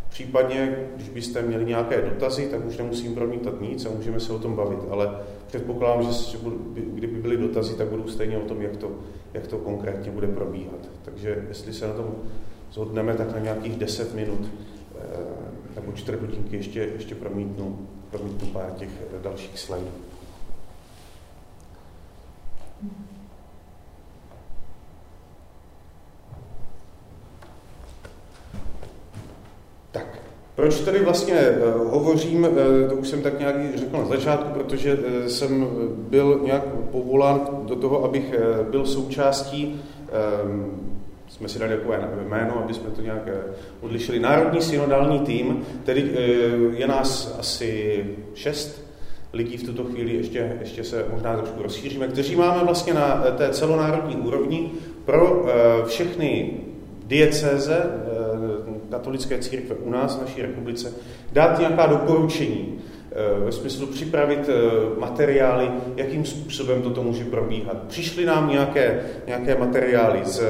Případně, 0.09 0.77
když 0.95 1.09
byste 1.09 1.41
měli 1.41 1.65
nějaké 1.65 2.01
dotazy, 2.01 2.47
tak 2.51 2.65
už 2.65 2.77
nemusím 2.77 3.15
promítat 3.15 3.61
nic 3.61 3.85
a 3.85 3.89
můžeme 3.89 4.19
se 4.19 4.33
o 4.33 4.39
tom 4.39 4.55
bavit, 4.55 4.79
ale 4.89 5.17
předpokládám, 5.47 6.03
že 6.03 6.37
kdyby 6.75 7.21
byly 7.21 7.37
dotazy, 7.37 7.73
tak 7.75 7.87
budou 7.87 8.07
stejně 8.07 8.37
o 8.37 8.41
tom, 8.47 8.61
jak 8.61 8.77
to, 8.77 8.91
jak 9.33 9.47
to 9.47 9.57
konkrétně 9.57 10.11
bude 10.11 10.27
probíhat. 10.27 10.89
Takže 11.05 11.45
jestli 11.47 11.73
se 11.73 11.87
na 11.87 11.93
tom 11.93 12.15
zhodneme, 12.71 13.13
tak 13.13 13.33
na 13.33 13.39
nějakých 13.39 13.75
10 13.75 14.15
minut 14.15 14.49
eh, 14.95 15.17
nebo 15.75 15.91
čtvrt 15.91 16.21
hodinky 16.21 16.55
ještě, 16.55 16.79
ještě 16.79 17.15
promítnu 17.15 17.87
promítnu 18.13 18.47
pár 18.47 18.71
těch 18.71 18.89
dalších 19.23 19.59
slajdů. 19.59 19.87
Tak, 29.91 30.19
proč 30.55 30.79
tady 30.79 31.03
vlastně 31.03 31.49
uh, 31.49 31.91
hovořím, 31.91 32.43
uh, 32.43 32.89
to 32.89 32.95
už 32.95 33.07
jsem 33.07 33.21
tak 33.21 33.39
nějak 33.39 33.77
řekl 33.77 33.97
na 33.97 34.05
začátku, 34.05 34.59
protože 34.59 34.97
jsem 35.27 35.67
byl 35.97 36.39
nějak 36.43 36.63
povolán 36.91 37.47
do 37.65 37.75
toho, 37.75 38.03
abych 38.03 38.33
byl 38.71 38.85
součástí 38.85 39.81
um, 40.45 41.02
jsme 41.33 41.49
si 41.49 41.59
dali 41.59 41.75
takové 41.75 42.09
jméno, 42.27 42.59
aby 42.63 42.73
jsme 42.73 42.89
to 42.89 43.01
nějak 43.01 43.27
eh, 43.27 43.41
odlišili. 43.81 44.19
Národní 44.19 44.61
synodální 44.61 45.19
tým, 45.19 45.65
tedy 45.83 46.11
eh, 46.13 46.17
je 46.77 46.87
nás 46.87 47.35
asi 47.39 48.05
šest 48.33 48.83
lidí 49.33 49.57
v 49.57 49.63
tuto 49.63 49.83
chvíli, 49.83 50.13
ještě, 50.13 50.57
ještě 50.59 50.83
se 50.83 51.05
možná 51.13 51.37
trošku 51.37 51.63
rozšíříme, 51.63 52.07
kteří 52.07 52.35
máme 52.35 52.63
vlastně 52.63 52.93
na 52.93 53.23
eh, 53.25 53.31
té 53.31 53.49
celonárodní 53.49 54.15
úrovni 54.15 54.71
pro 55.05 55.45
všechny 55.85 56.53
diecéze 57.05 57.83
katolické 58.89 59.37
církve 59.37 59.75
u 59.75 59.89
nás, 59.89 60.17
v 60.17 60.21
naší 60.21 60.41
republice, 60.41 60.93
dát 61.31 61.59
nějaká 61.59 61.85
doporučení, 61.85 62.79
ve 63.45 63.51
smyslu 63.51 63.87
připravit 63.87 64.49
materiály, 64.99 65.71
jakým 65.95 66.25
způsobem 66.25 66.81
toto 66.81 67.03
může 67.03 67.25
probíhat. 67.25 67.77
Přišly 67.87 68.25
nám 68.25 68.49
nějaké, 68.49 69.01
nějaké 69.27 69.55
materiály 69.55 70.19
z 70.23 70.41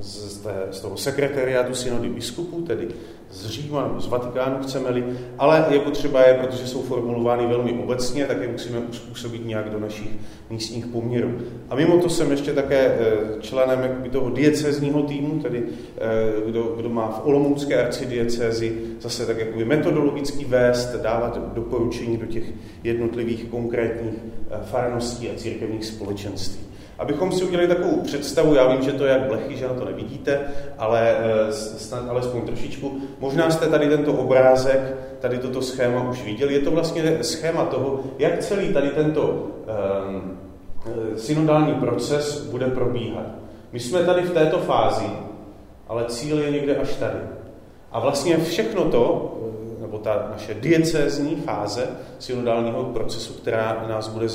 z, 0.00 0.38
té, 0.38 0.54
z 0.70 0.80
toho 0.80 0.96
sekretariátu 0.96 1.74
synody 1.74 2.08
biskupů, 2.08 2.62
tedy 2.62 2.88
z 3.30 3.46
Říma, 3.46 3.94
z 3.98 4.06
Vatikánu 4.06 4.62
chceme-li, 4.62 5.04
ale 5.38 5.66
je 5.70 5.80
potřeba 5.80 6.22
je, 6.22 6.34
protože 6.34 6.66
jsou 6.66 6.82
formulovány 6.82 7.46
velmi 7.46 7.72
obecně, 7.72 8.24
tak 8.24 8.40
je 8.40 8.48
musíme 8.48 8.78
uspůsobit 8.78 9.46
nějak 9.46 9.70
do 9.70 9.80
našich 9.80 10.08
místních 10.50 10.86
poměrů. 10.86 11.38
A 11.68 11.74
mimo 11.74 11.98
to 11.98 12.08
jsem 12.08 12.30
ještě 12.30 12.52
také 12.52 12.78
eh, 12.78 13.40
členem 13.40 13.82
jakoby, 13.82 14.08
toho 14.08 14.30
diecezního 14.30 15.02
týmu, 15.02 15.38
tedy 15.42 15.62
eh, 15.98 16.50
kdo, 16.50 16.62
kdo 16.62 16.88
má 16.88 17.08
v 17.08 17.26
Olomoucké 17.26 17.84
arcidiecezi 17.84 18.78
zase 19.00 19.26
tak 19.26 19.38
jakoby 19.38 19.64
metodologicky 19.64 20.44
vést, 20.44 20.96
dávat 20.96 21.54
doporučení 21.54 22.16
do 22.16 22.26
těch 22.26 22.44
jednotlivých 22.84 23.44
konkrétních 23.44 24.14
eh, 24.50 24.58
farností 24.64 25.30
a 25.30 25.34
církevních 25.36 25.84
společenství. 25.84 26.66
Abychom 26.98 27.32
si 27.32 27.44
udělali 27.44 27.68
takovou 27.68 28.00
představu, 28.00 28.54
já 28.54 28.68
vím, 28.68 28.82
že 28.82 28.92
to 28.92 29.04
je 29.04 29.12
jak 29.12 29.22
blechy, 29.22 29.56
že 29.56 29.68
na 29.68 29.74
to 29.74 29.84
nevidíte, 29.84 30.40
ale 30.78 31.16
eh, 31.18 31.52
snad 31.52 32.08
alespoň 32.08 32.42
trošičku. 32.42 33.00
Možná 33.20 33.50
jste 33.50 33.66
tady 33.66 33.88
tento 33.88 34.12
obrázek, 34.12 34.96
tady 35.20 35.38
toto 35.38 35.62
schéma 35.62 36.10
už 36.10 36.24
viděli. 36.24 36.54
Je 36.54 36.60
to 36.60 36.70
vlastně 36.70 37.18
schéma 37.24 37.64
toho, 37.64 38.00
jak 38.18 38.38
celý 38.38 38.72
tady 38.72 38.88
tento 38.88 39.22
um, 39.28 40.38
synodální 41.16 41.74
proces 41.74 42.48
bude 42.50 42.66
probíhat. 42.66 43.26
My 43.72 43.80
jsme 43.80 44.04
tady 44.04 44.22
v 44.22 44.30
této 44.30 44.58
fázi, 44.58 45.06
ale 45.88 46.04
cíl 46.04 46.38
je 46.38 46.50
někde 46.50 46.76
až 46.76 46.94
tady. 46.94 47.18
A 47.92 48.00
vlastně 48.00 48.36
všechno 48.36 48.84
to, 48.84 49.32
nebo 49.80 49.98
ta 49.98 50.28
naše 50.30 50.54
diecézní 50.54 51.36
fáze 51.36 51.86
synodálního 52.18 52.84
procesu, 52.84 53.32
která 53.32 53.86
nás 53.88 54.08
bude 54.08 54.28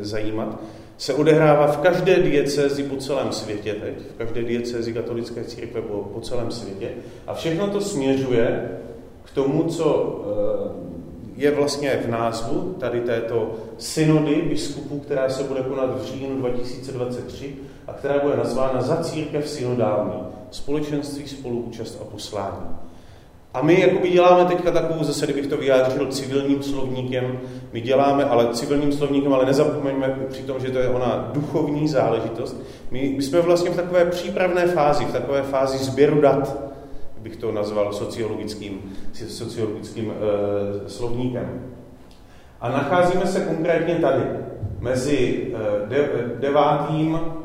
zajímat, 0.00 0.58
se 1.02 1.14
odehrává 1.14 1.66
v 1.66 1.76
každé 1.76 2.22
diecézi 2.22 2.82
po 2.82 2.96
celém 2.96 3.32
světě 3.32 3.74
teď, 3.74 3.94
v 4.14 4.18
každé 4.18 4.42
diecézi 4.42 4.92
katolické 4.92 5.44
církve 5.44 5.82
po, 5.82 5.96
po 5.96 6.20
celém 6.20 6.50
světě. 6.50 6.90
A 7.26 7.34
všechno 7.34 7.68
to 7.68 7.80
směřuje 7.80 8.70
k 9.24 9.30
tomu, 9.30 9.64
co 9.64 10.20
eh, 10.24 11.42
je 11.42 11.50
vlastně 11.50 12.00
v 12.04 12.08
názvu 12.08 12.76
tady 12.80 13.00
této 13.00 13.54
synody 13.78 14.42
biskupů, 14.48 14.98
která 14.98 15.28
se 15.28 15.42
bude 15.42 15.60
konat 15.60 16.02
v 16.02 16.06
říjnu 16.06 16.36
2023 16.36 17.54
a 17.86 17.92
která 17.92 18.18
bude 18.18 18.36
nazvána 18.36 18.82
za 18.82 18.96
církev 18.96 19.48
synodální, 19.48 20.22
společenství, 20.50 21.28
spoluúčast 21.28 21.98
a 22.02 22.04
poslání. 22.04 22.66
A 23.54 23.62
my 23.62 23.80
jakoby 23.80 24.10
děláme 24.10 24.44
teďka 24.44 24.70
takovou, 24.70 25.04
zase 25.04 25.26
kdybych 25.26 25.46
to 25.46 25.56
vyjádřil 25.56 26.06
civilním 26.06 26.62
slovníkem, 26.62 27.40
my 27.72 27.80
děláme, 27.80 28.24
ale 28.24 28.48
civilním 28.52 28.92
slovníkem, 28.92 29.32
ale 29.32 29.46
nezapomeňme 29.46 30.16
při 30.28 30.42
tom, 30.42 30.60
že 30.60 30.70
to 30.70 30.78
je 30.78 30.88
ona 30.88 31.30
duchovní 31.32 31.88
záležitost. 31.88 32.56
My, 32.90 33.12
my 33.16 33.22
jsme 33.22 33.40
vlastně 33.40 33.70
v 33.70 33.76
takové 33.76 34.04
přípravné 34.04 34.66
fázi, 34.66 35.04
v 35.04 35.12
takové 35.12 35.42
fázi 35.42 35.78
sběru 35.78 36.20
dat, 36.20 36.72
bych 37.18 37.36
to 37.36 37.52
nazval 37.52 37.92
sociologickým, 37.92 38.92
sociologickým 39.28 40.12
e, 40.12 40.88
slovníkem. 40.88 41.62
A 42.60 42.68
nacházíme 42.68 43.26
se 43.26 43.40
konkrétně 43.40 43.94
tady, 43.94 44.22
mezi 44.80 45.46
eh, 45.54 45.86
de, 45.88 46.52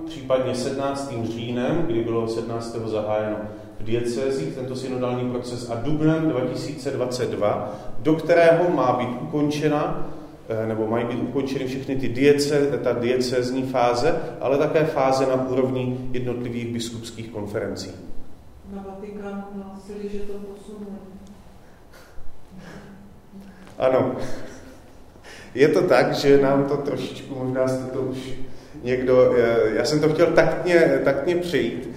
případně 0.05 0.55
17. 0.55 1.13
říjnem, 1.23 1.83
kdy 1.87 2.03
bylo 2.03 2.27
17. 2.27 2.77
zahájeno 2.85 3.37
v 3.80 3.84
diecezích 3.84 4.55
tento 4.55 4.75
synodální 4.75 5.32
proces 5.32 5.69
a 5.69 5.75
dubnem 5.75 6.30
2022, 6.30 7.75
do 7.99 8.13
kterého 8.15 8.69
má 8.69 8.93
být 8.93 9.21
ukončena 9.21 10.07
eh, 10.49 10.67
nebo 10.67 10.88
mají 10.88 11.05
být 11.05 11.21
ukončeny 11.21 11.67
všechny 11.67 11.95
ty 11.95 12.09
diece, 12.09 12.80
ta 12.84 12.93
diecezní 12.93 13.63
fáze, 13.63 14.15
ale 14.41 14.57
také 14.57 14.86
fáze 14.86 15.25
na 15.25 15.47
úrovni 15.49 16.09
jednotlivých 16.11 16.73
biskupských 16.73 17.30
konferencí. 17.30 17.91
Na 18.73 18.86
Vatikán 18.88 19.45
hlásili, 19.55 20.09
že 20.11 20.19
to 20.19 20.34
posunou. 20.34 20.97
Ano. 23.78 24.15
Je 25.55 25.67
to 25.67 25.82
tak, 25.82 26.13
že 26.13 26.41
nám 26.41 26.65
to 26.65 26.78
trošičku, 26.78 27.36
možná 27.36 27.67
jste 27.67 27.86
to 27.86 28.01
už 28.01 28.17
někdo, 28.84 29.34
eh, 29.38 29.75
já 29.75 29.86
jsem 29.86 29.99
to 29.99 30.09
chtěl 30.09 30.28
taktně, 30.28 31.01
taktně 31.03 31.36
přejít. 31.36 31.89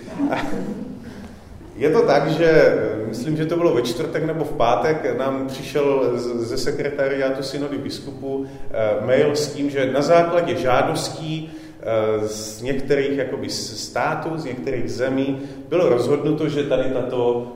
Je 1.80 1.90
to 1.90 2.02
tak, 2.02 2.28
že 2.28 2.44
eh, 2.44 3.06
myslím, 3.08 3.36
že 3.36 3.46
to 3.46 3.56
bylo 3.56 3.74
ve 3.74 3.82
čtvrtek 3.82 4.24
nebo 4.24 4.44
v 4.44 4.52
pátek, 4.52 5.18
nám 5.18 5.46
přišel 5.46 6.10
ze 6.18 6.58
sekretariátu 6.58 7.42
synody 7.42 7.78
biskupu 7.78 8.46
eh, 8.46 9.06
mail 9.06 9.36
s 9.36 9.52
tím, 9.52 9.70
že 9.70 9.92
na 9.92 10.02
základě 10.02 10.54
žádostí 10.56 11.52
eh, 11.80 12.28
z 12.28 12.62
některých 12.62 13.18
jakoby, 13.18 13.48
států, 13.50 14.30
z 14.36 14.44
některých 14.44 14.90
zemí 14.90 15.38
bylo 15.68 15.88
rozhodnuto, 15.88 16.48
že 16.48 16.64
tady 16.64 16.90
tato 16.90 17.52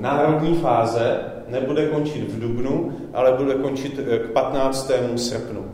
národní 0.00 0.56
fáze 0.56 1.20
nebude 1.48 1.86
končit 1.86 2.30
v 2.30 2.40
dubnu, 2.40 2.92
ale 3.14 3.32
bude 3.32 3.54
končit 3.54 4.00
k 4.26 4.30
15. 4.32 4.90
srpnu. 5.16 5.64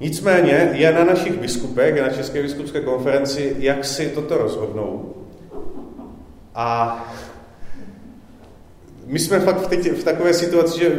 Nicméně 0.00 0.70
je 0.72 0.92
na 0.92 1.04
našich 1.04 1.38
biskupech, 1.38 2.02
na 2.02 2.08
České 2.08 2.42
biskupské 2.42 2.80
konferenci, 2.80 3.56
jak 3.58 3.84
si 3.84 4.10
toto 4.14 4.38
rozhodnou. 4.38 5.19
A 6.60 7.04
my 9.06 9.18
jsme 9.18 9.40
fakt 9.40 9.66
teď 9.66 9.92
v 9.92 10.04
takové 10.04 10.34
situaci, 10.34 10.80
že 10.80 10.92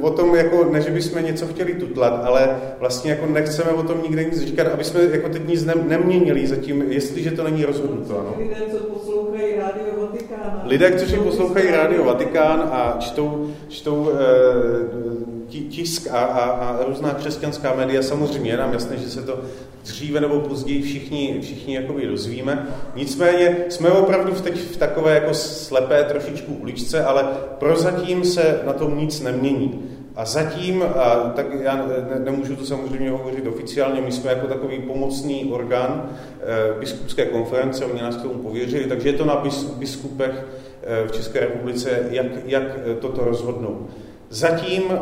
o 0.00 0.10
tom, 0.10 0.34
jako, 0.34 0.64
ne, 0.64 0.80
že 0.80 0.90
bychom 0.90 1.24
něco 1.24 1.46
chtěli 1.46 1.74
tutlat, 1.74 2.24
ale 2.24 2.60
vlastně 2.80 3.10
jako 3.10 3.26
nechceme 3.26 3.70
o 3.70 3.82
tom 3.82 4.02
nikde 4.02 4.24
nic 4.24 4.40
říkat, 4.40 4.66
aby 4.66 4.84
jsme 4.84 5.00
jako 5.02 5.28
teď 5.28 5.48
nic 5.48 5.64
ne, 5.64 5.74
neměnili 5.88 6.46
zatím, 6.46 6.84
jestliže 6.92 7.30
to 7.30 7.44
není 7.44 7.64
rozhodnuto. 7.64 8.18
Ano. 8.18 8.34
Lidé, 8.38 8.56
co 8.70 8.78
poslouchají 8.78 9.54
Rádio 9.56 10.00
Vatikán. 10.00 10.62
Lidé, 10.64 10.90
kteří 10.90 11.16
poslouchají 11.16 11.70
Rádio 11.70 12.04
Vatikán 12.04 12.68
a 12.72 12.96
čtou, 13.00 13.50
čtou 13.68 14.10
e, 14.10 15.31
tisk 15.60 16.08
a, 16.10 16.18
a, 16.18 16.50
a 16.50 16.84
různá 16.84 17.10
křesťanská 17.10 17.74
média, 17.74 18.02
samozřejmě 18.02 18.50
je 18.50 18.56
nám 18.56 18.72
jasné, 18.72 18.96
že 18.96 19.10
se 19.10 19.22
to 19.22 19.40
dříve 19.84 20.20
nebo 20.20 20.40
později 20.40 20.82
všichni, 20.82 21.38
všichni 21.42 21.74
jakoby 21.74 22.06
dozvíme. 22.06 22.66
Nicméně 22.96 23.56
jsme 23.68 23.90
opravdu 23.90 24.32
teď 24.32 24.58
v 24.58 24.76
takové 24.76 25.14
jako 25.14 25.34
slepé 25.34 26.04
trošičku 26.04 26.54
uličce, 26.54 27.04
ale 27.04 27.24
prozatím 27.58 28.24
se 28.24 28.60
na 28.66 28.72
tom 28.72 28.98
nic 28.98 29.20
nemění. 29.20 29.82
A 30.16 30.24
zatím, 30.24 30.82
a 30.82 31.32
tak 31.36 31.46
já 31.60 31.76
ne, 31.76 32.18
nemůžu 32.24 32.56
to 32.56 32.64
samozřejmě 32.64 33.10
hovořit 33.10 33.46
oficiálně, 33.46 34.00
my 34.00 34.12
jsme 34.12 34.30
jako 34.30 34.46
takový 34.46 34.78
pomocný 34.78 35.52
orgán 35.52 36.08
e, 36.40 36.80
biskupské 36.80 37.26
konference, 37.26 37.84
oni 37.84 38.02
nás 38.02 38.16
k 38.16 38.22
tomu 38.22 38.34
pověřili, 38.34 38.84
takže 38.84 39.08
je 39.08 39.12
to 39.12 39.24
na 39.24 39.36
bis, 39.36 39.64
biskupech 39.64 40.46
e, 40.82 41.08
v 41.08 41.12
České 41.12 41.40
republice, 41.40 41.90
jak, 42.10 42.26
jak 42.46 42.62
toto 43.00 43.24
rozhodnou. 43.24 43.88
Zatím 44.32 44.82
e, 44.90 44.96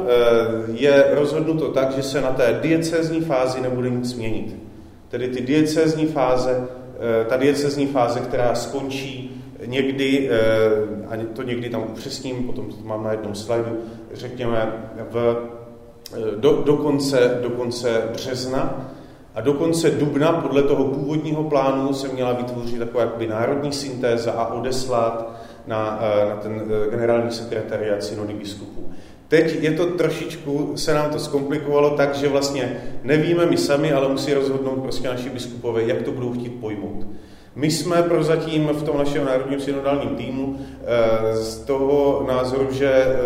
je 0.72 1.04
rozhodnuto 1.10 1.68
tak, 1.68 1.96
že 1.96 2.02
se 2.02 2.20
na 2.20 2.30
té 2.30 2.58
diecezní 2.62 3.20
fázi 3.20 3.60
nebude 3.60 3.90
nic 3.90 4.14
měnit. 4.14 4.56
Tedy 5.10 5.28
ty 5.28 5.40
diecezní 5.40 6.06
fáze, 6.06 6.68
eh, 7.00 7.24
ta 7.24 7.36
diecezní 7.36 7.86
fáze, 7.86 8.20
která 8.20 8.54
skončí 8.54 9.42
někdy, 9.66 10.30
eh, 10.30 11.06
a 11.08 11.26
to 11.32 11.42
někdy 11.42 11.70
tam 11.70 11.82
upřesním, 11.82 12.46
potom 12.46 12.66
to 12.66 12.76
mám 12.84 13.04
na 13.04 13.10
jednom 13.12 13.34
slajdu, 13.34 13.78
řekněme 14.12 14.72
v, 15.10 15.36
eh, 16.16 16.18
do, 16.36 16.62
do, 16.62 16.76
konce, 16.76 17.38
do 17.42 17.50
konce 17.50 18.02
března, 18.12 18.90
a 19.34 19.40
do 19.40 19.54
konce 19.54 19.90
dubna 19.90 20.32
podle 20.32 20.62
toho 20.62 20.84
původního 20.84 21.44
plánu 21.44 21.94
se 21.94 22.08
měla 22.08 22.32
vytvořit 22.32 22.78
taková 22.78 23.04
jakoby 23.04 23.26
národní 23.26 23.72
syntéza 23.72 24.32
a 24.32 24.54
odeslat 24.54 25.32
na, 25.66 26.00
na 26.28 26.36
ten 26.36 26.62
generální 26.90 27.30
sekretariat 27.30 28.02
synody 28.02 28.34
biskupů. 28.34 28.92
Teď 29.30 29.62
je 29.62 29.72
to 29.72 29.86
trošičku, 29.86 30.72
se 30.76 30.94
nám 30.94 31.10
to 31.10 31.18
zkomplikovalo 31.18 31.90
tak, 31.90 32.14
že 32.14 32.28
vlastně 32.28 32.82
nevíme 33.02 33.46
my 33.46 33.56
sami, 33.56 33.92
ale 33.92 34.08
musí 34.08 34.34
rozhodnout 34.34 34.82
prostě 34.82 35.08
naši 35.08 35.30
biskupové, 35.30 35.82
jak 35.82 36.02
to 36.02 36.12
budou 36.12 36.32
chtít 36.32 36.60
pojmout. 36.60 37.06
My 37.54 37.70
jsme 37.70 38.02
prozatím 38.02 38.68
v 38.68 38.82
tom 38.82 38.98
našem 38.98 39.24
národním 39.24 39.60
synodálním 39.60 40.16
týmu 40.16 40.58
eh, 40.58 41.36
z 41.36 41.58
toho 41.58 42.24
názoru, 42.28 42.68
že 42.72 42.90
eh, 42.92 43.16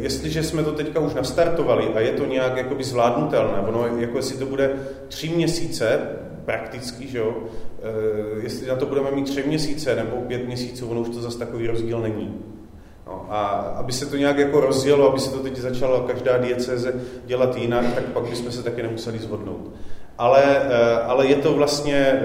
jestliže 0.00 0.42
jsme 0.42 0.64
to 0.64 0.72
teďka 0.72 1.00
už 1.00 1.14
nastartovali 1.14 1.88
a 1.94 2.00
je 2.00 2.12
to 2.12 2.26
nějak 2.26 2.56
jakoby 2.56 2.84
zvládnutelné, 2.84 3.58
ono 3.68 3.86
jako 3.86 4.16
jestli 4.16 4.38
to 4.38 4.46
bude 4.46 4.76
tři 5.08 5.28
měsíce, 5.28 6.00
prakticky, 6.44 7.08
že 7.08 7.18
jo, 7.18 7.36
eh, 7.82 8.42
jestli 8.42 8.66
na 8.66 8.76
to 8.76 8.86
budeme 8.86 9.10
mít 9.10 9.24
tři 9.24 9.42
měsíce 9.46 9.96
nebo 9.96 10.16
pět 10.16 10.46
měsíců, 10.46 10.88
ono 10.88 11.00
už 11.00 11.08
to 11.08 11.20
zase 11.20 11.38
takový 11.38 11.66
rozdíl 11.66 12.00
není. 12.00 12.34
No, 13.06 13.26
a 13.30 13.46
aby 13.50 13.92
se 13.92 14.06
to 14.06 14.16
nějak 14.16 14.38
jako 14.38 14.60
rozjelo, 14.60 15.10
aby 15.10 15.20
se 15.20 15.30
to 15.30 15.38
teď 15.38 15.56
začalo 15.56 16.00
každá 16.00 16.38
dieceze 16.38 16.94
dělat 17.26 17.56
jinak, 17.56 17.94
tak 17.94 18.04
pak 18.04 18.24
bychom 18.24 18.52
se 18.52 18.62
taky 18.62 18.82
nemuseli 18.82 19.18
zhodnout. 19.18 19.70
ale, 20.18 20.42
eh, 20.44 20.98
ale 21.06 21.26
je 21.26 21.36
to 21.36 21.52
vlastně, 21.52 22.22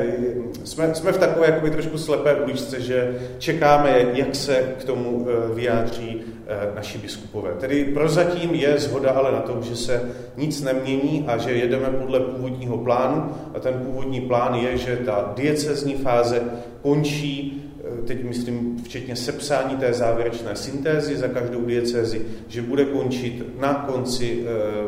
jsme, 0.64 0.96
jsme 0.96 1.12
v 1.12 1.18
takové 1.18 1.46
jakoby 1.46 1.72
trošku 1.72 1.98
slepé 1.98 2.36
uličce, 2.36 2.82
že 2.82 3.20
čekáme, 3.38 4.06
jak 4.14 4.36
se 4.36 4.76
k 4.80 4.84
tomu 4.84 5.28
eh, 5.30 5.56
vyjádří 5.56 6.22
eh, 6.48 6.72
naši 6.76 6.98
biskupové. 6.98 7.52
Tedy 7.60 7.86
prozatím 7.86 8.54
je 8.54 8.80
zhoda 8.80 9.12
ale 9.12 9.32
na 9.32 9.40
tom, 9.40 9.64
že 9.64 9.76
se 9.76 10.12
nic 10.38 10.62
nemění 10.62 11.26
a 11.28 11.38
že 11.38 11.52
jedeme 11.52 11.90
podle 11.90 12.20
původního 12.20 12.78
plánu 12.78 13.32
a 13.56 13.60
ten 13.60 13.74
původní 13.74 14.22
plán 14.22 14.56
je, 14.56 14.78
že 14.78 14.98
ta 14.98 15.34
diecezní 15.36 15.96
fáze 15.96 16.42
končí 16.82 17.57
teď 18.06 18.24
myslím 18.24 18.84
včetně 18.84 19.16
sepsání 19.16 19.76
té 19.78 19.94
závěrečné 19.94 20.56
syntézy 20.56 21.18
za 21.18 21.28
každou 21.28 21.66
diecézi, 21.66 22.26
že 22.48 22.62
bude 22.62 22.86
končit 22.86 23.60
na 23.60 23.74
konci 23.74 24.46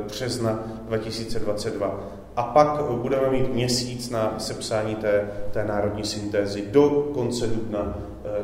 března 0.07 0.63
2022 0.87 2.19
a 2.35 2.43
pak 2.43 2.83
budeme 2.83 3.29
mít 3.29 3.53
měsíc 3.53 4.09
na 4.09 4.35
sepsání 4.37 4.95
té, 4.95 5.31
té 5.51 5.65
národní 5.65 6.05
syntézy 6.05 6.63
do 6.71 6.89
konce 7.13 7.47
dubna 7.47 7.97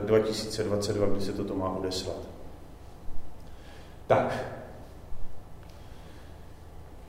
2022, 0.05 1.07
eh, 1.07 1.09
kdy 1.11 1.21
se 1.21 1.31
toto 1.31 1.55
má 1.55 1.69
odeslat. 1.69 2.17
Tak. 4.07 4.55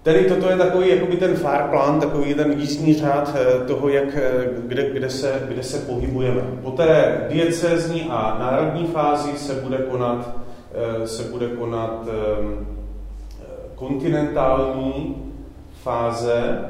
Tedy 0.07 0.25
toto 0.25 0.51
je 0.51 0.57
takový 0.57 0.89
jakoby 0.89 1.17
ten 1.17 1.37
far 1.37 1.69
plán, 1.71 2.01
takový 2.01 2.35
ten 2.35 2.53
jízdní 2.53 2.95
řád 2.95 3.35
eh, 3.35 3.67
toho, 3.67 3.89
jak, 3.89 4.17
eh, 4.17 4.49
kde, 4.67 4.91
kde, 4.91 5.11
se, 5.11 5.43
kde 5.49 5.63
se 5.63 5.79
pohybujeme. 5.79 6.41
Po 6.63 6.71
té 6.71 7.21
diecézní 7.29 8.03
a 8.11 8.37
národní 8.41 8.87
fázi 8.87 9.39
se 9.39 9.55
bude 9.55 9.79
konat, 9.79 10.37
se 11.05 11.23
bude 11.23 11.49
konat 11.49 12.09
kontinentální 13.75 15.17
fáze, 15.83 16.61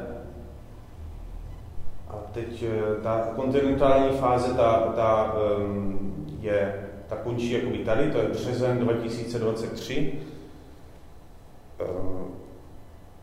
a 2.09 2.15
teď 2.33 2.63
eh, 2.63 3.01
ta 3.03 3.29
kontinentální 3.35 4.17
fáze, 4.17 4.53
ta, 4.53 4.93
ta, 4.95 5.35
um, 5.57 6.37
je, 6.41 6.89
ta 7.07 7.15
končí 7.15 7.51
jakoby 7.51 7.77
tady, 7.77 8.11
to 8.11 8.17
je 8.17 8.27
březen 8.27 8.79
2023. 8.79 10.13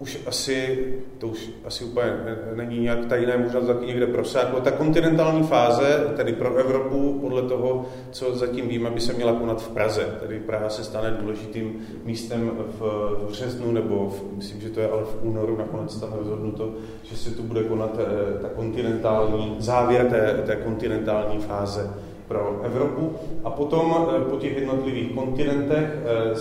Už 0.05 0.19
asi, 0.27 0.79
to 1.19 1.29
už 1.29 1.51
asi 1.65 1.85
úplně 1.85 2.07
není 2.55 2.81
nějak 2.81 3.07
tajné, 3.07 3.37
možná 3.37 3.61
to 3.61 3.67
taky 3.67 3.87
někde 3.87 4.07
prosáklo. 4.07 4.61
Ta 4.61 4.71
kontinentální 4.71 5.43
fáze, 5.43 6.13
tedy 6.17 6.33
pro 6.33 6.55
Evropu, 6.55 7.19
podle 7.21 7.43
toho, 7.43 7.87
co 8.11 8.37
zatím 8.37 8.69
víme, 8.69 8.91
by 8.91 9.01
se 9.01 9.13
měla 9.13 9.33
konat 9.33 9.63
v 9.63 9.69
Praze. 9.69 10.17
Tedy 10.21 10.41
Praha 10.41 10.69
se 10.69 10.85
stane 10.85 11.11
důležitým 11.21 11.87
místem 12.05 12.51
v 12.81 13.17
březnu, 13.29 13.73
nebo 13.73 14.11
v, 14.11 14.37
myslím, 14.37 14.61
že 14.61 14.71
to 14.71 14.81
je 14.81 14.89
ale 14.89 15.03
v 15.05 15.19
únoru 15.23 15.57
nakonec 15.57 16.01
tam 16.01 16.13
rozhodnuto, 16.13 16.75
že 17.03 17.17
se 17.17 17.31
tu 17.31 17.43
bude 17.43 17.63
konat 17.65 17.99
eh, 17.99 18.39
ta 18.43 18.49
kontinentální, 18.49 19.57
závěr 19.59 20.07
té, 20.11 20.43
té 20.47 20.57
kontinentální 20.57 21.39
fáze 21.39 21.91
pro 22.29 22.61
Evropu. 22.64 23.16
A 23.45 23.51
potom 23.51 24.09
eh, 24.09 24.31
po 24.31 24.37
těch 24.37 24.57
jednotlivých 24.57 25.12
kontinentech 25.12 25.91
eh, 26.05 26.37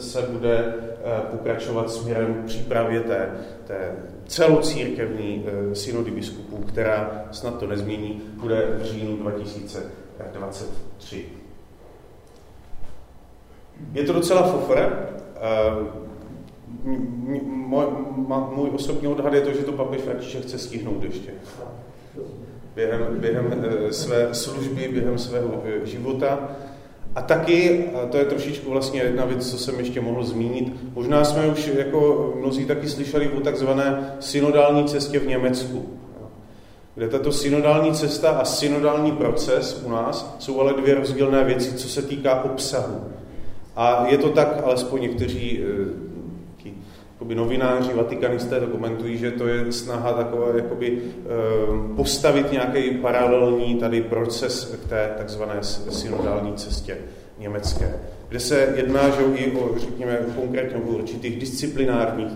se 0.00 0.22
bude 0.22 0.74
Eh, 1.06 1.20
pokračovat 1.30 1.90
směrem 1.90 2.34
k 2.34 2.46
přípravě 2.46 3.00
té, 3.00 3.30
té 3.66 3.96
celocírkevní 4.26 5.44
synody 5.72 6.10
biskupů, 6.10 6.56
která 6.56 7.24
snad 7.32 7.58
to 7.58 7.66
nezmění, 7.66 8.22
bude 8.40 8.78
v 8.78 8.84
říjnu 8.84 9.16
2023. 9.16 11.24
Je 13.92 14.04
to 14.04 14.12
docela 14.12 14.42
fofr. 14.42 15.08
Můj, 16.84 17.40
můj 18.54 18.70
osobní 18.74 19.08
odhad 19.08 19.34
je 19.34 19.40
to, 19.40 19.52
že 19.52 19.62
to 19.62 19.72
papež 19.72 20.00
František 20.00 20.42
chce 20.42 20.58
stihnout 20.58 21.02
ještě. 21.02 21.30
Během, 22.74 23.06
během 23.10 23.66
své 23.90 24.28
služby, 24.32 24.88
během 24.92 25.18
svého 25.18 25.62
života. 25.84 26.50
A 27.14 27.22
taky, 27.22 27.84
a 27.94 28.06
to 28.06 28.16
je 28.16 28.24
trošičku 28.24 28.70
vlastně 28.70 29.00
jedna 29.00 29.24
věc, 29.24 29.50
co 29.50 29.58
jsem 29.58 29.78
ještě 29.78 30.00
mohl 30.00 30.24
zmínit, 30.24 30.72
možná 30.94 31.24
jsme 31.24 31.46
už 31.46 31.70
jako 31.76 32.32
mnozí 32.40 32.64
taky 32.64 32.88
slyšeli 32.88 33.28
o 33.28 33.40
takzvané 33.40 34.16
synodální 34.20 34.84
cestě 34.84 35.18
v 35.18 35.26
Německu, 35.26 35.88
kde 36.94 37.08
tato 37.08 37.32
synodální 37.32 37.92
cesta 37.92 38.30
a 38.30 38.44
synodální 38.44 39.12
proces 39.12 39.82
u 39.86 39.90
nás 39.90 40.36
jsou 40.38 40.60
ale 40.60 40.74
dvě 40.74 40.94
rozdílné 40.94 41.44
věci, 41.44 41.72
co 41.72 41.88
se 41.88 42.02
týká 42.02 42.44
obsahu. 42.44 43.00
A 43.76 44.06
je 44.08 44.18
to 44.18 44.28
tak, 44.28 44.60
alespoň 44.64 45.02
někteří 45.02 45.60
eh, 45.62 46.03
jakoby 47.24 47.34
novináři, 47.34 47.92
vatikanisté 47.94 48.60
to 48.60 48.66
komentují, 48.66 49.18
že 49.18 49.30
to 49.30 49.48
je 49.48 49.72
snaha 49.72 50.12
takové 50.12 50.56
jakoby, 50.56 50.98
eh, 50.98 51.96
postavit 51.96 52.52
nějaký 52.52 52.90
paralelní 52.90 53.74
tady 53.74 54.02
proces 54.02 54.76
k 54.84 54.88
té 54.88 55.14
takzvané 55.18 55.54
synodální 55.90 56.54
cestě 56.54 56.98
německé, 57.38 57.94
kde 58.28 58.40
se 58.40 58.72
jedná 58.76 59.10
že 59.10 59.22
i 59.34 59.52
o, 59.52 59.78
řekněme, 59.78 60.18
konkrétně 60.36 60.76
o 60.76 60.80
určitých 60.80 61.40
disciplinárních, 61.40 62.32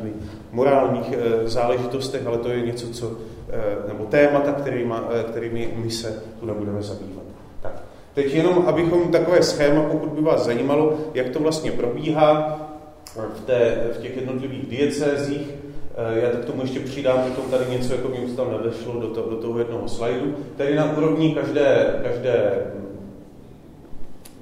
morálních 0.53 1.13
eh, 1.13 1.49
záležitostech, 1.49 2.27
ale 2.27 2.39
to 2.39 2.49
je 2.49 2.61
něco, 2.61 2.89
co, 2.89 3.13
eh, 3.51 3.89
nebo 3.89 4.05
témata, 4.05 4.53
kterými, 4.53 4.95
kterými 5.29 5.69
my 5.77 5.91
se 5.91 6.23
tu 6.41 6.47
nebudeme 6.47 6.83
zabývat. 6.83 7.25
Tak. 7.63 7.83
Teď 8.15 8.35
jenom, 8.35 8.65
abychom 8.67 9.13
takové 9.13 9.43
schéma, 9.43 9.83
pokud 9.83 10.09
by 10.09 10.21
vás 10.21 10.45
zajímalo, 10.45 10.99
jak 11.15 11.29
to 11.29 11.41
vlastně 11.41 11.73
probíhá, 11.73 12.68
v, 13.27 13.41
té, 13.41 13.77
v 13.93 14.03
těch 14.03 14.17
jednotlivých 14.17 14.67
diecézích. 14.67 15.51
Eh, 15.97 16.21
já 16.21 16.31
tak 16.31 16.45
tomu 16.45 16.63
ještě 16.63 16.81
přidám 16.81 17.23
potom 17.23 17.51
tady 17.51 17.65
něco, 17.71 17.93
jako 17.93 18.09
mi 18.09 18.17
tam 18.37 18.53
nevešlo 18.53 19.01
do, 19.01 19.09
to, 19.09 19.31
do 19.31 19.37
toho 19.37 19.59
jednoho 19.59 19.89
slajdu. 19.89 20.35
Tedy 20.57 20.75
na 20.75 20.97
úrovni 20.97 21.35
každé, 21.35 21.95
každé 22.03 22.67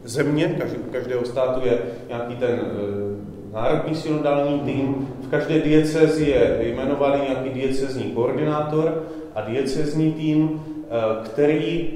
země, 0.05 0.57
každý, 0.59 0.77
každého 0.93 1.25
státu 1.25 1.67
je 1.67 1.79
nějaký 2.09 2.37
ten 2.37 2.51
e, 2.51 3.55
národní 3.55 3.95
synodální 3.95 4.61
tým. 4.61 5.09
V 5.21 5.29
každé 5.29 5.61
diecézi 5.61 6.31
je 6.31 6.59
jmenovaný 6.61 7.23
nějaký 7.23 7.51
diecezní 7.51 8.05
koordinátor 8.05 9.03
a 9.35 9.41
diecezní 9.41 10.13
tým, 10.13 10.63
který 11.25 11.91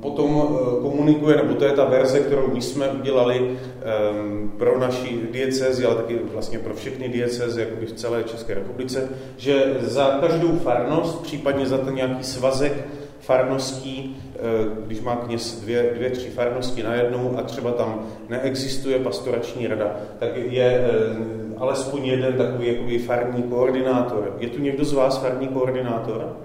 potom 0.00 0.42
eh, 0.42 0.82
komunikuje, 0.82 1.36
nebo 1.36 1.54
to 1.54 1.64
je 1.64 1.72
ta 1.72 1.84
verze, 1.84 2.20
kterou 2.20 2.54
my 2.54 2.62
jsme 2.62 2.88
udělali 2.88 3.56
ehm, 3.82 4.52
pro 4.58 4.78
naši 4.78 5.20
diecézi, 5.30 5.86
ale 5.86 5.94
taky 5.94 6.18
vlastně 6.32 6.58
pro 6.58 6.74
všechny 6.74 7.08
diecézy 7.08 7.60
jakoby 7.60 7.86
v 7.86 7.92
celé 7.92 8.22
České 8.24 8.54
republice, 8.54 9.08
že 9.36 9.76
za 9.80 10.18
každou 10.20 10.58
farnost, 10.58 11.22
případně 11.22 11.66
za 11.66 11.78
ten 11.78 11.94
nějaký 11.94 12.24
svazek 12.24 12.72
farností, 13.20 14.16
eh, 14.34 14.38
když 14.86 15.00
má 15.00 15.16
kněz 15.16 15.60
dvě, 15.60 15.92
dvě, 15.96 16.10
tři 16.10 16.30
farnosti 16.30 16.82
na 16.82 16.94
jednu 16.94 17.38
a 17.38 17.42
třeba 17.42 17.72
tam 17.72 18.06
neexistuje 18.28 18.98
pastorační 18.98 19.66
rada, 19.66 19.96
tak 20.18 20.30
je 20.36 20.64
eh, 20.64 21.34
alespoň 21.56 22.04
jeden 22.04 22.32
takový 22.32 22.68
jakoby 22.68 22.98
farní 22.98 23.42
koordinátor. 23.42 24.36
Je 24.38 24.48
tu 24.48 24.62
někdo 24.62 24.84
z 24.84 24.92
vás 24.92 25.18
farní 25.18 25.48
koordinátor? 25.48 26.36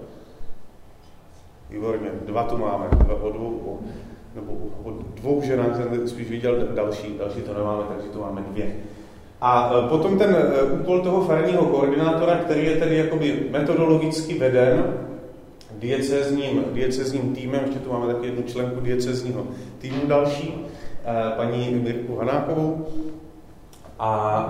Výborně, 1.69 2.09
dva 2.25 2.43
tu 2.43 2.57
máme, 2.57 2.85
o 3.21 3.29
dvou, 3.31 3.61
o, 3.65 3.79
nebo 4.35 4.51
o 4.83 4.91
dvou 4.91 5.41
ženách 5.41 5.75
jsem 5.75 6.07
spíš 6.07 6.29
viděl 6.29 6.67
další, 6.75 7.15
další 7.17 7.41
to 7.41 7.53
nemáme, 7.53 7.83
takže 7.89 8.07
to 8.07 8.19
máme 8.19 8.41
dvě. 8.51 8.75
A 9.41 9.71
e, 9.85 9.89
potom 9.89 10.17
ten 10.17 10.35
e, 10.35 10.63
úkol 10.63 10.99
toho 10.99 11.21
farního 11.21 11.65
koordinátora, 11.65 12.35
který 12.35 12.65
je 12.65 12.77
tedy 12.77 12.97
jakoby 12.97 13.47
metodologicky 13.51 14.39
veden 14.39 14.93
diecezním, 15.79 16.63
diecezním 16.73 17.35
týmem, 17.35 17.61
ještě 17.65 17.79
tu 17.79 17.93
máme 17.93 18.13
taky 18.13 18.25
jednu 18.25 18.43
členku 18.43 18.81
diecezního 18.81 19.47
týmu 19.77 20.01
další, 20.07 20.65
e, 21.05 21.31
paní 21.37 21.69
Mirku 21.83 22.15
Hanákovou, 22.15 22.87
a 23.99 24.45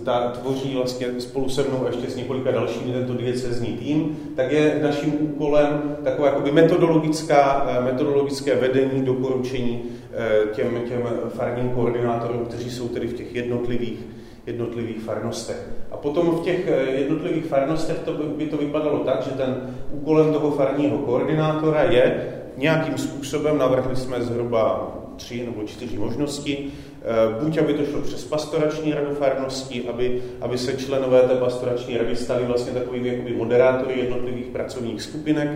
e, 0.00 0.04
ta 0.04 0.30
tvoří 0.30 0.74
vlastně 0.74 1.06
spolu 1.18 1.48
se 1.48 1.62
mnou 1.62 1.86
ještě 1.86 2.10
s 2.10 2.16
několika 2.16 2.50
dalšími 2.50 2.92
tento 2.92 3.14
diecezní 3.14 3.66
tým, 3.66 4.16
tak 4.36 4.52
je 4.52 4.80
naším 4.82 5.16
úkolem 5.20 5.96
takové 6.04 6.28
jakoby 6.28 6.52
metodologická, 6.52 7.66
e, 7.68 7.80
metodologické 7.80 8.54
vedení, 8.54 9.02
doporučení 9.02 9.82
e, 10.12 10.54
těm, 10.54 10.82
těm 10.88 11.02
farním 11.28 11.70
koordinátorům, 11.70 12.44
kteří 12.44 12.70
jsou 12.70 12.88
tedy 12.88 13.06
v 13.06 13.14
těch 13.14 13.34
jednotlivých, 13.34 13.98
jednotlivých 14.46 15.00
farnostech. 15.00 15.68
A 15.90 15.96
potom 15.96 16.30
v 16.30 16.40
těch 16.40 16.68
jednotlivých 16.98 17.44
farnostech 17.46 17.98
to 17.98 18.12
by, 18.12 18.24
by 18.24 18.46
to 18.46 18.56
vypadalo 18.56 18.98
tak, 18.98 19.22
že 19.22 19.30
ten 19.30 19.76
úkolem 19.92 20.32
toho 20.32 20.50
farního 20.50 20.98
koordinátora 20.98 21.82
je 21.82 22.28
nějakým 22.56 22.98
způsobem, 22.98 23.58
navrhli 23.58 23.96
jsme 23.96 24.22
zhruba 24.22 24.92
tři 25.16 25.46
nebo 25.46 25.64
čtyři 25.64 25.98
možnosti, 25.98 26.72
Eh, 27.04 27.44
buď 27.44 27.58
aby 27.58 27.74
to 27.74 27.84
šlo 27.84 28.00
přes 28.00 28.24
pastorační 28.24 28.92
radu 28.94 29.14
farností, 29.14 29.88
aby, 29.88 30.22
aby 30.40 30.58
se 30.58 30.76
členové 30.76 31.20
té 31.22 31.34
pastorační 31.34 31.98
rady 31.98 32.16
stali 32.16 32.44
vlastně 32.44 32.72
takovými 32.72 33.08
jakoby 33.08 33.32
moderátory 33.32 33.98
jednotlivých 33.98 34.46
pracovních 34.46 35.02
skupinek, 35.02 35.48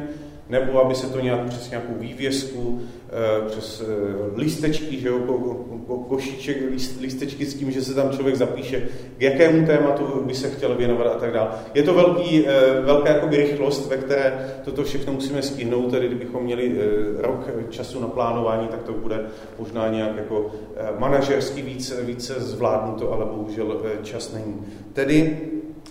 nebo 0.51 0.85
aby 0.85 0.95
se 0.95 1.13
to 1.13 1.21
nějak 1.21 1.45
přes 1.45 1.71
nějakou 1.71 1.93
vývězku, 1.99 2.83
eh, 3.09 3.49
přes 3.49 3.81
eh, 3.81 4.41
lístečky, 4.41 5.01
že 5.01 5.09
jo, 5.09 5.19
ko, 5.19 5.39
ko, 5.87 5.99
košíček, 5.99 6.57
lístečky 7.01 7.47
s 7.47 7.55
tím, 7.55 7.71
že 7.71 7.83
se 7.83 7.95
tam 7.95 8.11
člověk 8.11 8.37
zapíše, 8.37 8.89
k 9.19 9.23
jakému 9.23 9.67
tématu 9.67 10.23
by 10.27 10.35
se 10.35 10.51
chtěl 10.51 10.75
věnovat 10.75 11.07
a 11.07 11.19
tak 11.19 11.33
dále. 11.33 11.51
Je 11.75 11.83
to 11.83 11.95
velký, 11.95 12.47
eh, 12.47 12.81
velká 12.81 13.09
jakoby 13.09 13.37
rychlost, 13.37 13.89
ve 13.89 13.97
které 13.97 14.55
toto 14.65 14.85
všechno 14.85 15.13
musíme 15.13 15.43
stihnout, 15.43 15.91
tedy 15.91 16.07
kdybychom 16.07 16.45
měli 16.45 16.77
rok 17.19 17.51
času 17.71 18.01
na 18.01 18.09
plánování, 18.09 18.69
tak 18.69 18.83
to 18.83 18.93
bude 18.93 19.21
možná 19.59 19.89
nějak 19.89 20.17
jako 20.17 20.51
manažersky 20.99 21.63
více, 21.63 22.03
více 22.03 22.35
zvládnuto, 22.41 23.13
ale 23.13 23.25
bohužel 23.25 23.83
čas 24.03 24.33
není. 24.33 24.67
Tedy 24.93 25.39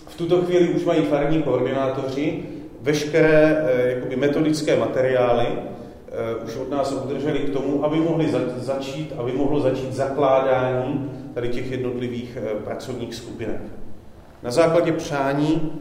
v 0.07 0.17
tuto 0.17 0.41
chvíli 0.41 0.69
už 0.69 0.85
mají 0.85 1.01
farní 1.01 1.43
koordinátoři 1.43 2.43
veškeré 2.85 3.57
eh, 3.57 3.89
jakoby 3.89 4.15
metodické 4.15 4.77
materiály 4.77 5.47
eh, 5.47 6.45
už 6.45 6.55
od 6.55 6.69
nás 6.69 6.91
obdrželi 6.91 7.39
k 7.39 7.53
tomu, 7.53 7.85
aby 7.85 7.99
mohli 7.99 8.31
začít, 8.57 9.13
aby 9.17 9.31
mohlo 9.31 9.59
začít 9.59 9.93
zakládání 9.93 11.11
tady 11.33 11.49
těch 11.49 11.71
jednotlivých 11.71 12.37
eh, 12.37 12.55
pracovních 12.63 13.15
skupinek. 13.15 13.61
Na 14.43 14.51
základě 14.51 14.91
přání 14.91 15.71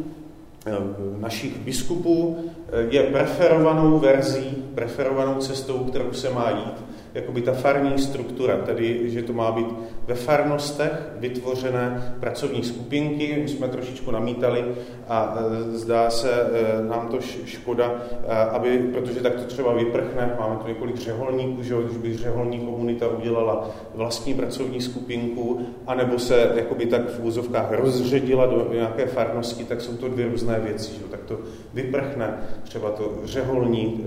našich 1.20 1.58
biskupů 1.58 2.44
je 2.90 3.02
preferovanou 3.02 3.98
verzí, 3.98 4.64
preferovanou 4.74 5.34
cestou, 5.34 5.78
kterou 5.78 6.12
se 6.12 6.30
má 6.30 6.50
jít, 6.50 6.84
jakoby 7.14 7.42
ta 7.42 7.52
farní 7.52 7.98
struktura, 7.98 8.56
tedy 8.56 9.10
že 9.10 9.22
to 9.22 9.32
má 9.32 9.52
být 9.52 9.66
ve 10.06 10.14
farnostech 10.14 11.12
vytvořené 11.16 12.14
pracovní 12.20 12.62
skupinky. 12.62 13.36
My 13.42 13.48
jsme 13.48 13.68
trošičku 13.68 14.10
namítali 14.10 14.64
a 15.08 15.36
e, 15.38 15.78
zdá 15.78 16.10
se 16.10 16.30
e, 16.32 16.84
nám 16.88 17.08
to 17.08 17.20
škoda, 17.44 17.94
e, 18.28 18.34
aby, 18.34 18.78
protože 18.78 19.20
tak 19.20 19.34
to 19.34 19.44
třeba 19.44 19.72
vyprchne, 19.72 20.36
máme 20.40 20.56
tu 20.56 20.68
několik 20.68 20.96
řeholníků, 20.96 21.62
že 21.62 21.74
když 21.84 21.96
by 21.96 22.16
řeholní 22.16 22.58
komunita 22.58 23.08
udělala 23.08 23.70
vlastní 23.94 24.34
pracovní 24.34 24.80
skupinku, 24.80 25.66
anebo 25.86 26.18
se 26.18 26.52
jakoby 26.54 26.86
tak 26.86 27.08
v 27.10 27.24
úzovkách 27.24 27.72
rozředila 27.72 28.46
do 28.46 28.68
nějaké 28.72 29.06
farnosti, 29.06 29.64
tak 29.64 29.80
jsou 29.80 29.96
to 29.96 30.08
dvě 30.08 30.28
různé 30.28 30.60
věci, 30.60 30.92
že 30.92 31.04
tak 31.10 31.20
to 31.20 31.38
vyprchne 31.74 32.38
třeba 32.62 32.90
to 32.90 33.12
řeholní 33.24 34.04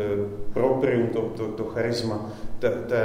proprium, 0.53 1.08
to, 1.08 1.22
to, 1.22 1.47
to 1.47 1.64
charisma 1.64 2.32
té, 2.60 2.70
té, 2.70 2.97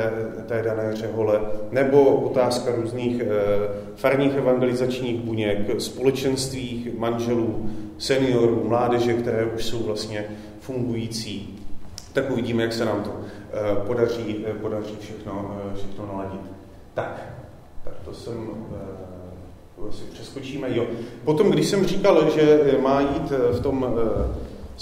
té 0.46 0.62
dané 0.62 0.96
řehole, 0.96 1.40
nebo 1.70 2.04
otázka 2.04 2.72
různých 2.76 3.20
e, 3.20 3.26
farních 3.96 4.36
evangelizačních 4.36 5.20
buněk, 5.20 5.80
společenství 5.80 6.92
manželů, 6.98 7.70
seniorů, 7.98 8.64
mládeže, 8.68 9.14
které 9.14 9.44
už 9.44 9.64
jsou 9.64 9.78
vlastně 9.78 10.24
fungující. 10.60 11.58
Tak 12.12 12.30
uvidíme, 12.30 12.62
jak 12.62 12.72
se 12.72 12.84
nám 12.84 13.02
to 13.02 13.10
e, 13.12 13.86
podaří, 13.86 14.44
e, 14.50 14.54
podaří 14.54 14.96
všechno, 15.00 15.60
všechno 15.74 16.06
naladit. 16.06 16.40
Tak, 16.94 17.32
tak 17.84 17.94
to 18.04 18.14
jsem 18.14 18.50
si 19.90 20.04
přeskočíme. 20.04 20.68
Jo. 20.70 20.86
Potom, 21.24 21.50
když 21.50 21.66
jsem 21.66 21.86
říkal, 21.86 22.30
že 22.30 22.60
má 22.82 23.00
jít 23.00 23.30
v 23.30 23.60
tom 23.60 23.94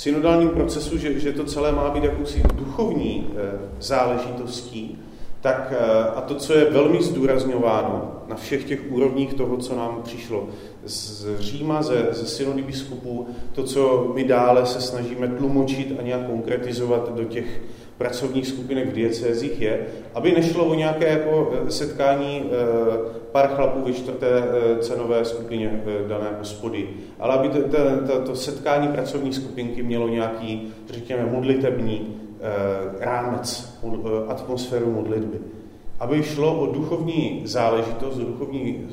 synodálním 0.00 0.48
procesu, 0.48 0.98
že, 0.98 1.20
že 1.20 1.32
to 1.32 1.44
celé 1.44 1.72
má 1.72 1.90
být 1.90 2.04
jakousi 2.04 2.42
duchovní 2.54 3.30
eh, 3.30 3.58
záležitostí, 3.80 4.98
tak 5.40 5.72
eh, 5.76 6.04
a 6.16 6.20
to, 6.20 6.34
co 6.34 6.52
je 6.52 6.70
velmi 6.70 7.02
zdůrazňováno 7.02 8.12
na 8.28 8.36
všech 8.36 8.64
těch 8.64 8.80
úrovních 8.90 9.34
toho, 9.34 9.56
co 9.56 9.76
nám 9.76 10.00
přišlo 10.02 10.48
z 10.84 11.26
Říma, 11.38 11.82
ze, 11.82 12.08
ze 12.10 12.26
synody 12.26 12.62
biskupů, 12.62 13.28
to, 13.52 13.64
co 13.64 14.12
my 14.14 14.24
dále 14.24 14.66
se 14.66 14.80
snažíme 14.80 15.28
tlumočit 15.28 15.96
a 15.98 16.02
nějak 16.02 16.26
konkretizovat 16.26 17.14
do 17.14 17.24
těch 17.24 17.60
pracovních 18.00 18.46
skupinek 18.46 18.88
v 18.88 18.92
diecézích 18.92 19.60
je, 19.60 19.86
aby 20.14 20.32
nešlo 20.32 20.64
o 20.64 20.74
nějaké 20.74 21.08
jako 21.08 21.52
eh, 21.52 21.70
setkání 21.70 22.42
eh, 22.44 22.50
pár 23.32 23.48
chlapů 23.48 23.84
ve 23.84 23.92
čtvrté 23.92 24.26
eh, 24.26 24.78
cenové 24.78 25.24
skupině 25.24 25.82
dané 26.08 26.26
hospody, 26.38 26.88
ale 27.18 27.34
aby 27.34 27.48
to, 27.48 27.62
to, 27.62 27.78
to, 28.06 28.20
to 28.24 28.36
setkání 28.36 28.88
pracovní 28.88 29.32
skupinky 29.32 29.82
mělo 29.82 30.08
nějaký, 30.08 30.72
řekněme, 30.90 31.26
modlitební 31.26 32.16
rámec, 32.98 33.78
atmosféru 34.28 34.90
modlitby. 34.90 35.38
Aby 35.98 36.22
šlo 36.22 36.60
o 36.60 36.72
duchovní 36.72 37.42
záležitost, 37.44 38.16
o 38.16 38.24
duchovní 38.24 38.88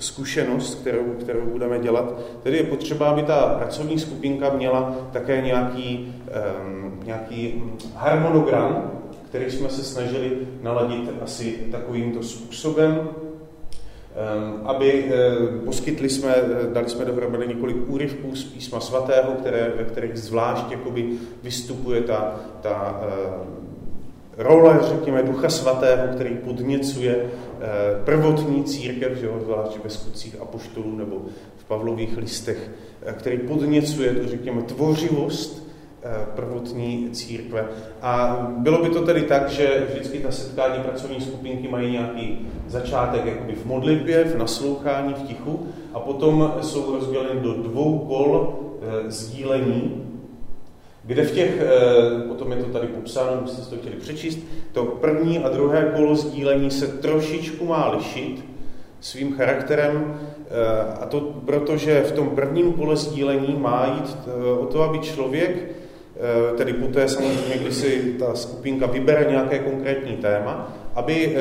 zkušenost, 0.00 0.74
kterou, 0.74 1.04
kterou 1.20 1.40
budeme 1.40 1.78
dělat. 1.78 2.20
Tedy 2.42 2.56
je 2.56 2.62
potřeba, 2.62 3.06
aby 3.06 3.22
ta 3.22 3.54
pracovní 3.58 3.98
skupinka 3.98 4.50
měla 4.50 4.96
také 5.12 5.40
nějaký, 5.42 6.14
um, 6.64 7.00
nějaký 7.04 7.62
harmonogram, 7.94 8.90
který 9.28 9.50
jsme 9.50 9.68
se 9.68 9.84
snažili 9.84 10.30
naladit 10.62 11.10
asi 11.22 11.58
takovýmto 11.70 12.22
způsobem, 12.22 13.08
aby 14.64 15.04
uh, 15.04 15.64
poskytli 15.64 16.08
jsme, 16.08 16.34
dali 16.72 16.88
jsme 16.88 17.04
dohromady 17.04 17.48
několik 17.48 17.76
úryvků 17.90 18.36
z 18.36 18.44
písma 18.44 18.80
svatého, 18.80 19.32
které, 19.32 19.72
ve 19.76 19.84
kterých 19.84 20.16
zvlášť 20.16 20.70
jakoby 20.70 21.08
vystupuje 21.42 22.00
ta, 22.00 22.40
ta 22.62 23.00
uh, 23.02 23.68
role, 24.38 24.78
řekněme, 24.82 25.22
Ducha 25.22 25.48
Svatého, 25.48 26.08
který 26.14 26.34
podněcuje 26.34 27.16
eh, 27.16 27.28
prvotní 28.04 28.64
církev, 28.64 29.18
že 29.18 29.26
jo, 29.26 29.40
zvlášť 29.44 29.84
ve 29.84 29.90
skutcích 29.90 30.40
apoštolů 30.40 30.96
nebo 30.96 31.22
v 31.56 31.64
Pavlových 31.64 32.16
listech, 32.16 32.70
eh, 33.02 33.12
který 33.12 33.38
podněcuje 33.38 34.14
tu, 34.14 34.28
řekněme, 34.28 34.62
tvořivost 34.62 35.68
eh, 36.02 36.26
prvotní 36.36 37.10
církve. 37.12 37.68
A 38.02 38.46
bylo 38.58 38.82
by 38.82 38.88
to 38.88 39.06
tedy 39.06 39.22
tak, 39.22 39.48
že 39.48 39.86
vždycky 39.90 40.18
ta 40.18 40.30
setkání 40.30 40.82
pracovní 40.82 41.20
skupinky 41.20 41.68
mají 41.68 41.92
nějaký 41.92 42.38
začátek 42.66 43.26
jakoby 43.26 43.52
v 43.52 43.66
modlitbě, 43.66 44.24
v 44.24 44.38
naslouchání, 44.38 45.14
v 45.14 45.22
tichu 45.22 45.66
a 45.94 46.00
potom 46.00 46.54
jsou 46.60 46.92
rozděleny 46.92 47.40
do 47.40 47.52
dvou 47.52 47.98
kol 47.98 48.58
sdílení 49.08 50.07
kde 51.08 51.24
v 51.24 51.30
těch, 51.30 51.60
eh, 51.60 52.28
potom 52.28 52.52
je 52.52 52.56
to 52.56 52.70
tady 52.70 52.86
popsáno, 52.86 53.32
kdybyste 53.32 53.62
si 53.62 53.70
to 53.70 53.76
chtěli 53.76 53.96
přečíst, 53.96 54.38
to 54.72 54.84
první 54.84 55.38
a 55.38 55.48
druhé 55.48 55.92
kolo 55.96 56.16
sdílení 56.16 56.70
se 56.70 56.86
trošičku 56.86 57.64
má 57.64 57.90
lišit 57.90 58.44
svým 59.00 59.36
charakterem, 59.36 60.20
eh, 60.20 60.92
a 61.00 61.06
to 61.06 61.20
protože 61.20 62.00
v 62.00 62.12
tom 62.12 62.30
prvním 62.30 62.72
kole 62.72 62.96
sdílení 62.96 63.56
má 63.58 63.86
jít 63.86 64.16
eh, 64.26 64.52
o 64.52 64.66
to, 64.66 64.82
aby 64.82 64.98
člověk, 64.98 65.72
tedy 66.56 66.72
poté 66.72 67.08
samozřejmě, 67.08 67.56
kdy 67.60 67.72
si 67.72 68.16
ta 68.18 68.34
skupinka 68.34 68.86
vybere 68.86 69.30
nějaké 69.30 69.58
konkrétní 69.58 70.16
téma, 70.16 70.72
aby 70.94 71.36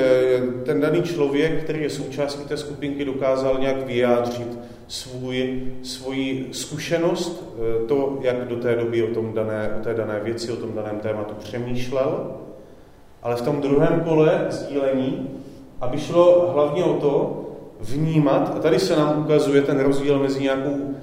ten 0.65 0.81
daný 0.81 1.03
člověk, 1.03 1.63
který 1.63 1.83
je 1.83 1.89
součástí 1.89 2.47
té 2.47 2.57
skupinky, 2.57 3.05
dokázal 3.05 3.57
nějak 3.59 3.85
vyjádřit 3.85 4.57
svůj, 4.87 5.63
svoji 5.83 6.49
zkušenost, 6.51 7.53
eh, 7.57 7.87
to, 7.87 8.19
jak 8.21 8.47
do 8.47 8.55
té 8.55 8.75
doby 8.75 9.03
o, 9.03 9.13
tom 9.13 9.33
dané, 9.33 9.71
o 9.79 9.83
té 9.83 9.93
dané 9.93 10.19
věci, 10.19 10.51
o 10.51 10.55
tom 10.55 10.73
daném 10.73 10.99
tématu 10.99 11.33
přemýšlel, 11.39 12.31
ale 13.23 13.35
v 13.35 13.41
tom 13.41 13.61
druhém 13.61 14.01
kole 14.01 14.45
sdílení, 14.49 15.29
aby 15.81 15.99
šlo 15.99 16.51
hlavně 16.53 16.83
o 16.83 16.93
to 16.93 17.43
vnímat, 17.79 18.53
a 18.55 18.59
tady 18.59 18.79
se 18.79 18.95
nám 18.95 19.21
ukazuje 19.21 19.61
ten 19.61 19.79
rozdíl 19.79 20.19
mezi 20.19 20.43
nějakou 20.43 20.75
eh, 20.75 20.95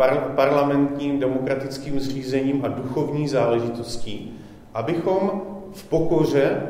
par, 0.00 0.32
parlamentním 0.36 1.20
demokratickým 1.20 2.00
zřízením 2.00 2.64
a 2.64 2.68
duchovní 2.68 3.28
záležitostí, 3.28 4.38
abychom 4.74 5.42
v 5.72 5.88
pokoře 5.88 6.62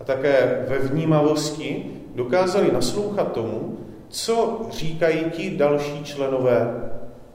a 0.00 0.04
také 0.04 0.66
ve 0.68 0.78
vnímavosti 0.78 1.90
dokázali 2.14 2.72
naslouchat 2.72 3.32
tomu, 3.32 3.78
co 4.08 4.66
říkají 4.70 5.24
ti 5.30 5.56
další 5.56 6.04
členové, 6.04 6.90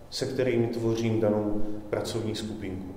se 0.10 0.26
kterými 0.26 0.68
tvořím 0.68 1.22
danou 1.22 1.62
pracovní 1.90 2.36
skupinku. 2.36 2.94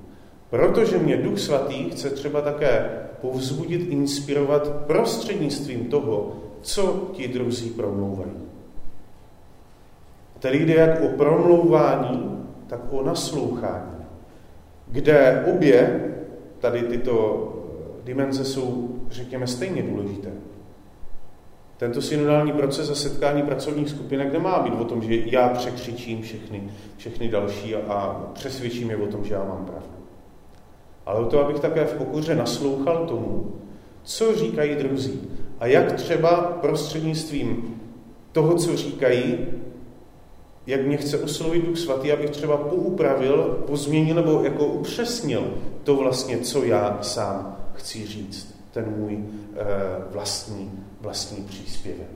Protože 0.51 0.99
mě 0.99 1.17
Duch 1.17 1.39
Svatý 1.39 1.91
chce 1.91 2.11
třeba 2.11 2.41
také 2.41 2.91
povzbudit, 3.21 3.89
inspirovat 3.89 4.69
prostřednictvím 4.87 5.85
toho, 5.85 6.37
co 6.61 7.11
ti 7.13 7.29
druzí 7.29 7.71
promlouvají. 7.71 8.56
Tedy 10.39 10.67
jde 10.67 10.75
jak 10.75 11.03
o 11.03 11.09
promlouvání, 11.09 12.47
tak 12.67 12.81
o 12.91 13.03
naslouchání, 13.03 13.97
kde 14.89 15.45
obě 15.55 16.05
tady 16.59 16.83
tyto 16.83 17.49
dimenze 18.05 18.45
jsou, 18.45 18.89
řekněme, 19.11 19.47
stejně 19.47 19.83
důležité. 19.83 20.31
Tento 21.77 22.03
synodální 22.03 22.53
proces 22.53 22.91
a 22.91 22.95
setkání 22.95 23.43
pracovních 23.43 23.91
skupinek 23.91 24.33
nemá 24.33 24.59
být 24.59 24.81
o 24.81 24.85
tom, 24.85 25.03
že 25.03 25.17
já 25.17 25.49
překřičím 25.49 26.23
všechny, 26.23 26.71
všechny 26.97 27.29
další 27.29 27.77
a, 27.77 28.25
přesvědčím 28.33 28.91
je 28.91 28.97
o 28.97 29.07
tom, 29.07 29.25
že 29.25 29.35
já 29.35 29.45
mám 29.45 29.65
pravdu. 29.65 29.89
Ale 31.07 31.21
o 31.21 31.25
to, 31.25 31.45
abych 31.45 31.61
také 31.61 31.85
v 31.85 31.95
pokoře 31.95 32.35
naslouchal 32.35 33.07
tomu, 33.07 33.53
co 34.03 34.35
říkají 34.35 34.75
druzí 34.75 35.21
a 35.61 35.67
jak 35.67 35.93
třeba 35.93 36.37
prostřednictvím 36.61 37.81
toho, 38.33 38.55
co 38.55 38.77
říkají, 38.77 39.39
jak 40.67 40.87
mě 40.87 40.97
chce 40.97 41.19
oslovit 41.19 41.65
Duch 41.65 41.79
Svatý, 41.79 42.13
abych 42.13 42.31
třeba 42.31 42.57
poupravil, 42.57 43.65
pozměnil 43.67 44.15
nebo 44.15 44.41
jako 44.45 44.67
upřesnil 44.67 45.55
to 45.85 45.97
vlastně, 45.97 46.39
co 46.39 46.65
já 46.65 46.99
sám 47.03 47.57
chci 47.75 48.07
říct, 48.07 48.57
ten 48.71 48.95
můj 48.97 49.19
eh, 49.57 49.65
vlastní, 50.11 50.73
vlastní 51.01 51.45
příspěvek. 51.45 52.07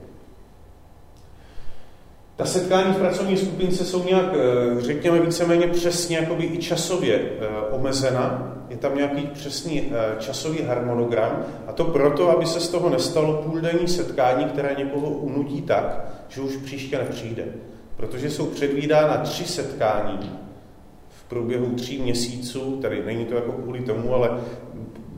Ta 2.35 2.45
setkání 2.45 2.93
v 2.93 2.97
pracovní 2.97 3.37
skupince 3.37 3.85
jsou 3.85 4.03
nějak, 4.03 4.25
eh, 4.33 4.81
řekněme, 4.81 5.19
víceméně 5.19 5.67
přesně 5.67 6.17
jakoby 6.17 6.43
i 6.43 6.57
časově 6.57 7.15
eh, 7.15 7.47
omezena. 7.71 8.57
Je 8.69 8.77
tam 8.77 8.95
nějaký 8.95 9.27
přesný 9.27 9.91
časový 10.19 10.61
harmonogram 10.61 11.45
a 11.67 11.71
to 11.71 11.83
proto, 11.83 12.29
aby 12.29 12.45
se 12.45 12.59
z 12.59 12.69
toho 12.69 12.89
nestalo 12.89 13.33
půldenní 13.33 13.87
setkání, 13.87 14.45
které 14.45 14.75
někoho 14.77 15.09
unutí 15.09 15.61
tak, 15.61 16.05
že 16.29 16.41
už 16.41 16.55
příště 16.55 16.97
nepřijde. 16.97 17.45
Protože 17.97 18.29
jsou 18.29 18.45
předvídána 18.45 19.17
tři 19.17 19.45
setkání 19.45 20.31
v 21.09 21.23
průběhu 21.23 21.75
tří 21.75 22.01
měsíců, 22.01 22.79
tedy 22.81 23.03
není 23.05 23.25
to 23.25 23.35
jako 23.35 23.51
kvůli 23.51 23.81
tomu, 23.81 24.13
ale 24.13 24.41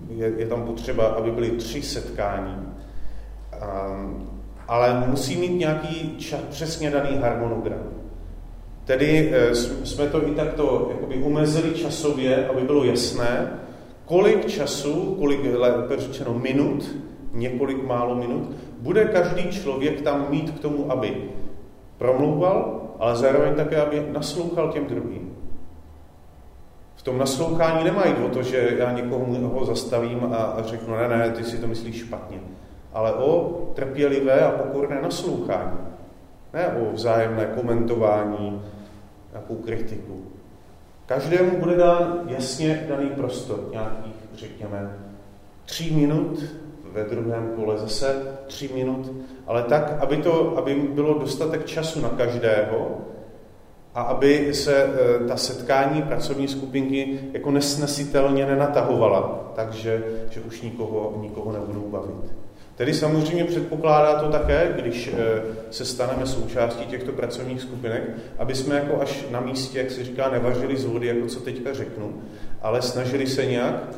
je, 0.09 0.33
je 0.37 0.47
tam 0.47 0.63
potřeba, 0.63 1.05
aby 1.05 1.31
byly 1.31 1.51
tři 1.51 1.81
setkání. 1.81 2.55
Um, 2.55 4.29
ale 4.67 5.07
musí 5.07 5.37
mít 5.37 5.59
nějaký 5.59 6.15
čas, 6.17 6.39
přesně 6.49 6.91
daný 6.91 7.17
harmonogram. 7.17 7.83
Tedy 8.85 9.33
e, 9.33 9.55
jsme 9.55 10.07
to 10.07 10.27
i 10.27 10.31
takto 10.31 10.89
jakoby 10.91 11.15
umezili 11.15 11.73
časově, 11.73 12.47
aby 12.47 12.61
bylo 12.61 12.83
jasné, 12.83 13.59
kolik 14.05 14.47
času, 14.47 15.15
kolik, 15.19 15.39
lépe 15.53 15.97
řečeno 15.97 16.33
minut, 16.33 16.95
několik 17.33 17.83
málo 17.83 18.15
minut, 18.15 18.55
bude 18.79 19.05
každý 19.05 19.43
člověk 19.43 20.01
tam 20.01 20.27
mít 20.29 20.51
k 20.51 20.59
tomu, 20.59 20.91
aby 20.91 21.29
promlouval, 22.03 22.81
ale 22.99 23.15
zároveň 23.15 23.55
také, 23.55 23.81
aby 23.81 24.07
naslouchal 24.11 24.71
těm 24.71 24.85
druhým. 24.85 25.35
V 26.95 27.03
tom 27.03 27.17
naslouchání 27.17 27.83
nemají 27.83 28.13
o 28.13 28.29
to, 28.29 28.43
že 28.43 28.75
já 28.77 28.91
někoho 28.91 29.25
ho 29.25 29.65
zastavím 29.65 30.19
a, 30.33 30.37
a 30.37 30.63
řeknu, 30.63 30.95
ne, 30.95 31.07
ne, 31.07 31.31
ty 31.31 31.43
si 31.43 31.57
to 31.57 31.67
myslíš 31.67 31.95
špatně 31.95 32.39
ale 32.93 33.13
o 33.13 33.61
trpělivé 33.75 34.41
a 34.41 34.51
pokorné 34.51 35.01
naslouchání. 35.01 35.77
Ne 36.53 36.67
o 36.67 36.93
vzájemné 36.93 37.45
komentování, 37.45 38.61
nějakou 39.31 39.55
kritiku. 39.55 40.21
Každému 41.05 41.59
bude 41.59 41.75
dán 41.75 42.21
jasně 42.25 42.85
daný 42.89 43.09
prostor, 43.09 43.59
nějakých, 43.71 44.15
řekněme, 44.33 44.97
tří 45.65 45.95
minut, 45.95 46.43
ve 46.93 47.03
druhém 47.03 47.51
kole 47.55 47.77
zase 47.77 48.37
tři 48.47 48.69
minut, 48.73 49.11
ale 49.47 49.63
tak, 49.63 49.97
aby, 49.99 50.17
to, 50.17 50.57
aby 50.57 50.75
bylo 50.75 51.19
dostatek 51.19 51.65
času 51.65 52.01
na 52.01 52.09
každého 52.09 52.97
a 53.95 54.01
aby 54.01 54.53
se 54.53 54.83
e, 54.83 55.27
ta 55.27 55.37
setkání 55.37 56.01
pracovní 56.01 56.47
skupinky 56.47 57.19
jako 57.33 57.51
nesnesitelně 57.51 58.45
nenatahovala, 58.45 59.51
takže 59.55 60.03
že 60.29 60.41
už 60.41 60.61
nikoho, 60.61 61.17
nikoho 61.21 61.51
nebudou 61.51 61.89
bavit. 61.89 62.33
Tedy 62.75 62.93
samozřejmě 62.93 63.43
předpokládá 63.43 64.19
to 64.19 64.31
také, 64.31 64.73
když 64.79 65.07
eh, 65.13 65.41
se 65.71 65.85
staneme 65.85 66.25
součástí 66.25 66.85
těchto 66.85 67.11
pracovních 67.11 67.61
skupinek, 67.61 68.03
aby 68.39 68.55
jsme 68.55 68.75
jako 68.75 69.01
až 69.01 69.25
na 69.31 69.39
místě, 69.39 69.79
jak 69.79 69.91
se 69.91 70.03
říká, 70.03 70.29
nevařili 70.29 70.77
z 70.77 70.85
vody, 70.85 71.07
jako 71.07 71.27
co 71.27 71.39
teďka 71.39 71.73
řeknu, 71.73 72.21
ale 72.61 72.81
snažili 72.81 73.27
se 73.27 73.45
nějak 73.45 73.95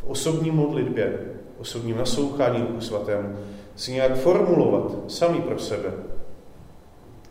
v 0.00 0.10
osobní 0.10 0.50
modlitbě, 0.50 1.18
osobním 1.62 1.96
naslouchání 1.96 2.60
Duchu 2.60 2.80
Svatému, 2.80 3.36
si 3.76 3.92
nějak 3.92 4.16
formulovat 4.16 4.92
sami 5.08 5.40
pro 5.40 5.58
sebe, 5.58 5.92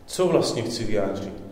co 0.06 0.26
vlastně 0.26 0.62
chci 0.62 0.84
vyjádřit. 0.84 1.42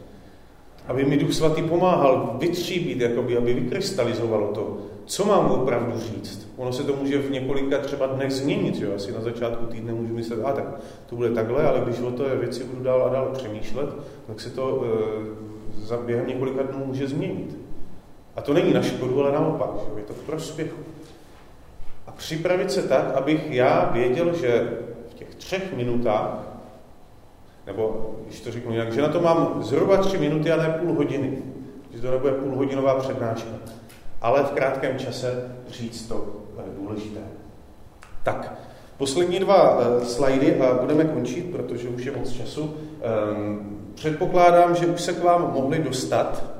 Aby 0.88 1.04
mi 1.04 1.16
Duch 1.16 1.32
Svatý 1.32 1.62
pomáhal 1.62 2.36
vytříbit, 2.38 3.00
jakoby, 3.00 3.36
aby 3.36 3.54
vykrystalizovalo 3.54 4.48
to, 4.48 4.78
co 5.04 5.24
mám 5.24 5.50
opravdu 5.50 5.98
říct. 5.98 6.48
Ono 6.56 6.72
se 6.72 6.84
to 6.84 6.96
může 6.96 7.18
v 7.18 7.30
několika 7.30 7.78
třeba 7.78 8.06
dnech 8.06 8.32
změnit. 8.32 8.80
Jo? 8.80 8.90
Asi 8.96 9.12
na 9.12 9.20
začátku 9.20 9.66
týdne 9.66 9.92
můžu 9.92 10.14
myslet, 10.14 10.44
a 10.44 10.52
tak 10.52 10.80
to 11.06 11.16
bude 11.16 11.30
takhle, 11.30 11.64
ale 11.64 11.80
když 11.80 12.00
o 12.00 12.10
té 12.10 12.36
věci 12.36 12.64
budu 12.64 12.82
dál 12.82 13.04
a 13.04 13.12
dál 13.12 13.30
přemýšlet, 13.32 13.90
tak 14.26 14.40
se 14.40 14.50
to 14.50 14.84
e, 14.84 15.86
za 15.86 15.96
během 15.96 16.26
několika 16.26 16.62
dnů 16.62 16.86
může 16.86 17.08
změnit. 17.08 17.58
A 18.36 18.40
to 18.40 18.54
není 18.54 18.72
na 18.72 18.82
škodu, 18.82 19.20
ale 19.20 19.32
naopak, 19.32 19.70
že? 19.74 20.00
je 20.00 20.06
to 20.06 20.12
v 20.12 20.22
prospěchu. 20.22 20.80
Připravit 22.20 22.72
se 22.72 22.82
tak, 22.82 23.14
abych 23.14 23.50
já 23.50 23.90
věděl, 23.92 24.36
že 24.36 24.70
v 25.10 25.14
těch 25.14 25.34
třech 25.34 25.76
minutách, 25.76 26.38
nebo 27.66 28.14
když 28.26 28.40
to 28.40 28.52
řeknu 28.52 28.72
jinak, 28.72 28.92
že 28.92 29.02
na 29.02 29.08
to 29.08 29.20
mám 29.20 29.62
zhruba 29.62 29.96
tři 29.96 30.18
minuty 30.18 30.52
a 30.52 30.56
ne 30.56 30.78
půl 30.80 30.94
hodiny. 30.94 31.38
Že 31.94 32.00
to 32.00 32.10
nebude 32.10 32.32
půlhodinová 32.32 32.94
přednáška 32.94 33.50
ale 34.22 34.42
v 34.42 34.50
krátkém 34.50 34.98
čase 34.98 35.56
říct 35.68 36.08
to 36.08 36.26
eh, 36.58 36.62
důležité. 36.76 37.20
Tak, 38.22 38.54
poslední 38.96 39.38
dva 39.38 39.78
uh, 39.78 40.04
slajdy 40.04 40.60
a 40.60 40.74
budeme 40.74 41.04
končit, 41.04 41.50
protože 41.50 41.88
už 41.88 42.04
je 42.04 42.12
moc 42.16 42.32
času. 42.32 42.62
Um, 42.62 43.92
předpokládám, 43.94 44.76
že 44.76 44.86
už 44.86 45.00
se 45.00 45.12
k 45.12 45.24
vám 45.24 45.52
mohli 45.52 45.78
dostat, 45.78 46.59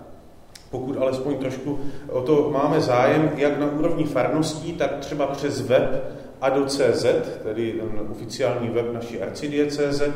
pokud 0.70 0.96
alespoň 0.96 1.36
trošku 1.36 1.78
o 2.08 2.20
to 2.20 2.50
máme 2.52 2.80
zájem, 2.80 3.30
jak 3.36 3.58
na 3.58 3.66
úrovni 3.66 4.04
farností, 4.04 4.72
tak 4.72 4.98
třeba 4.98 5.26
přes 5.26 5.60
web 5.60 6.04
ado.cz, 6.40 7.06
tedy 7.42 7.72
ten 7.72 8.06
oficiální 8.10 8.68
web 8.68 8.92
naší 8.92 9.22
arcidieceze, 9.22 10.14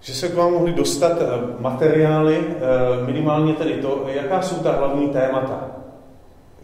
že 0.00 0.14
se 0.14 0.28
k 0.28 0.34
vám 0.34 0.52
mohli 0.52 0.72
dostat 0.72 1.12
materiály, 1.58 2.44
minimálně 3.06 3.52
tedy 3.52 3.74
to, 3.74 4.06
jaká 4.06 4.42
jsou 4.42 4.56
ta 4.56 4.72
hlavní 4.72 5.08
témata 5.08 5.80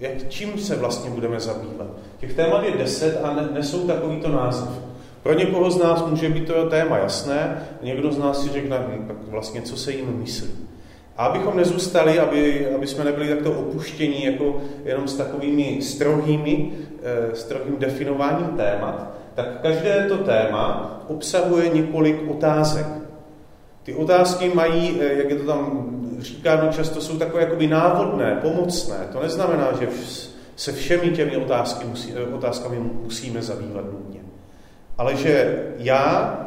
jak, 0.00 0.28
čím 0.28 0.58
se 0.58 0.76
vlastně 0.76 1.10
budeme 1.10 1.40
zabývat. 1.40 1.86
Těch 2.18 2.34
témat 2.34 2.64
je 2.64 2.70
deset 2.70 3.20
a 3.22 3.34
ne, 3.34 3.48
nesou 3.52 3.86
takovýto 3.86 4.28
název. 4.28 4.68
Pro 5.22 5.34
někoho 5.34 5.70
z 5.70 5.82
nás 5.82 6.06
může 6.06 6.28
být 6.28 6.46
to 6.46 6.70
téma 6.70 6.98
jasné, 6.98 7.68
někdo 7.82 8.12
z 8.12 8.18
nás 8.18 8.42
si 8.42 8.48
řekne, 8.48 8.78
hm, 8.78 9.04
tak 9.06 9.16
vlastně 9.28 9.62
co 9.62 9.76
se 9.76 9.92
jim 9.92 10.18
myslí. 10.18 10.50
A 11.16 11.26
abychom 11.26 11.56
nezůstali, 11.56 12.18
aby, 12.18 12.68
aby 12.76 12.86
jsme 12.86 13.04
nebyli 13.04 13.28
takto 13.28 13.52
opuštění 13.52 14.24
jako 14.24 14.62
jenom 14.84 15.08
s 15.08 15.16
takovými 15.16 15.82
strohými, 15.82 16.70
eh, 17.02 17.34
strohým 17.34 17.76
definováním 17.78 18.46
témat, 18.46 19.12
tak 19.34 19.60
každé 19.62 20.06
to 20.08 20.18
téma 20.18 20.96
obsahuje 21.08 21.68
několik 21.68 22.30
otázek. 22.30 22.86
Ty 23.82 23.94
otázky 23.94 24.50
mají, 24.54 25.00
eh, 25.00 25.14
jak 25.14 25.30
je 25.30 25.36
to 25.36 25.46
tam 25.46 25.90
říkáno 26.18 26.72
často, 26.72 27.00
jsou 27.00 27.18
takové 27.18 27.42
jakoby 27.42 27.66
návodné, 27.66 28.38
pomocné. 28.42 28.96
To 29.12 29.22
neznamená, 29.22 29.68
že 29.80 29.88
se 30.56 30.72
všemi 30.72 31.10
těmi 31.10 31.36
otázky 31.36 31.86
musí, 31.86 32.14
eh, 32.16 32.34
otázkami 32.34 32.76
musíme 33.02 33.42
zabývat 33.42 33.84
nutně. 33.84 34.20
Ale 34.98 35.16
že 35.16 35.64
já, 35.78 36.38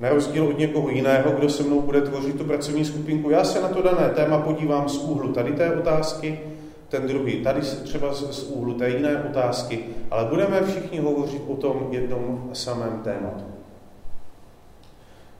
na 0.00 0.08
rozdíl 0.08 0.46
od 0.46 0.58
někoho 0.58 0.88
jiného, 0.88 1.30
kdo 1.30 1.48
se 1.48 1.62
mnou 1.62 1.82
bude 1.82 2.00
tvořit 2.00 2.38
tu 2.38 2.44
pracovní 2.44 2.84
skupinku, 2.84 3.30
já 3.30 3.44
se 3.44 3.60
na 3.60 3.68
to 3.68 3.82
dané 3.82 4.08
téma 4.08 4.38
podívám 4.38 4.88
z 4.88 4.98
úhlu 4.98 5.32
tady 5.32 5.52
té 5.52 5.74
otázky, 5.74 6.40
ten 6.88 7.06
druhý 7.06 7.42
tady 7.42 7.62
se 7.62 7.76
třeba 7.76 8.14
z, 8.14 8.36
z 8.36 8.42
úhlu 8.42 8.74
té 8.74 8.90
jiné 8.90 9.24
otázky, 9.30 9.84
ale 10.10 10.24
budeme 10.24 10.62
všichni 10.62 10.98
hovořit 10.98 11.42
o 11.48 11.56
tom 11.56 11.88
jednom 11.90 12.50
samém 12.52 13.00
tématu. 13.04 13.44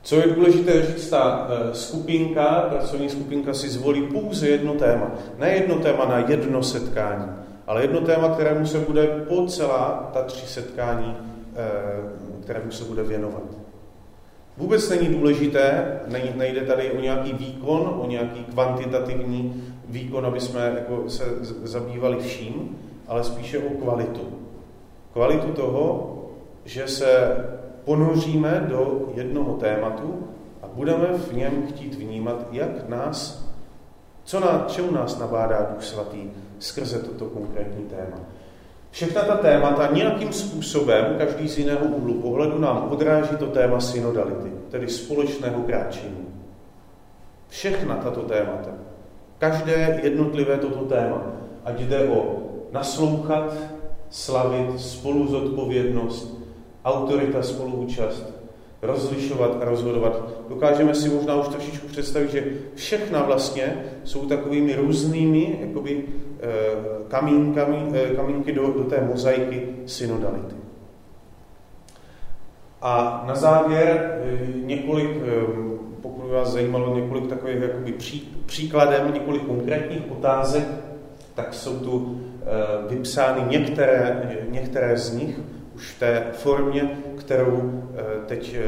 Co 0.01 0.15
je 0.15 0.27
důležité 0.27 0.85
říct, 0.85 1.09
ta 1.09 1.47
eh, 1.49 1.75
skupinka, 1.75 2.65
pracovní 2.69 3.09
skupinka 3.09 3.53
si 3.53 3.69
zvolí 3.69 4.01
pouze 4.01 4.47
jedno 4.47 4.73
téma. 4.73 5.11
Ne 5.37 5.49
jedno 5.49 5.75
téma 5.75 6.05
na 6.05 6.19
jedno 6.19 6.63
setkání, 6.63 7.31
ale 7.67 7.81
jedno 7.81 8.01
téma, 8.01 8.29
kterému 8.29 8.65
se 8.65 8.79
bude 8.79 9.07
po 9.07 9.45
celá 9.45 10.09
ta 10.13 10.23
tři 10.23 10.47
setkání, 10.47 11.17
eh, 11.55 12.41
kterému 12.43 12.71
se 12.71 12.83
bude 12.83 13.03
věnovat. 13.03 13.66
Vůbec 14.57 14.89
není 14.89 15.07
důležité, 15.07 15.99
nejde 16.35 16.61
tady 16.61 16.91
o 16.91 17.01
nějaký 17.01 17.33
výkon, 17.33 17.99
o 18.01 18.07
nějaký 18.07 18.43
kvantitativní 18.43 19.63
výkon, 19.87 20.25
aby 20.25 20.39
jsme 20.39 20.75
jako 20.79 21.09
se 21.09 21.23
zabývali 21.63 22.17
vším, 22.19 22.77
ale 23.07 23.23
spíše 23.23 23.59
o 23.59 23.69
kvalitu. 23.69 24.21
Kvalitu 25.13 25.51
toho, 25.51 26.13
že 26.65 26.87
se 26.87 27.37
ponoříme 27.85 28.65
do 28.69 29.09
jednoho 29.13 29.53
tématu 29.53 30.27
a 30.61 30.67
budeme 30.67 31.07
v 31.13 31.33
něm 31.33 31.67
chtít 31.67 31.95
vnímat, 31.95 32.47
jak 32.51 32.89
nás, 32.89 33.45
co 34.23 34.39
na, 34.39 34.65
čemu 34.67 34.91
nás 34.91 35.19
nabádá 35.19 35.67
Duch 35.73 35.83
Svatý 35.83 36.29
skrze 36.59 36.99
toto 36.99 37.25
konkrétní 37.25 37.83
téma. 37.83 38.17
Všechna 38.91 39.21
ta 39.21 39.35
témata 39.35 39.89
nějakým 39.93 40.33
způsobem, 40.33 41.15
každý 41.17 41.47
z 41.47 41.57
jiného 41.57 41.85
úhlu 41.85 42.13
pohledu, 42.13 42.59
nám 42.59 42.87
odráží 42.91 43.35
to 43.39 43.45
téma 43.45 43.79
synodality, 43.79 44.51
tedy 44.71 44.89
společného 44.89 45.61
kráčení. 45.61 46.27
Všechna 47.47 47.95
tato 47.95 48.21
témata, 48.21 48.71
každé 49.37 49.99
jednotlivé 50.03 50.57
toto 50.57 50.85
téma, 50.85 51.21
ať 51.65 51.79
jde 51.79 52.07
o 52.07 52.37
naslouchat, 52.71 53.57
slavit, 54.09 54.79
spoluzodpovědnost, 54.79 56.37
autorita, 56.85 57.43
spoluúčast, 57.43 58.33
rozlišovat 58.81 59.57
a 59.61 59.65
rozhodovat. 59.65 60.29
Dokážeme 60.49 60.95
si 60.95 61.09
možná 61.09 61.35
už 61.35 61.47
trošičku 61.47 61.87
představit, 61.87 62.31
že 62.31 62.43
všechna 62.75 63.23
vlastně 63.23 63.83
jsou 64.03 64.25
takovými 64.25 64.75
různými 64.75 65.59
jakoby, 65.61 66.03
eh, 66.39 66.47
kamínkami, 67.07 67.77
eh, 67.93 68.15
kamínky 68.15 68.51
do, 68.51 68.71
do 68.71 68.83
té 68.83 69.01
mozaiky 69.01 69.69
synodality. 69.85 70.55
A 72.81 73.23
na 73.27 73.35
závěr 73.35 74.21
několik, 74.65 75.09
pokud 76.01 76.27
vás 76.27 76.47
zajímalo 76.47 76.95
několik 76.95 77.27
takových 77.27 77.61
jakoby 77.61 77.91
pří, 77.91 78.43
příkladem, 78.45 79.13
několik 79.13 79.45
konkrétních 79.45 80.11
otázek, 80.11 80.67
tak 81.35 81.53
jsou 81.53 81.79
tu 81.79 82.21
vypsány 82.89 83.41
některé, 83.47 84.29
některé 84.49 84.97
z 84.97 85.13
nich 85.13 85.39
už 85.77 85.91
v 85.91 85.99
té 85.99 86.25
formě, 86.33 86.97
kterou 87.17 87.83
eh, 87.95 88.03
teď 88.25 88.55
eh, 88.59 88.63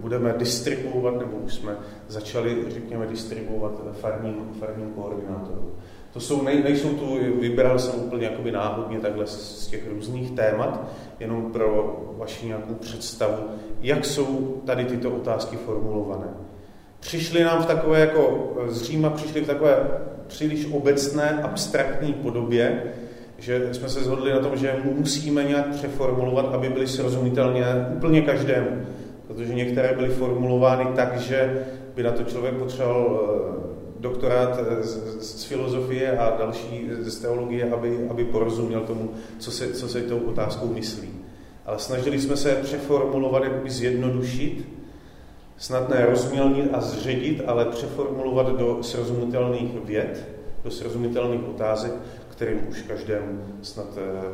budeme 0.00 0.34
distribuovat, 0.38 1.18
nebo 1.18 1.36
už 1.36 1.54
jsme 1.54 1.76
začali, 2.08 2.64
řekněme, 2.68 3.06
distribuovat 3.06 3.72
farním, 3.92 4.34
farním 4.60 4.90
koordinátorům. 4.90 5.72
To 6.12 6.20
jsou, 6.20 6.42
nej, 6.42 6.62
nejsou 6.62 6.88
tu, 6.88 7.18
vybral 7.40 7.78
jsem 7.78 8.00
úplně 8.00 8.26
jakoby 8.26 8.52
náhodně 8.52 9.00
takhle 9.00 9.26
z 9.26 9.66
těch 9.66 9.88
různých 9.90 10.30
témat, 10.30 10.90
jenom 11.20 11.52
pro 11.52 12.00
vaši 12.18 12.46
nějakou 12.46 12.74
představu, 12.74 13.44
jak 13.80 14.04
jsou 14.04 14.62
tady 14.66 14.84
tyto 14.84 15.10
otázky 15.10 15.56
formulované. 15.56 16.26
Přišli 17.00 17.44
nám 17.44 17.62
v 17.62 17.66
takové, 17.66 18.00
jako 18.00 18.52
z 18.68 18.82
Říma, 18.82 19.10
přišli 19.10 19.40
v 19.40 19.46
takové 19.46 19.88
příliš 20.26 20.66
obecné, 20.72 21.40
abstraktní 21.42 22.12
podobě, 22.12 22.82
že 23.38 23.74
jsme 23.74 23.88
se 23.88 24.00
shodli 24.00 24.32
na 24.32 24.38
tom, 24.38 24.56
že 24.56 24.76
musíme 24.84 25.44
nějak 25.44 25.68
přeformulovat, 25.68 26.54
aby 26.54 26.68
byly 26.68 26.86
srozumitelné 26.86 27.92
úplně 27.96 28.22
každému. 28.22 28.70
Protože 29.26 29.54
některé 29.54 29.94
byly 29.96 30.08
formulovány 30.08 30.86
tak, 30.96 31.20
že 31.20 31.66
by 31.96 32.02
na 32.02 32.10
to 32.10 32.24
člověk 32.24 32.54
potřeboval 32.54 33.20
eh, 33.66 33.69
doktorát 34.00 34.58
eh, 34.58 34.82
z, 34.82 35.20
z 35.20 35.44
filozofie 35.44 36.18
a 36.18 36.36
další 36.38 36.90
z 37.00 37.18
teologie, 37.18 37.70
aby, 37.70 38.06
aby 38.10 38.24
porozuměl 38.24 38.80
tomu, 38.80 39.10
co 39.38 39.50
se, 39.50 39.72
co 39.72 39.88
se 39.88 40.00
tou 40.00 40.18
otázkou 40.18 40.66
myslí. 40.66 41.08
Ale 41.66 41.78
snažili 41.78 42.20
jsme 42.20 42.36
se 42.36 42.54
přeformulovat, 42.54 43.44
jakoby 43.44 43.70
zjednodušit, 43.70 44.68
snad 45.56 45.88
ne 45.88 46.06
rozmělnit 46.06 46.70
a 46.72 46.80
zředit, 46.80 47.42
ale 47.46 47.64
přeformulovat 47.64 48.58
do 48.58 48.82
srozumitelných 48.82 49.84
věd, 49.84 50.28
do 50.64 50.70
srozumitelných 50.70 51.48
otázek, 51.48 51.92
kterým 52.28 52.68
už 52.68 52.82
každému 52.82 53.44
snad, 53.62 53.86
eh, 53.96 54.28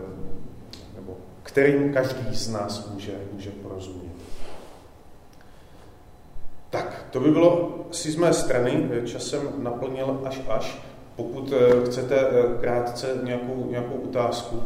nebo 0.97 1.17
kterým 1.43 1.93
každý 1.93 2.37
z 2.37 2.49
nás 2.49 2.91
může, 2.95 3.13
může 3.33 3.51
porozumět. 3.51 4.16
Tak, 6.77 7.07
to 7.11 7.21
by 7.21 7.31
bylo 7.31 7.79
si 7.91 8.11
z 8.11 8.17
mé 8.17 8.33
strany, 8.33 8.91
časem 9.05 9.41
naplnil 9.59 10.21
až 10.25 10.41
až. 10.49 10.79
Pokud 11.17 11.53
eh, 11.53 11.87
chcete 11.87 12.21
eh, 12.21 12.61
krátce 12.61 13.21
nějakou, 13.23 13.67
nějakou 13.71 13.95
otázku 13.95 14.63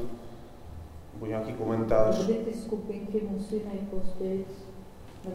nebo 1.14 1.26
nějaký 1.26 1.52
komentář. 1.52 2.24
Kdy 2.24 2.34
ty 2.34 2.52
skupinky 2.58 3.20
musí 3.30 3.62
nejpozději? 3.72 4.46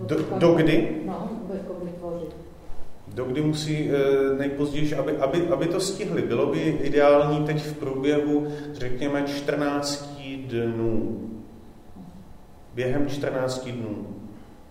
Do, 0.01 0.17
do 0.37 0.53
kdy? 0.53 1.01
No, 1.05 1.29
jako 1.53 1.73
vytvořit 1.83 2.35
dokdy 3.07 3.41
musí 3.41 3.89
eh, 3.89 4.37
nejpozději, 4.37 4.95
aby, 4.95 5.17
aby, 5.17 5.47
aby 5.47 5.67
to 5.67 5.79
stihli. 5.79 6.21
Bylo 6.21 6.45
by 6.45 6.59
ideální 6.59 7.45
teď 7.45 7.61
v 7.61 7.77
průběhu, 7.77 8.47
řekněme, 8.73 9.23
14 9.23 10.19
dnů. 10.47 11.21
Během 12.73 13.07
14 13.07 13.67
dnů. 13.67 14.07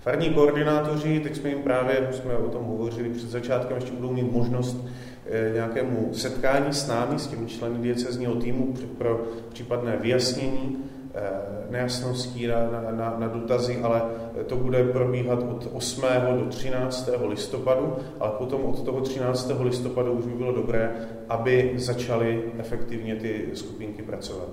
Farní 0.05 0.31
koordinátoři, 0.31 1.21
teď 1.21 1.37
jsme 1.37 1.49
jim 1.49 1.63
právě, 1.63 2.09
jsme 2.13 2.37
o 2.37 2.49
tom 2.49 2.65
hovořili 2.65 3.09
před 3.09 3.29
začátkem, 3.29 3.77
ještě 3.77 3.93
budou 3.93 4.13
mít 4.13 4.33
možnost 4.33 4.87
eh, 5.27 5.51
nějakému 5.55 6.15
setkání 6.15 6.73
s 6.73 6.87
námi, 6.87 7.19
s 7.19 7.27
těmi 7.27 7.47
členy 7.47 7.79
diecezního 7.79 8.35
týmu 8.35 8.75
pro 8.99 9.25
případné 9.53 9.97
vyjasnění 9.97 10.85
Eh, 11.17 11.71
nejasností 11.71 12.47
na, 12.47 12.71
na, 12.71 12.91
na, 12.91 13.17
na 13.19 13.29
dotazy, 13.29 13.79
ale 13.83 14.03
to 14.47 14.57
bude 14.57 14.85
probíhat 14.85 15.39
od 15.43 15.69
8. 15.73 16.03
do 16.39 16.47
13. 16.47 17.11
listopadu, 17.27 17.97
ale 18.21 18.31
potom 18.39 18.65
od 18.65 18.85
toho 18.85 19.01
13. 19.01 19.51
listopadu 19.61 20.13
už 20.13 20.25
by 20.25 20.33
bylo 20.33 20.53
dobré, 20.53 20.95
aby 21.29 21.73
začaly 21.77 22.43
efektivně 22.59 23.17
ty 23.17 23.51
skupinky 23.55 24.03
pracovat. 24.03 24.49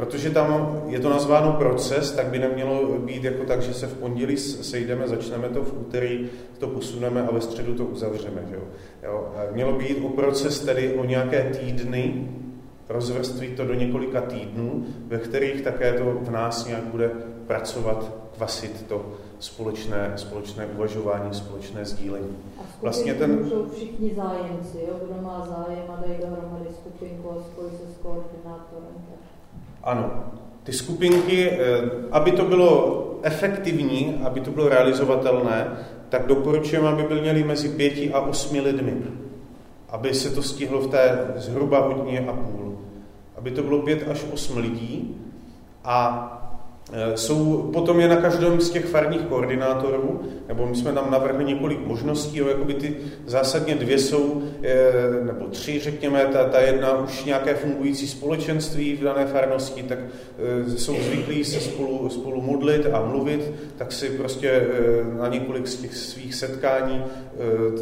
Protože 0.00 0.30
tam 0.30 0.82
je 0.86 1.00
to 1.00 1.10
nazváno 1.10 1.52
proces, 1.52 2.12
tak 2.12 2.26
by 2.26 2.38
nemělo 2.38 2.98
být 2.98 3.24
jako 3.24 3.44
tak, 3.44 3.62
že 3.62 3.74
se 3.74 3.86
v 3.86 3.94
pondělí 3.94 4.36
sejdeme, 4.36 5.08
začneme 5.08 5.48
to 5.48 5.64
v 5.64 5.72
úterý, 5.80 6.28
to 6.58 6.66
posuneme 6.66 7.22
a 7.22 7.32
ve 7.32 7.40
středu 7.40 7.74
to 7.74 7.84
uzavřeme. 7.84 8.42
Že 8.48 8.54
jo? 8.54 8.62
Jo? 9.02 9.32
Mělo 9.52 9.72
by 9.72 9.84
jít 9.88 10.04
o 10.04 10.08
proces, 10.08 10.60
tedy 10.60 10.94
o 10.94 11.04
nějaké 11.04 11.42
týdny, 11.42 12.28
rozvrstvit 12.88 13.56
to 13.56 13.64
do 13.64 13.74
několika 13.74 14.20
týdnů, 14.20 14.86
ve 15.06 15.18
kterých 15.18 15.62
také 15.62 15.92
to 15.92 16.04
v 16.04 16.30
nás 16.30 16.66
nějak 16.66 16.84
bude 16.84 17.10
pracovat, 17.46 18.12
kvasit 18.36 18.86
to 18.88 19.06
společné, 19.38 20.12
společné 20.16 20.66
uvažování, 20.66 21.34
společné 21.34 21.84
sdílení. 21.84 22.36
A 22.58 22.62
vlastně 22.82 23.14
ten... 23.14 23.48
jsou 23.48 23.68
všichni 23.70 24.14
zájemci, 24.14 24.78
jo? 24.88 24.94
kdo 25.04 25.22
má 25.22 25.46
zájem 25.46 25.84
a 25.88 26.00
dají 26.06 26.18
dohromady 26.20 26.66
skupinku 26.80 27.30
a 27.30 27.42
spojí 27.42 27.70
se 27.70 27.94
s 27.94 27.96
koordinátorem. 28.02 29.19
Ano, 29.82 30.10
ty 30.62 30.72
skupinky, 30.72 31.50
eh, 31.50 31.56
aby 32.10 32.32
to 32.32 32.44
bylo 32.44 33.00
efektivní, 33.22 34.20
aby 34.24 34.40
to 34.40 34.50
bylo 34.50 34.68
realizovatelné, 34.68 35.66
tak 36.08 36.26
doporučujeme, 36.26 36.88
aby 36.88 37.02
byly 37.02 37.20
měli 37.20 37.44
mezi 37.44 37.68
pěti 37.68 38.12
a 38.12 38.20
osmi 38.20 38.60
lidmi. 38.60 39.02
Aby 39.88 40.14
se 40.14 40.30
to 40.30 40.42
stihlo 40.42 40.80
v 40.80 40.90
té 40.90 41.32
zhruba 41.36 41.80
hodině 41.80 42.20
a 42.20 42.32
půl 42.32 42.60
aby 43.40 43.50
to 43.50 43.62
bylo 43.62 43.82
pět 43.82 44.08
až 44.10 44.24
osm 44.32 44.58
lidí 44.58 45.16
a 45.84 46.26
jsou, 47.14 47.70
potom 47.72 48.00
je 48.00 48.08
na 48.08 48.16
každém 48.16 48.60
z 48.60 48.70
těch 48.70 48.84
farních 48.84 49.20
koordinátorů, 49.20 50.20
nebo 50.48 50.66
my 50.66 50.76
jsme 50.76 50.92
tam 50.92 51.10
navrhli 51.10 51.44
několik 51.44 51.86
možností, 51.86 52.38
jo, 52.38 52.48
jakoby 52.48 52.74
ty 52.74 52.96
zásadně 53.26 53.74
dvě 53.74 53.98
jsou, 53.98 54.42
e, 54.62 55.24
nebo 55.24 55.46
tři, 55.46 55.80
řekněme, 55.80 56.26
ta, 56.32 56.44
ta 56.44 56.60
jedna 56.60 56.98
už 56.98 57.24
nějaké 57.24 57.54
fungující 57.54 58.08
společenství 58.08 58.96
v 58.96 59.02
dané 59.02 59.26
farnosti, 59.26 59.82
tak 59.82 59.98
e, 59.98 60.78
jsou 60.78 60.96
zvyklí 61.02 61.44
se 61.44 61.60
spolu, 61.60 62.08
spolu 62.08 62.40
modlit 62.40 62.86
a 62.92 63.04
mluvit, 63.06 63.52
tak 63.76 63.92
si 63.92 64.08
prostě 64.08 64.66
na 65.18 65.28
několik 65.28 65.68
z 65.68 65.76
těch 65.76 65.96
svých 65.96 66.34
setkání 66.34 67.04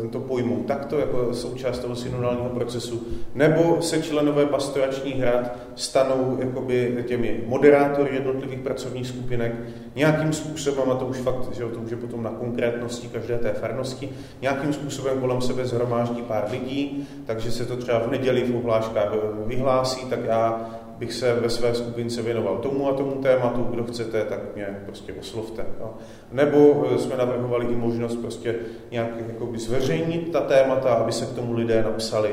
tento 0.01 0.21
pojmou 0.21 0.63
takto, 0.63 0.99
jako 0.99 1.35
součást 1.35 1.79
toho 1.79 1.97
synodálního 1.97 2.49
procesu, 2.49 3.07
nebo 3.35 3.83
se 3.83 4.03
členové 4.03 4.47
pastoračních 4.47 5.17
hrad 5.17 5.57
stanou 5.75 6.37
jakoby 6.41 7.05
těmi 7.09 7.41
moderátory 7.47 8.15
jednotlivých 8.15 8.61
pracovních 8.61 9.07
skupinek, 9.07 9.53
nějakým 9.95 10.33
způsobem, 10.33 10.91
a 10.91 10.95
to 10.95 11.07
už 11.07 11.17
fakt, 11.19 11.55
že 11.57 11.65
to 11.65 11.81
už 11.81 11.91
je 11.91 11.97
potom 11.97 12.23
na 12.23 12.31
konkrétnosti 12.31 13.09
každé 13.09 13.39
té 13.39 13.53
farnosti, 13.53 14.11
nějakým 14.43 14.73
způsobem 14.73 15.21
kolem 15.21 15.41
sebe 15.41 15.67
zhromáždí 15.67 16.23
pár 16.23 16.49
lidí, 16.51 17.09
takže 17.27 17.51
se 17.51 17.67
to 17.67 17.77
třeba 17.77 17.99
v 17.99 18.11
neděli 18.11 18.43
v 18.43 18.57
ohláškách 18.57 19.13
vyhlásí, 19.47 20.07
tak 20.07 20.21
já 20.25 20.71
bych 20.99 21.13
se 21.13 21.35
ve 21.35 21.51
své 21.51 21.75
skupince 21.75 22.23
věnoval 22.23 22.59
tomu 22.59 22.89
a 22.89 22.93
tomu 22.93 23.13
tématu, 23.23 23.63
kdo 23.63 23.85
chcete, 23.85 24.25
tak 24.25 24.57
mě 24.57 24.83
prostě 24.85 25.13
oslovte. 25.13 25.67
Jo. 25.81 25.95
Nebo 26.33 26.85
jsme 26.99 27.17
navrhovali 27.17 27.67
i 27.67 27.77
možnost 27.77 28.17
prostě 28.17 28.55
nějak 28.91 29.09
jakoby 29.29 29.59
zveřejnit 29.59 30.33
ta 30.33 30.41
témata, 30.41 30.95
aby 30.95 31.13
se 31.13 31.27
k 31.27 31.33
tomu 31.33 31.53
lidé 31.53 31.83
napsali. 31.83 32.31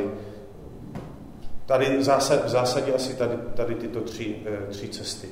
Tady 1.66 1.98
v 1.98 2.04
zásadě, 2.04 2.42
v 2.46 2.50
zásadě 2.50 2.94
asi 2.94 3.16
tady, 3.16 3.34
tady 3.54 3.76
tyto 3.76 4.02
tři, 4.02 4.36
eh, 4.46 4.68
tři 4.70 4.88
cesty, 4.88 5.28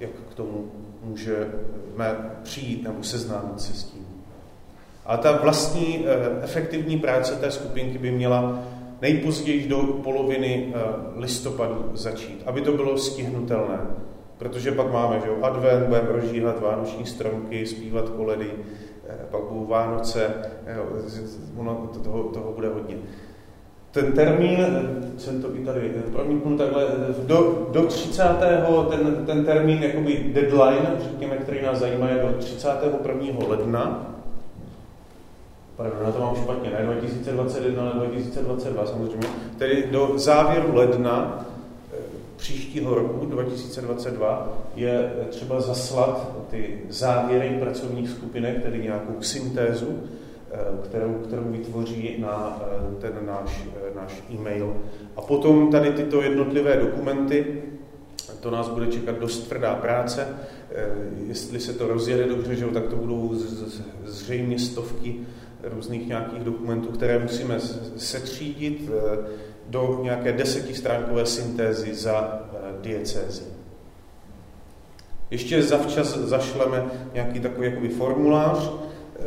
jak 0.00 0.10
k 0.30 0.34
tomu 0.34 0.70
můžeme 1.02 2.30
přijít 2.42 2.82
nebo 2.82 3.02
seznámit 3.02 3.60
se 3.60 3.72
s 3.72 3.84
tím. 3.84 4.06
A 5.06 5.16
ta 5.16 5.32
vlastní 5.32 6.06
eh, 6.06 6.42
efektivní 6.42 6.98
práce 6.98 7.36
té 7.36 7.50
skupinky 7.50 7.98
by 7.98 8.10
měla 8.10 8.62
nejpozději 9.02 9.68
do 9.68 9.78
poloviny 9.78 10.72
eh, 10.74 10.80
listopadu 11.16 11.90
začít, 11.94 12.42
aby 12.46 12.60
to 12.60 12.72
bylo 12.72 12.98
stihnutelné. 12.98 13.78
Protože 14.38 14.72
pak 14.72 14.92
máme, 14.92 15.20
že 15.20 15.28
jo, 15.28 15.36
advent, 15.42 15.86
budeme 15.86 16.08
rozžíhat 16.12 16.60
vánoční 16.60 17.06
stromky, 17.06 17.66
zpívat 17.66 18.08
koledy, 18.08 18.50
eh, 19.08 19.14
pak 19.30 19.42
budou 19.42 19.66
Vánoce, 19.66 20.34
jo, 20.76 20.84
ono, 21.56 21.90
toho, 22.04 22.22
toho 22.22 22.52
bude 22.52 22.68
hodně. 22.68 22.96
Ten 23.90 24.12
termín, 24.12 24.58
eh, 24.60 25.18
jsem 25.18 25.42
to 25.42 25.56
i 25.56 25.64
tady 25.64 25.92
promítnu 26.12 26.58
takhle, 26.58 26.86
do, 27.26 27.68
do 27.72 27.82
30. 27.82 28.86
ten, 28.90 29.26
ten 29.26 29.44
termín, 29.44 29.82
jakoby 29.82 30.30
deadline, 30.34 30.96
řekněme, 30.98 31.36
který 31.36 31.62
nás 31.62 31.78
zajímá, 31.78 32.08
je 32.08 32.22
do 32.22 32.38
31. 32.38 33.48
ledna, 33.48 34.14
Pardon, 35.76 36.02
na 36.04 36.12
to 36.12 36.20
mám 36.20 36.36
špatně, 36.36 36.70
ne 36.70 36.84
2021, 36.84 37.82
ale 37.82 38.06
2022 38.06 38.86
samozřejmě. 38.86 39.28
Tedy 39.58 39.88
do 39.90 40.12
závěru 40.16 40.74
ledna 40.74 41.46
příštího 42.36 42.94
roku 42.94 43.26
2022 43.26 44.58
je 44.76 45.12
třeba 45.30 45.60
zaslat 45.60 46.32
ty 46.50 46.80
závěry 46.88 47.56
pracovních 47.60 48.10
skupinek, 48.10 48.62
tedy 48.62 48.78
nějakou 48.78 49.14
syntézu, 49.20 49.98
kterou, 50.84 51.14
kterou 51.14 51.42
vytvoří 51.44 52.16
na 52.18 52.62
ten 53.00 53.12
náš, 53.26 53.64
náš 53.96 54.22
e-mail. 54.30 54.76
A 55.16 55.20
potom 55.20 55.70
tady 55.70 55.92
tyto 55.92 56.22
jednotlivé 56.22 56.76
dokumenty, 56.76 57.62
to 58.40 58.50
nás 58.50 58.68
bude 58.68 58.86
čekat 58.86 59.18
dost 59.18 59.38
tvrdá 59.38 59.74
práce. 59.74 60.28
Jestli 61.26 61.60
se 61.60 61.72
to 61.72 61.88
rozjede 61.88 62.24
dobře, 62.24 62.56
že, 62.56 62.66
tak 62.66 62.86
to 62.86 62.96
budou 62.96 63.34
zřejmě 64.04 64.58
stovky 64.58 65.16
různých 65.64 66.08
nějakých 66.08 66.44
dokumentů, 66.44 66.88
které 66.88 67.18
musíme 67.18 67.60
setřídit 67.96 68.88
eh, 68.88 69.18
do 69.68 70.00
nějaké 70.02 70.32
desetistránkové 70.32 71.26
syntézy 71.26 71.94
za 71.94 72.42
eh, 72.52 72.56
diecézy. 72.80 73.42
Ještě 75.30 75.62
zavčas 75.62 76.18
zašleme 76.18 76.84
nějaký 77.14 77.40
takový 77.40 77.66
jakoby 77.66 77.88
formulář, 77.88 78.70
eh, 78.70 79.20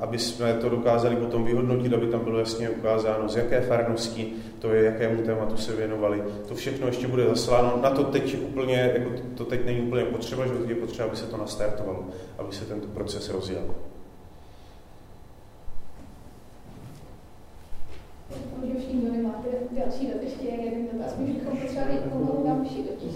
aby 0.00 0.18
jsme 0.18 0.54
to 0.54 0.68
dokázali 0.68 1.16
potom 1.16 1.44
vyhodnotit, 1.44 1.92
aby 1.92 2.06
tam 2.06 2.20
bylo 2.24 2.38
jasně 2.38 2.70
ukázáno, 2.70 3.28
z 3.28 3.36
jaké 3.36 3.60
farnosti 3.60 4.32
to 4.58 4.72
je, 4.72 4.84
jakému 4.84 5.22
tématu 5.22 5.56
se 5.56 5.76
věnovali. 5.76 6.22
To 6.48 6.54
všechno 6.54 6.86
ještě 6.86 7.08
bude 7.08 7.24
zasláno. 7.24 7.78
Na 7.82 7.90
to 7.90 8.04
teď 8.04 8.36
úplně, 8.42 8.92
jako 8.94 9.10
to 9.34 9.44
teď 9.44 9.66
není 9.66 9.80
úplně 9.80 10.04
potřeba, 10.04 10.46
že 10.46 10.52
je 10.66 10.74
potřeba, 10.74 11.08
aby 11.08 11.16
se 11.16 11.26
to 11.26 11.36
nastartovalo, 11.36 12.04
aby 12.38 12.52
se 12.52 12.64
tento 12.64 12.86
proces 12.88 13.30
rozjel. 13.30 13.64
Dotaz. 20.92 21.18
My. 21.18 21.40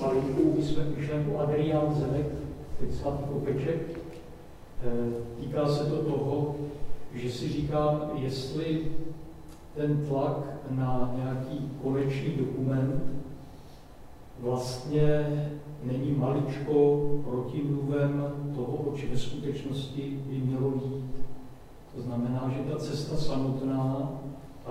Malinku 0.01 0.55
myšlenku 0.97 1.39
Adrián 1.39 1.95
Zemek, 1.95 2.27
teď 2.81 2.95
svatý 2.95 3.25
Kopeček. 3.25 3.81
Eh, 3.91 5.13
týká 5.41 5.69
se 5.69 5.85
to 5.85 5.97
toho, 5.97 6.57
že 7.15 7.31
si 7.31 7.49
říkám, 7.49 8.11
jestli 8.15 8.93
ten 9.75 10.07
tlak 10.09 10.37
na 10.71 11.15
nějaký 11.17 11.71
konečný 11.83 12.37
dokument 12.37 13.03
vlastně 14.39 15.27
není 15.85 16.13
maličko 16.13 17.01
protimluvem 17.25 18.35
toho, 18.55 18.77
o 18.77 18.97
čem 18.97 19.19
skutečnosti 19.19 20.19
by 20.27 20.39
mělo 20.39 20.73
jít. 20.75 21.05
To 21.95 22.03
znamená, 22.03 22.53
že 22.57 22.73
ta 22.73 22.79
cesta 22.79 23.17
samotná 23.17 24.13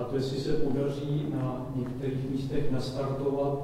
a 0.00 0.04
to, 0.04 0.16
jestli 0.16 0.38
se 0.38 0.52
podaří 0.52 1.26
na 1.30 1.66
některých 1.76 2.30
místech 2.30 2.70
nastartovat 2.70 3.58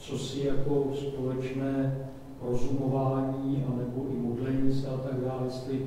co 0.00 0.18
si 0.18 0.46
jako 0.46 0.86
společné 0.94 2.08
rozumování, 2.42 3.64
anebo 3.68 4.06
i 4.10 4.16
modlení 4.16 4.72
se 4.72 4.88
a 4.88 4.96
tak 4.96 5.20
dále, 5.20 5.44
jestli, 5.44 5.86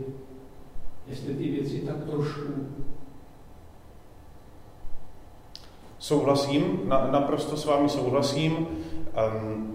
jestli 1.08 1.34
ty 1.34 1.52
věci 1.52 1.80
tak 1.80 2.04
trošku 2.04 2.52
Souhlasím, 6.00 6.80
na, 6.84 7.12
naprosto 7.12 7.58
s 7.58 7.66
vámi 7.66 7.90
souhlasím. 7.90 8.52
Um, 8.58 9.73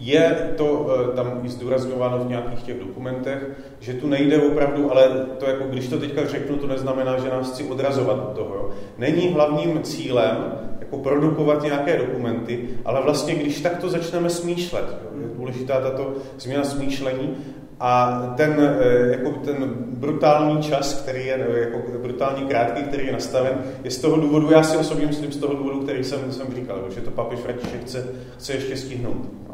je 0.00 0.52
to 0.56 0.86
eh, 0.90 1.16
tam 1.16 1.40
i 1.42 1.48
zdůrazňováno 1.48 2.18
v 2.18 2.28
nějakých 2.28 2.62
těch 2.62 2.78
dokumentech, 2.78 3.48
že 3.80 3.94
tu 3.94 4.06
nejde 4.06 4.42
opravdu, 4.42 4.92
ale 4.92 5.26
to 5.38 5.46
jako 5.46 5.64
když 5.64 5.88
to 5.88 5.98
teďka 5.98 6.26
řeknu, 6.26 6.56
to 6.56 6.66
neznamená, 6.66 7.18
že 7.18 7.28
nás 7.28 7.52
chci 7.52 7.64
odrazovat 7.64 8.16
od 8.16 8.34
toho. 8.34 8.54
Jo. 8.54 8.70
Není 8.98 9.28
hlavním 9.28 9.82
cílem 9.82 10.52
jako 10.80 10.98
produkovat 10.98 11.62
nějaké 11.62 11.98
dokumenty, 11.98 12.68
ale 12.84 13.02
vlastně 13.02 13.34
když 13.34 13.60
takto 13.60 13.88
začneme 13.88 14.30
smýšlet, 14.30 14.84
jo, 15.02 15.20
je 15.20 15.28
důležitá 15.36 15.80
tato 15.80 16.12
změna 16.38 16.64
smýšlení 16.64 17.36
a 17.80 18.22
ten, 18.36 18.56
eh, 18.80 19.10
jako 19.10 19.30
ten 19.30 19.74
brutální 19.78 20.62
čas, 20.62 21.02
který 21.02 21.26
je 21.26 21.34
eh, 21.34 21.58
jako 21.58 21.78
brutální 22.02 22.42
krátký, 22.46 22.82
který 22.82 23.06
je 23.06 23.12
nastaven, 23.12 23.52
je 23.84 23.90
z 23.90 23.98
toho 23.98 24.16
důvodu, 24.16 24.50
já 24.50 24.62
si 24.62 24.76
osobně 24.76 25.06
myslím 25.06 25.32
z 25.32 25.36
toho 25.36 25.54
důvodu, 25.54 25.80
který 25.80 26.04
jsem, 26.04 26.32
jsem 26.32 26.54
říkal, 26.54 26.84
že 26.94 27.00
to 27.00 27.10
papež 27.10 27.38
František 27.38 27.80
chce, 27.80 28.06
chce 28.38 28.52
ještě 28.52 28.76
stihnout. 28.76 29.47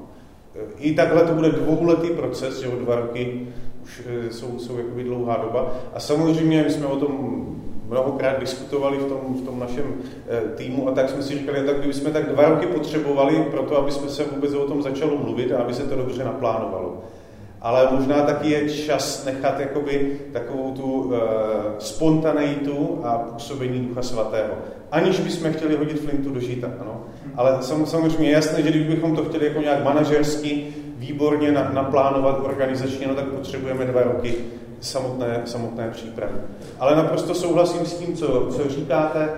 I 0.79 0.95
takhle 0.95 1.23
to 1.23 1.35
bude 1.35 1.49
dvouletý 1.49 2.11
proces, 2.11 2.61
že 2.61 2.69
o 2.69 2.77
dva 2.77 2.97
roky 2.97 3.47
už 3.83 4.03
eh, 4.07 4.33
jsou, 4.33 4.59
jsou 4.59 4.79
jakoby 4.79 5.05
dlouhá 5.05 5.37
doba. 5.37 5.75
A 5.95 6.01
samozřejmě 6.01 6.63
my 6.63 6.71
jsme 6.71 6.87
o 6.87 6.97
tom 6.97 7.47
mnohokrát 7.89 8.41
diskutovali 8.41 8.99
v 8.99 9.09
tom, 9.09 9.35
v 9.35 9.45
tom 9.45 9.61
našem 9.61 9.85
eh, 10.29 10.41
týmu 10.57 10.89
a 10.89 10.93
tak 10.93 11.11
jsme 11.11 11.23
si 11.23 11.39
říkali, 11.39 11.67
tak 11.67 11.79
kdybychom 11.79 12.13
tak 12.13 12.29
dva 12.29 12.49
roky 12.49 12.67
potřebovali 12.67 13.43
pro 13.51 13.63
to, 13.63 13.79
aby 13.79 13.91
jsme 13.91 14.09
se 14.09 14.25
vůbec 14.25 14.55
o 14.55 14.67
tom 14.67 14.83
začalo 14.83 15.19
mluvit 15.19 15.53
a 15.53 15.59
aby 15.59 15.75
se 15.75 15.83
to 15.83 15.97
dobře 15.97 16.25
naplánovalo. 16.25 17.03
Ale 17.65 17.89
možná 17.91 18.23
taky 18.23 18.51
je 18.51 18.71
čas 18.71 19.25
nechat 19.25 19.61
jakoby 19.61 20.21
takovou 20.33 20.73
tu 20.73 20.85
uh, 20.85 21.15
spontaneitu 21.79 23.01
a 23.05 23.19
působení 23.19 23.81
Ducha 23.81 24.03
Svatého. 24.03 24.55
Aniž 24.91 25.21
bychom 25.21 25.53
chtěli 25.53 25.77
hodit 25.77 26.01
flintu 26.01 26.31
do 26.31 26.41
žita, 26.41 26.69
ano. 26.81 27.01
Ale 27.37 27.57
sam, 27.61 27.87
samozřejmě 27.87 28.29
je 28.29 28.33
jasné, 28.33 28.63
že 28.63 28.71
kdybychom 28.71 29.17
to 29.17 29.25
chtěli 29.25 29.47
jako 29.47 29.61
nějak 29.61 29.85
manažersky 29.85 30.67
výborně 30.97 31.53
naplánovat 31.53 32.41
organizačně, 32.45 33.07
no 33.07 33.15
tak 33.15 33.25
potřebujeme 33.25 33.85
dva 33.85 34.03
roky 34.03 34.35
samotné, 34.81 35.43
samotné 35.45 35.91
přípravy. 35.91 36.35
Ale 36.81 36.97
naprosto 36.97 37.35
souhlasím 37.35 37.87
s 37.87 37.95
tím, 37.95 38.17
co, 38.17 38.49
co 38.51 38.69
říkáte. 38.69 39.29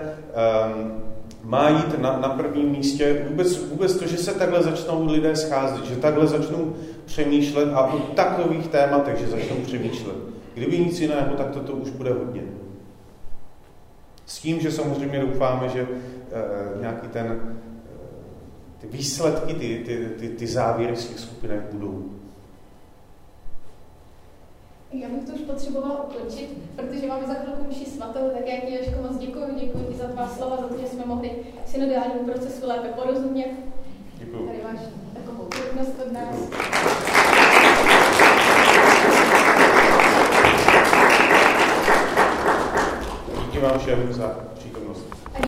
Um, 0.74 1.02
má 1.44 1.68
jít 1.68 1.98
na, 1.98 2.18
na 2.18 2.28
prvním 2.28 2.68
místě 2.68 3.24
vůbec, 3.28 3.58
vůbec 3.58 3.96
to, 3.96 4.06
že 4.06 4.16
se 4.16 4.34
takhle 4.34 4.62
začnou 4.62 5.06
lidé 5.06 5.36
scházet, 5.36 5.84
že 5.84 5.96
takhle 5.96 6.26
začnou 6.26 6.74
přemýšlet 7.06 7.72
a 7.74 7.86
o 7.86 7.98
takových 7.98 8.68
tématech, 8.68 9.18
že 9.18 9.26
začnou 9.26 9.56
přemýšlet. 9.56 10.16
Kdyby 10.54 10.78
nic 10.78 11.00
jiného, 11.00 11.36
tak 11.36 11.50
toto 11.50 11.72
už 11.72 11.90
bude 11.90 12.12
hodně. 12.12 12.42
S 14.26 14.38
tím, 14.38 14.60
že 14.60 14.72
samozřejmě 14.72 15.20
doufáme, 15.20 15.68
že 15.68 15.80
e, 15.80 16.80
nějaký 16.80 17.08
ten 17.08 17.58
ty 18.78 18.86
výsledky, 18.86 19.54
ty, 19.54 19.82
ty, 19.86 20.08
ty, 20.18 20.28
ty 20.28 20.46
závěry 20.46 20.96
z 20.96 21.08
těch 21.08 21.18
skupinek 21.18 21.60
budou. 21.72 22.04
Já 24.92 25.08
bych 25.08 25.24
to 25.24 25.32
už 25.32 25.40
potřebovala 25.40 26.04
ukončit, 26.04 26.58
protože 26.76 27.06
máme 27.06 27.26
za 27.26 27.34
chvilku 27.34 27.64
mši 27.68 27.84
svatou, 27.84 28.30
tak 28.32 28.46
já 28.46 28.60
ti 28.60 28.74
Jožko 28.74 29.02
moc 29.02 29.16
děkuji, 29.16 29.44
děkuji 29.60 29.84
ti 29.84 29.94
za 29.94 30.08
tvá 30.08 30.28
slova, 30.28 30.56
za 30.56 30.68
to, 30.68 30.80
že 30.80 30.86
jsme 30.86 31.06
mohli 31.06 31.30
synodálnímu 31.66 32.24
procesu 32.24 32.66
lépe 32.66 32.88
porozumět. 32.88 33.50
Děkuji. 34.18 34.46
Tady 34.46 34.58
máš 34.64 34.78
trudnost 35.56 36.00
od 36.06 36.12
nás. 36.12 36.36
Díky 43.44 43.58